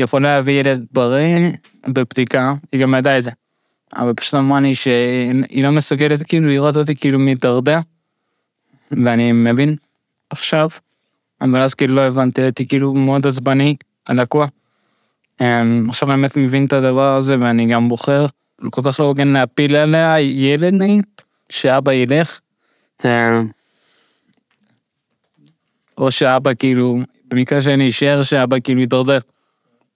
שיכולה 0.00 0.36
להביא 0.36 0.60
ילד 0.60 0.86
בריא 0.92 1.50
בבדיקה, 1.88 2.54
היא 2.72 2.80
גם 2.80 2.94
ידעה 2.94 3.18
את 3.18 3.22
זה. 3.22 3.30
אבל 3.96 4.14
פשוט 4.14 4.34
אמרה 4.34 4.60
לי 4.60 4.74
שהיא 4.74 5.64
לא 5.64 5.70
מסוגלת 5.70 6.22
כאילו 6.22 6.48
לראות 6.48 6.76
אותי 6.76 6.96
כאילו 6.96 7.18
מתדרדר, 7.18 7.78
ואני 8.90 9.32
מבין 9.32 9.76
עכשיו, 10.30 10.68
אבל 11.40 11.60
אז 11.60 11.74
כאילו 11.74 11.94
לא 11.94 12.00
הבנתי, 12.00 12.42
הייתי 12.42 12.68
כאילו 12.68 12.94
מאוד 12.94 13.26
עצבני, 13.26 13.76
הלקוח. 14.06 14.50
אמ, 15.40 15.86
עכשיו 15.88 16.12
אני 16.12 16.20
באמת 16.20 16.36
מבין 16.36 16.64
את 16.64 16.72
הדבר 16.72 17.16
הזה, 17.16 17.36
ואני 17.40 17.66
גם 17.66 17.88
בוחר 17.88 18.26
כל 18.70 18.82
כך 18.84 19.00
לא 19.00 19.04
הוגן 19.04 19.28
להפיל 19.28 19.76
עליה 19.76 20.20
ילד 20.20 20.74
נגיד, 20.74 21.04
שאבא 21.48 21.92
ילך. 21.92 22.38
אמ, 23.04 23.48
או 25.98 26.10
שאבא 26.10 26.50
כאילו, 26.58 26.98
במקרה 27.28 27.60
שאני 27.60 27.88
אשאר 27.88 28.22
שאבא 28.22 28.56
כאילו 28.64 28.80
יתדרדר. 28.80 29.18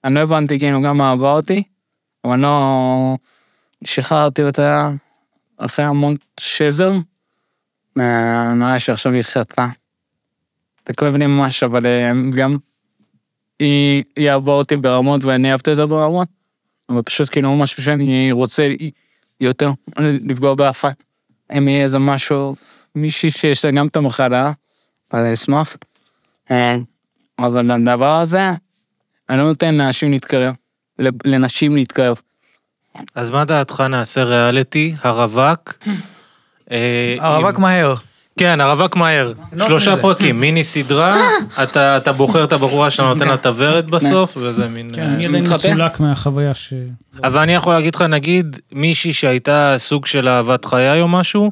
אני 0.06 0.14
לא 0.14 0.20
הבנתי 0.20 0.58
כאילו 0.58 0.82
גם 0.82 0.96
מה 0.96 1.12
עבר 1.12 1.36
אותי, 1.36 1.62
אבל 2.24 2.36
לא 2.36 3.16
שחררתי 3.84 4.42
אותה 4.42 4.90
אחרי 5.56 5.84
המון 5.84 6.16
שבר. 6.40 6.92
אה, 8.00 8.54
נראה 8.54 8.78
שעכשיו 8.78 9.12
היא 9.12 9.22
חטאה. 9.22 9.68
זה 10.88 10.94
כואב 10.94 11.16
לי 11.16 11.26
ממש, 11.26 11.62
אבל 11.62 11.86
אה, 11.86 12.12
גם 12.36 12.56
היא, 13.58 14.04
היא 14.16 14.30
אהבה 14.30 14.52
אותי 14.52 14.76
ברמות 14.76 15.24
ואני 15.24 15.52
אהבתי 15.52 15.70
אותה 15.70 15.86
ברמות, 15.86 16.28
אבל 16.88 17.02
פשוט 17.02 17.30
כאילו 17.30 17.56
משהו 17.56 17.82
שאני 17.82 18.32
רוצה 18.32 18.68
יותר 19.40 19.70
לפגוע 19.98 20.54
באף 20.54 20.80
אחד. 20.80 20.92
אם 21.58 21.68
יהיה 21.68 21.82
איזה 21.82 21.98
משהו, 21.98 22.56
מישהי 22.94 23.30
שיש 23.30 23.64
לה 23.64 23.70
גם 23.70 23.86
את 23.86 23.96
המחלה, 23.96 24.52
אז 25.10 25.20
אני 25.20 25.32
אשמח. 25.32 25.76
אה, 26.50 26.76
אבל 27.38 27.70
הדבר 27.70 28.20
הזה, 28.20 28.50
אני 29.30 29.38
לא 29.38 29.44
נותן 29.44 29.74
לאנשים 29.74 30.10
להתקרב, 30.10 30.54
לנשים 31.24 31.76
להתקרב. 31.76 32.20
אז 33.14 33.30
מה 33.30 33.44
דעתך 33.44 33.80
נעשה 33.80 34.24
ריאליטי, 34.24 34.94
הרווק? 35.02 35.72
אה, 36.70 37.16
הרווק 37.20 37.58
מהר. 37.58 37.94
כן, 38.38 38.60
הרווק 38.60 38.96
מהר. 38.96 39.32
נוח 39.52 39.68
שלושה. 39.68 39.96
פרקים, 39.96 40.40
מיני 40.40 40.64
סדרה, 40.64 41.16
אתה 41.62 41.96
אתה 41.96 42.12
בוחר 42.12 42.44
את 42.44 42.52
הבחורה 42.52 42.90
שאתה 42.90 43.02
נותן 43.02 43.28
לה 43.28 43.34
את 43.34 43.46
הוורד 43.46 43.90
בסוף, 43.90 44.36
וזה 44.36 44.68
מין... 44.68 44.90
כן, 44.94 45.02
אה, 45.02 45.06
אני 45.06 45.26
עדיין 45.26 45.42
מתחבא. 45.42 45.56
מצולק 45.56 46.00
מהחוויה 46.00 46.54
ש... 46.54 46.74
אבל 47.24 47.40
אני 47.40 47.54
יכול 47.54 47.74
להגיד 47.74 47.94
לך, 47.94 48.02
נגיד, 48.02 48.60
מישהי 48.72 49.12
שהייתה 49.12 49.74
סוג 49.78 50.06
של 50.06 50.28
אהבת 50.28 50.64
חיי 50.64 51.00
או 51.00 51.08
משהו, 51.08 51.50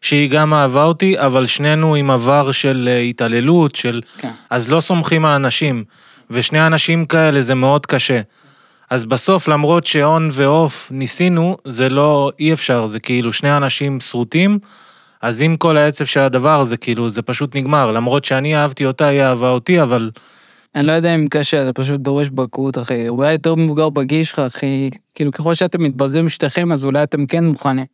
שהיא 0.00 0.30
גם 0.30 0.54
אהבה 0.54 0.84
אותי, 0.84 1.18
אבל 1.18 1.46
שנינו 1.46 1.94
עם 1.94 2.10
עבר 2.10 2.52
של 2.52 2.88
אה, 2.92 2.98
התעללות, 2.98 3.76
של... 3.76 4.00
כן. 4.18 4.30
אז 4.50 4.70
לא 4.70 4.80
סומכים 4.80 5.24
על 5.24 5.32
אנשים. 5.32 5.84
ושני 6.32 6.66
אנשים 6.66 7.04
כאלה 7.04 7.40
זה 7.40 7.54
מאוד 7.54 7.86
קשה. 7.86 8.20
אז 8.90 9.04
בסוף, 9.04 9.48
למרות 9.48 9.86
שאון 9.86 10.28
ועוף 10.32 10.92
ניסינו, 10.94 11.56
זה 11.64 11.88
לא, 11.88 12.32
אי 12.38 12.52
אפשר, 12.52 12.86
זה 12.86 13.00
כאילו 13.00 13.32
שני 13.32 13.56
אנשים 13.56 14.00
שרוטים, 14.00 14.58
אז 15.22 15.40
עם 15.42 15.56
כל 15.56 15.76
העצב 15.76 16.04
של 16.04 16.20
הדבר 16.20 16.60
הזה, 16.60 16.76
כאילו, 16.76 17.10
זה 17.10 17.22
פשוט 17.22 17.56
נגמר. 17.56 17.92
למרות 17.92 18.24
שאני 18.24 18.56
אהבתי 18.56 18.86
אותה, 18.86 19.06
היא 19.06 19.22
אהבה 19.22 19.48
אותי, 19.48 19.82
אבל 19.82 20.10
אני 20.74 20.86
לא 20.86 20.92
יודע 20.92 21.14
אם 21.14 21.26
קשה, 21.30 21.64
זה 21.64 21.72
פשוט 21.72 22.00
דורש 22.00 22.28
בגרות, 22.28 22.78
אחי. 22.78 23.08
אולי 23.08 23.32
יותר 23.32 23.54
מבוגר 23.54 23.88
בגיל 23.88 24.24
שלך, 24.24 24.38
אחי. 24.38 24.90
כאילו, 25.14 25.32
ככל 25.32 25.54
שאתם 25.54 25.82
מתבגרים 25.82 26.28
שתיכם, 26.28 26.72
אז 26.72 26.84
אולי 26.84 27.02
אתם 27.02 27.26
כן 27.26 27.44
מוכנים. 27.44 27.86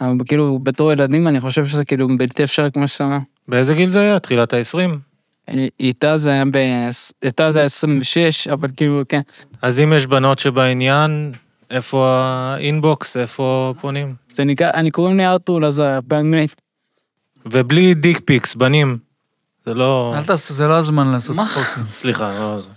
אבל 0.00 0.14
כאילו, 0.26 0.58
בתור 0.62 0.92
ילדים, 0.92 1.28
אני 1.28 1.40
חושב 1.40 1.66
שזה 1.66 1.84
כאילו 1.84 2.08
בלתי 2.18 2.44
אפשרי 2.44 2.70
כמו 2.72 2.88
שאתה 2.88 3.04
אומר. 3.04 3.18
באיזה 3.48 3.74
גיל 3.74 3.90
זה 3.90 4.00
היה? 4.00 4.18
תחילת 4.18 4.52
ה-20? 4.52 4.90
איתה 5.80 6.16
זה 6.16 6.30
היה 6.30 6.44
ב... 6.44 6.58
איתה 7.22 7.52
זה 7.52 7.58
היה 7.58 7.66
26, 7.66 8.48
אבל 8.48 8.68
כאילו, 8.76 9.02
כן. 9.08 9.20
אז 9.62 9.80
אם 9.80 9.92
יש 9.92 10.06
בנות 10.06 10.38
שבעניין, 10.38 11.32
איפה 11.70 12.08
האינבוקס, 12.08 13.16
איפה 13.16 13.74
פונים? 13.80 14.14
זה 14.32 14.44
נקרא, 14.44 14.70
אני 14.74 14.90
קוראים 14.90 15.16
לי 15.16 15.26
ארתור 15.26 15.60
לזר, 15.60 16.00
באנגלית. 16.06 16.54
ובלי 17.46 17.94
דיק 17.94 18.20
פיקס, 18.24 18.54
בנים. 18.54 18.98
זה 19.66 19.74
לא... 19.74 20.14
אל 20.16 20.22
תעשו, 20.22 20.54
זה 20.54 20.68
לא 20.68 20.74
הזמן 20.74 21.12
לעשות? 21.12 21.36
צחוקים. 21.44 21.84
סליחה, 21.84 22.30
לא 22.38 22.60
זה. 22.60 22.70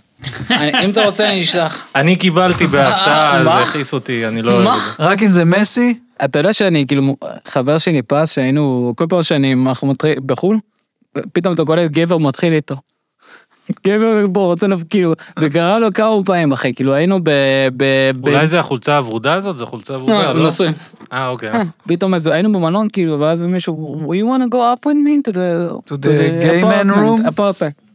אם 0.84 0.90
אתה 0.90 1.04
רוצה, 1.04 1.28
אני 1.28 1.42
אשלח. 1.42 1.86
אני 1.94 2.16
קיבלתי 2.16 2.66
בהפתעה? 2.66 3.44
זה 3.44 3.54
הכעיס 3.54 3.92
אותי, 3.92 4.28
אני 4.28 4.42
לא 4.42 4.52
אוהב 4.52 4.64
מה? 4.64 4.76
את 4.76 4.96
זה. 4.96 5.04
רק 5.04 5.22
אם 5.22 5.32
זה 5.32 5.44
מסי, 5.44 5.98
אתה 6.24 6.38
יודע 6.38 6.52
שאני, 6.52 6.86
כאילו, 6.86 7.16
חבר 7.48 7.78
שלי 7.78 8.02
פס, 8.02 8.32
שהיינו, 8.32 8.92
כל 8.96 9.06
פעם 9.08 9.22
שאני, 9.22 9.54
אנחנו 9.66 9.88
מתחיל 9.88 10.14
בחו"ל, 10.26 10.56
פתאום 11.32 11.54
אתה 11.54 11.64
קולט 11.64 11.90
גבר 11.90 12.18
מתחיל 12.18 12.52
איתו. 12.52 12.76
גבר 13.86 14.26
בוא, 14.26 14.46
רוצה, 14.46 14.66
לב- 14.66 14.84
כאילו, 14.90 15.12
זה 15.38 15.50
קרה 15.50 15.78
לו 15.78 15.92
כמה 15.94 16.24
פעמים, 16.26 16.52
אחי, 16.52 16.74
כאילו, 16.74 16.94
היינו 16.94 17.20
ב... 17.24 17.30
ב... 17.76 17.84
ב- 18.20 18.28
אולי 18.28 18.46
זה 18.46 18.60
החולצה 18.60 18.96
הוורודה 18.96 19.34
הזאת? 19.34 19.56
זו 19.56 19.66
חולצה 19.66 19.96
לא, 19.96 20.32
לא? 20.34 20.46
נשואים. 20.46 20.72
אה, 21.12 21.28
אוקיי. 21.28 21.50
פתאום 21.88 22.14
איזה, 22.14 22.34
היינו 22.34 22.52
במלון, 22.52 22.88
כאילו, 22.92 23.20
ואז 23.20 23.46
מישהו, 23.46 24.00
you 24.00 24.24
want 24.24 24.42
to 24.42 24.54
go 24.54 24.56
up 24.56 24.86
with 24.86 25.06
me 25.06 25.30
to 25.30 25.34
the... 25.34 25.90
To 25.92 25.96
the 25.96 26.08
gay 26.42 26.62
man 26.62 26.90
room? 26.96 27.28
apartment. 27.28 27.90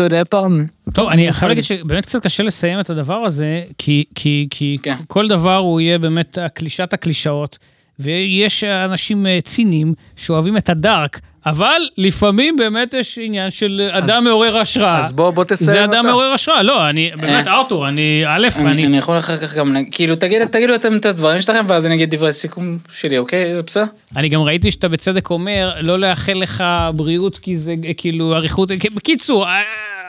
to 0.00 0.04
the 0.08 0.28
apartment. 0.30 0.92
טוב, 0.94 1.08
אני 1.08 1.32
חייב 1.32 1.48
להגיד 1.48 1.64
שבאמת 1.64 2.06
קצת 2.06 2.22
קשה 2.22 2.42
לסיים 2.42 2.80
את 2.80 2.90
הדבר 2.90 3.14
הזה, 3.14 3.62
כי, 3.78 4.04
כי, 4.14 4.46
כי 4.50 4.76
כן. 4.82 4.94
כל 5.08 5.28
דבר 5.28 5.56
הוא 5.56 5.80
יהיה 5.80 5.98
באמת 5.98 6.38
קלישת 6.54 6.92
הקלישאות, 6.92 7.58
ויש 7.98 8.64
אנשים 8.64 9.26
אה, 9.26 9.38
ציניים 9.44 9.94
שאוהבים 10.16 10.56
את 10.56 10.68
הדארק, 10.68 11.20
אבל 11.46 11.82
לפעמים 11.98 12.56
באמת 12.56 12.94
יש 12.94 13.18
עניין 13.22 13.50
של 13.50 13.90
אדם 13.92 14.24
מעורר 14.24 14.56
השראה. 14.56 15.00
אז 15.00 15.12
בוא, 15.12 15.30
בוא 15.30 15.44
תסיים 15.44 15.70
זה 15.70 15.84
אתה. 15.84 15.92
אדם 15.92 16.06
מעורר 16.06 16.32
השראה, 16.32 16.62
לא, 16.62 16.88
אני, 16.88 17.10
באמת, 17.20 17.46
ארתור, 17.46 17.88
אני, 17.88 18.22
א', 18.26 18.48
אני, 18.56 18.70
אני, 18.70 18.86
אני 18.86 18.98
יכול 18.98 19.18
אחר 19.18 19.36
כך 19.36 19.54
גם, 19.54 19.76
כאילו, 19.90 20.16
תגיד, 20.16 20.44
תגידו 20.44 20.74
אתם 20.74 20.96
את 20.96 21.06
הדברים 21.06 21.42
שלכם, 21.42 21.64
ואז 21.68 21.86
אני 21.86 21.94
אגיד 21.94 22.14
דברי 22.14 22.32
סיכום 22.32 22.78
שלי, 22.90 23.18
אוקיי? 23.18 23.54
זה 23.54 23.62
בסדר? 23.62 23.84
אני 24.16 24.28
גם 24.28 24.40
ראיתי 24.40 24.70
שאתה 24.70 24.88
בצדק 24.88 25.30
אומר, 25.30 25.74
לא 25.80 25.98
לאחל 25.98 26.32
לך 26.32 26.64
בריאות, 26.94 27.38
כי 27.38 27.56
זה 27.56 27.74
אה, 27.84 27.94
כאילו 27.94 28.34
אריכות, 28.34 28.70
בקיצור, 28.94 29.46
אה, 29.46 29.62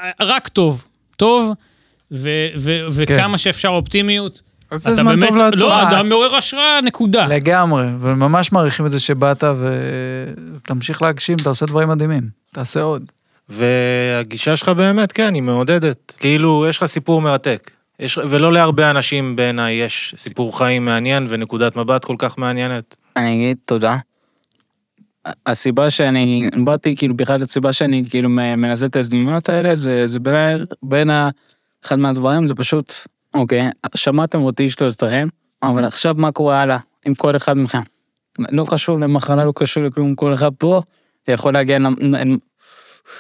אה, 0.03 0.11
רק 0.19 0.47
טוב, 0.47 0.84
טוב, 1.17 1.53
ו, 2.11 2.29
ו, 2.57 2.79
וכמה 2.91 3.38
שאפשר 3.38 3.69
אופטימיות. 3.69 4.41
אז 4.74 4.84
זה 4.84 4.95
זמן 4.95 5.19
באמת, 5.19 5.30
טוב 5.30 5.38
לעצור. 5.38 5.69
לא, 5.69 5.82
אדם 5.84 6.09
מעורר 6.09 6.36
השראה, 6.36 6.82
נקודה. 6.84 7.28
לגמרי, 7.28 7.86
וממש 7.99 8.51
מעריכים 8.51 8.86
את 8.86 8.91
זה 8.91 8.99
שבאת 8.99 9.43
ותמשיך 10.57 11.01
להגשים, 11.01 11.38
אתה 11.41 11.49
עושה 11.49 11.65
דברים 11.65 11.89
מדהימים. 11.89 12.30
תעשה 12.53 12.82
עוד. 12.82 13.03
והגישה 13.49 14.57
שלך 14.57 14.69
באמת, 14.69 15.11
כן, 15.11 15.34
היא 15.34 15.43
מעודדת. 15.43 16.15
כאילו, 16.19 16.65
יש 16.69 16.78
לך 16.78 16.86
סיפור 16.86 17.21
מרתק. 17.21 17.71
יש, 17.99 18.17
ולא 18.17 18.53
להרבה 18.53 18.89
אנשים 18.89 19.36
בעיניי 19.36 19.74
יש 19.74 20.15
סיפור 20.17 20.57
חיים 20.57 20.86
מעניין 20.86 21.26
ונקודת 21.30 21.76
מבט 21.76 22.05
כל 22.05 22.15
כך 22.19 22.38
מעניינת. 22.38 22.95
אני 23.17 23.36
אגיד 23.36 23.57
תודה. 23.65 23.97
הסיבה 25.45 25.89
שאני 25.89 26.49
באתי, 26.63 26.95
כאילו, 26.95 27.17
בכלל 27.17 27.43
הסיבה 27.43 27.74
שאני 27.74 28.03
כאילו 28.09 28.30
מ- 28.30 28.59
מנסה 28.61 28.86
את 28.86 28.95
ההזדמנויות 28.95 29.49
האלה, 29.49 29.76
זה, 29.76 30.07
זה 30.07 30.19
בין, 30.19 30.65
בין 30.84 31.09
ה... 31.09 31.30
אחד 31.86 31.99
מהדברים, 31.99 32.47
זה 32.47 32.55
פשוט, 32.55 32.93
אוקיי, 33.34 33.69
שמעתם 33.95 34.41
אותי 34.41 34.69
שלושתכם, 34.69 35.27
אבל 35.63 35.86
עכשיו 35.86 36.15
מה 36.17 36.31
קורה 36.31 36.61
הלאה 36.61 36.77
עם 37.05 37.13
כל 37.15 37.36
אחד 37.36 37.57
מכם? 37.57 37.81
לא 38.39 38.65
קשור 38.69 38.99
למחלה, 38.99 39.45
לא 39.45 39.53
קשור 39.55 39.84
לכלום, 39.84 40.15
כל 40.15 40.34
אחד 40.34 40.49
פה 40.57 40.81
יכול 41.27 41.53
להגיע 41.53 41.77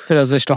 לזה 0.09 0.39
שלו. 0.39 0.55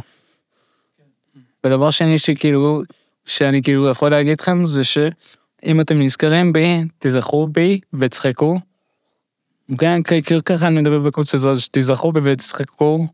ודבר 1.66 1.90
שני 1.90 2.18
שכאילו, 2.18 2.82
שאני 3.24 3.62
כאילו 3.62 3.88
יכול 3.90 4.10
להגיד 4.10 4.40
לכם, 4.40 4.66
זה 4.66 4.84
שאם 4.84 5.80
אתם 5.80 6.02
נזכרים 6.02 6.52
בי, 6.52 6.80
תזכרו 6.98 7.46
בי 7.46 7.80
וצחקו. 8.00 8.60
כן, 9.78 10.02
כי- 10.02 10.22
כאילו 10.22 10.44
ככה 10.44 10.66
אני 10.66 10.80
מדבר 10.80 10.98
בכל 10.98 11.24
סיטואציה, 11.24 11.60
שתיזכרו 11.60 12.12
בי 12.12 12.20
ותצחקו, 12.22 13.06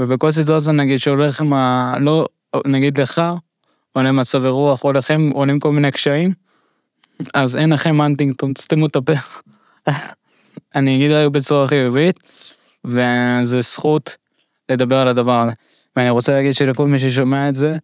ובכל 0.00 0.30
סיטואציה 0.30 0.72
נגיד 0.72 0.98
שהולך 0.98 1.40
עם 1.40 1.52
ה... 1.52 1.94
לא, 2.00 2.26
נגיד 2.66 3.00
לך, 3.00 3.22
עולה 3.96 4.12
מצבי 4.12 4.48
רוח, 4.48 4.84
או 4.84 4.92
לכם 4.92 5.30
עולים 5.34 5.60
כל 5.60 5.72
מיני 5.72 5.90
קשיים, 5.90 6.32
אז 7.34 7.56
אין 7.56 7.72
לכם 7.72 8.02
אנטינגטון, 8.02 8.52
תסתמו 8.52 8.86
את 8.86 8.96
הפה. 8.96 9.12
אני 10.74 10.96
אגיד 10.96 11.10
רק 11.10 11.30
בצורה 11.30 11.66
חיובית, 11.68 12.20
וזה 12.84 13.60
זכות 13.60 14.16
לדבר 14.68 14.96
על 14.96 15.08
הדבר 15.08 15.40
הזה. 15.40 15.52
ואני 15.96 16.10
רוצה 16.10 16.32
להגיד 16.32 16.54
שלכל 16.54 16.86
מי 16.86 16.98
ששומע 16.98 17.48
את 17.48 17.54
זה, 17.54 17.76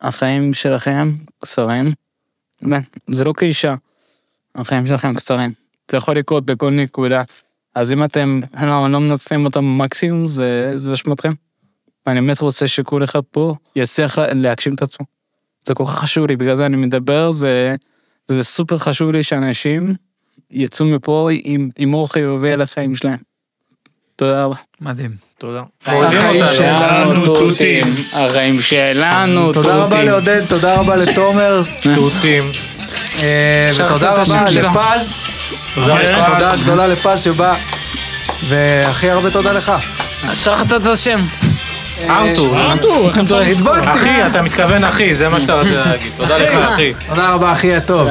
החיים 0.00 0.54
שלכם 0.54 1.12
קצרים. 1.38 1.92
כן, 2.60 2.80
זה 3.10 3.24
לא 3.24 3.32
קלישה, 3.32 3.74
החיים 4.54 4.86
שלכם 4.86 5.14
קצרים. 5.14 5.52
זה 5.90 5.96
יכול 5.96 6.16
לקרות 6.16 6.46
בכל 6.46 6.70
נקודה. 6.70 7.22
אז 7.74 7.92
אם 7.92 8.04
אתם 8.04 8.40
לא, 8.62 8.90
לא 8.90 9.00
מנצלים 9.00 9.44
אותם 9.44 9.60
במקסימום, 9.60 10.28
זה, 10.28 10.72
אשמתכם. 10.92 11.32
ואני 12.06 12.20
באמת 12.20 12.40
רוצה 12.40 12.66
שכל 12.66 13.04
אחד 13.04 13.20
פה 13.30 13.54
יצליח 13.76 14.18
לה- 14.18 14.32
להגשים 14.32 14.74
את 14.74 14.82
עצמו. 14.82 15.21
זה 15.64 15.74
כל 15.74 15.84
כך 15.86 15.98
חשוב 15.98 16.26
לי, 16.26 16.36
בגלל 16.36 16.54
זה 16.54 16.66
אני 16.66 16.76
מדבר, 16.76 17.32
זה, 17.32 17.76
זה 18.26 18.42
סופר 18.42 18.78
חשוב 18.78 19.12
לי 19.12 19.22
שאנשים 19.22 19.94
יצאו 20.50 20.86
מפה 20.86 21.28
עם 21.44 21.68
הימור 21.78 22.12
חיובי 22.12 22.52
על 22.52 22.60
החיים 22.60 22.96
שלהם. 22.96 23.18
תודה 24.16 24.44
רבה. 24.44 24.56
מדהים. 24.80 25.10
תודה. 25.38 25.62
החיים 25.86 26.44
שלנו 26.52 27.24
תותים, 27.24 27.94
החיים 28.12 28.60
שלנו 28.60 29.52
תותים. 29.52 29.62
תודה 29.62 29.76
רבה 29.76 30.04
לעודד, 30.04 30.46
תודה 30.46 30.74
רבה 30.74 30.96
לתומר, 30.96 31.62
תותים. 31.82 32.44
אה, 33.22 33.70
ותודה 33.74 34.12
רבה. 34.12 34.44
לפז. 34.50 35.16
תודה 35.74 36.02
לך. 36.02 36.28
תודה 36.32 36.56
גדולה 36.56 36.86
לפז 36.86 37.22
שבא. 37.22 37.54
והכי 38.48 39.10
הרבה 39.10 39.30
תודה 39.30 39.52
לך. 39.52 39.72
שכחת 40.34 40.72
את 40.72 40.86
השם. 40.86 41.20
אה, 42.10 42.18
ארתור. 42.28 42.58
ארתור, 42.58 43.10
הדבקתי. 43.40 43.90
אחי, 43.90 44.26
אתה 44.26 44.42
מתכוון 44.42 44.84
אחי, 44.84 45.14
זה 45.14 45.28
מה 45.28 45.40
שאתה 45.40 45.54
רוצה 45.54 45.84
להגיד. 45.84 46.12
תודה 46.16 46.38
לך, 46.38 46.54
אחי. 46.68 46.92
תודה 47.08 47.28
רבה, 47.28 47.52
אחי 47.52 47.74
הטוב. 47.74 48.08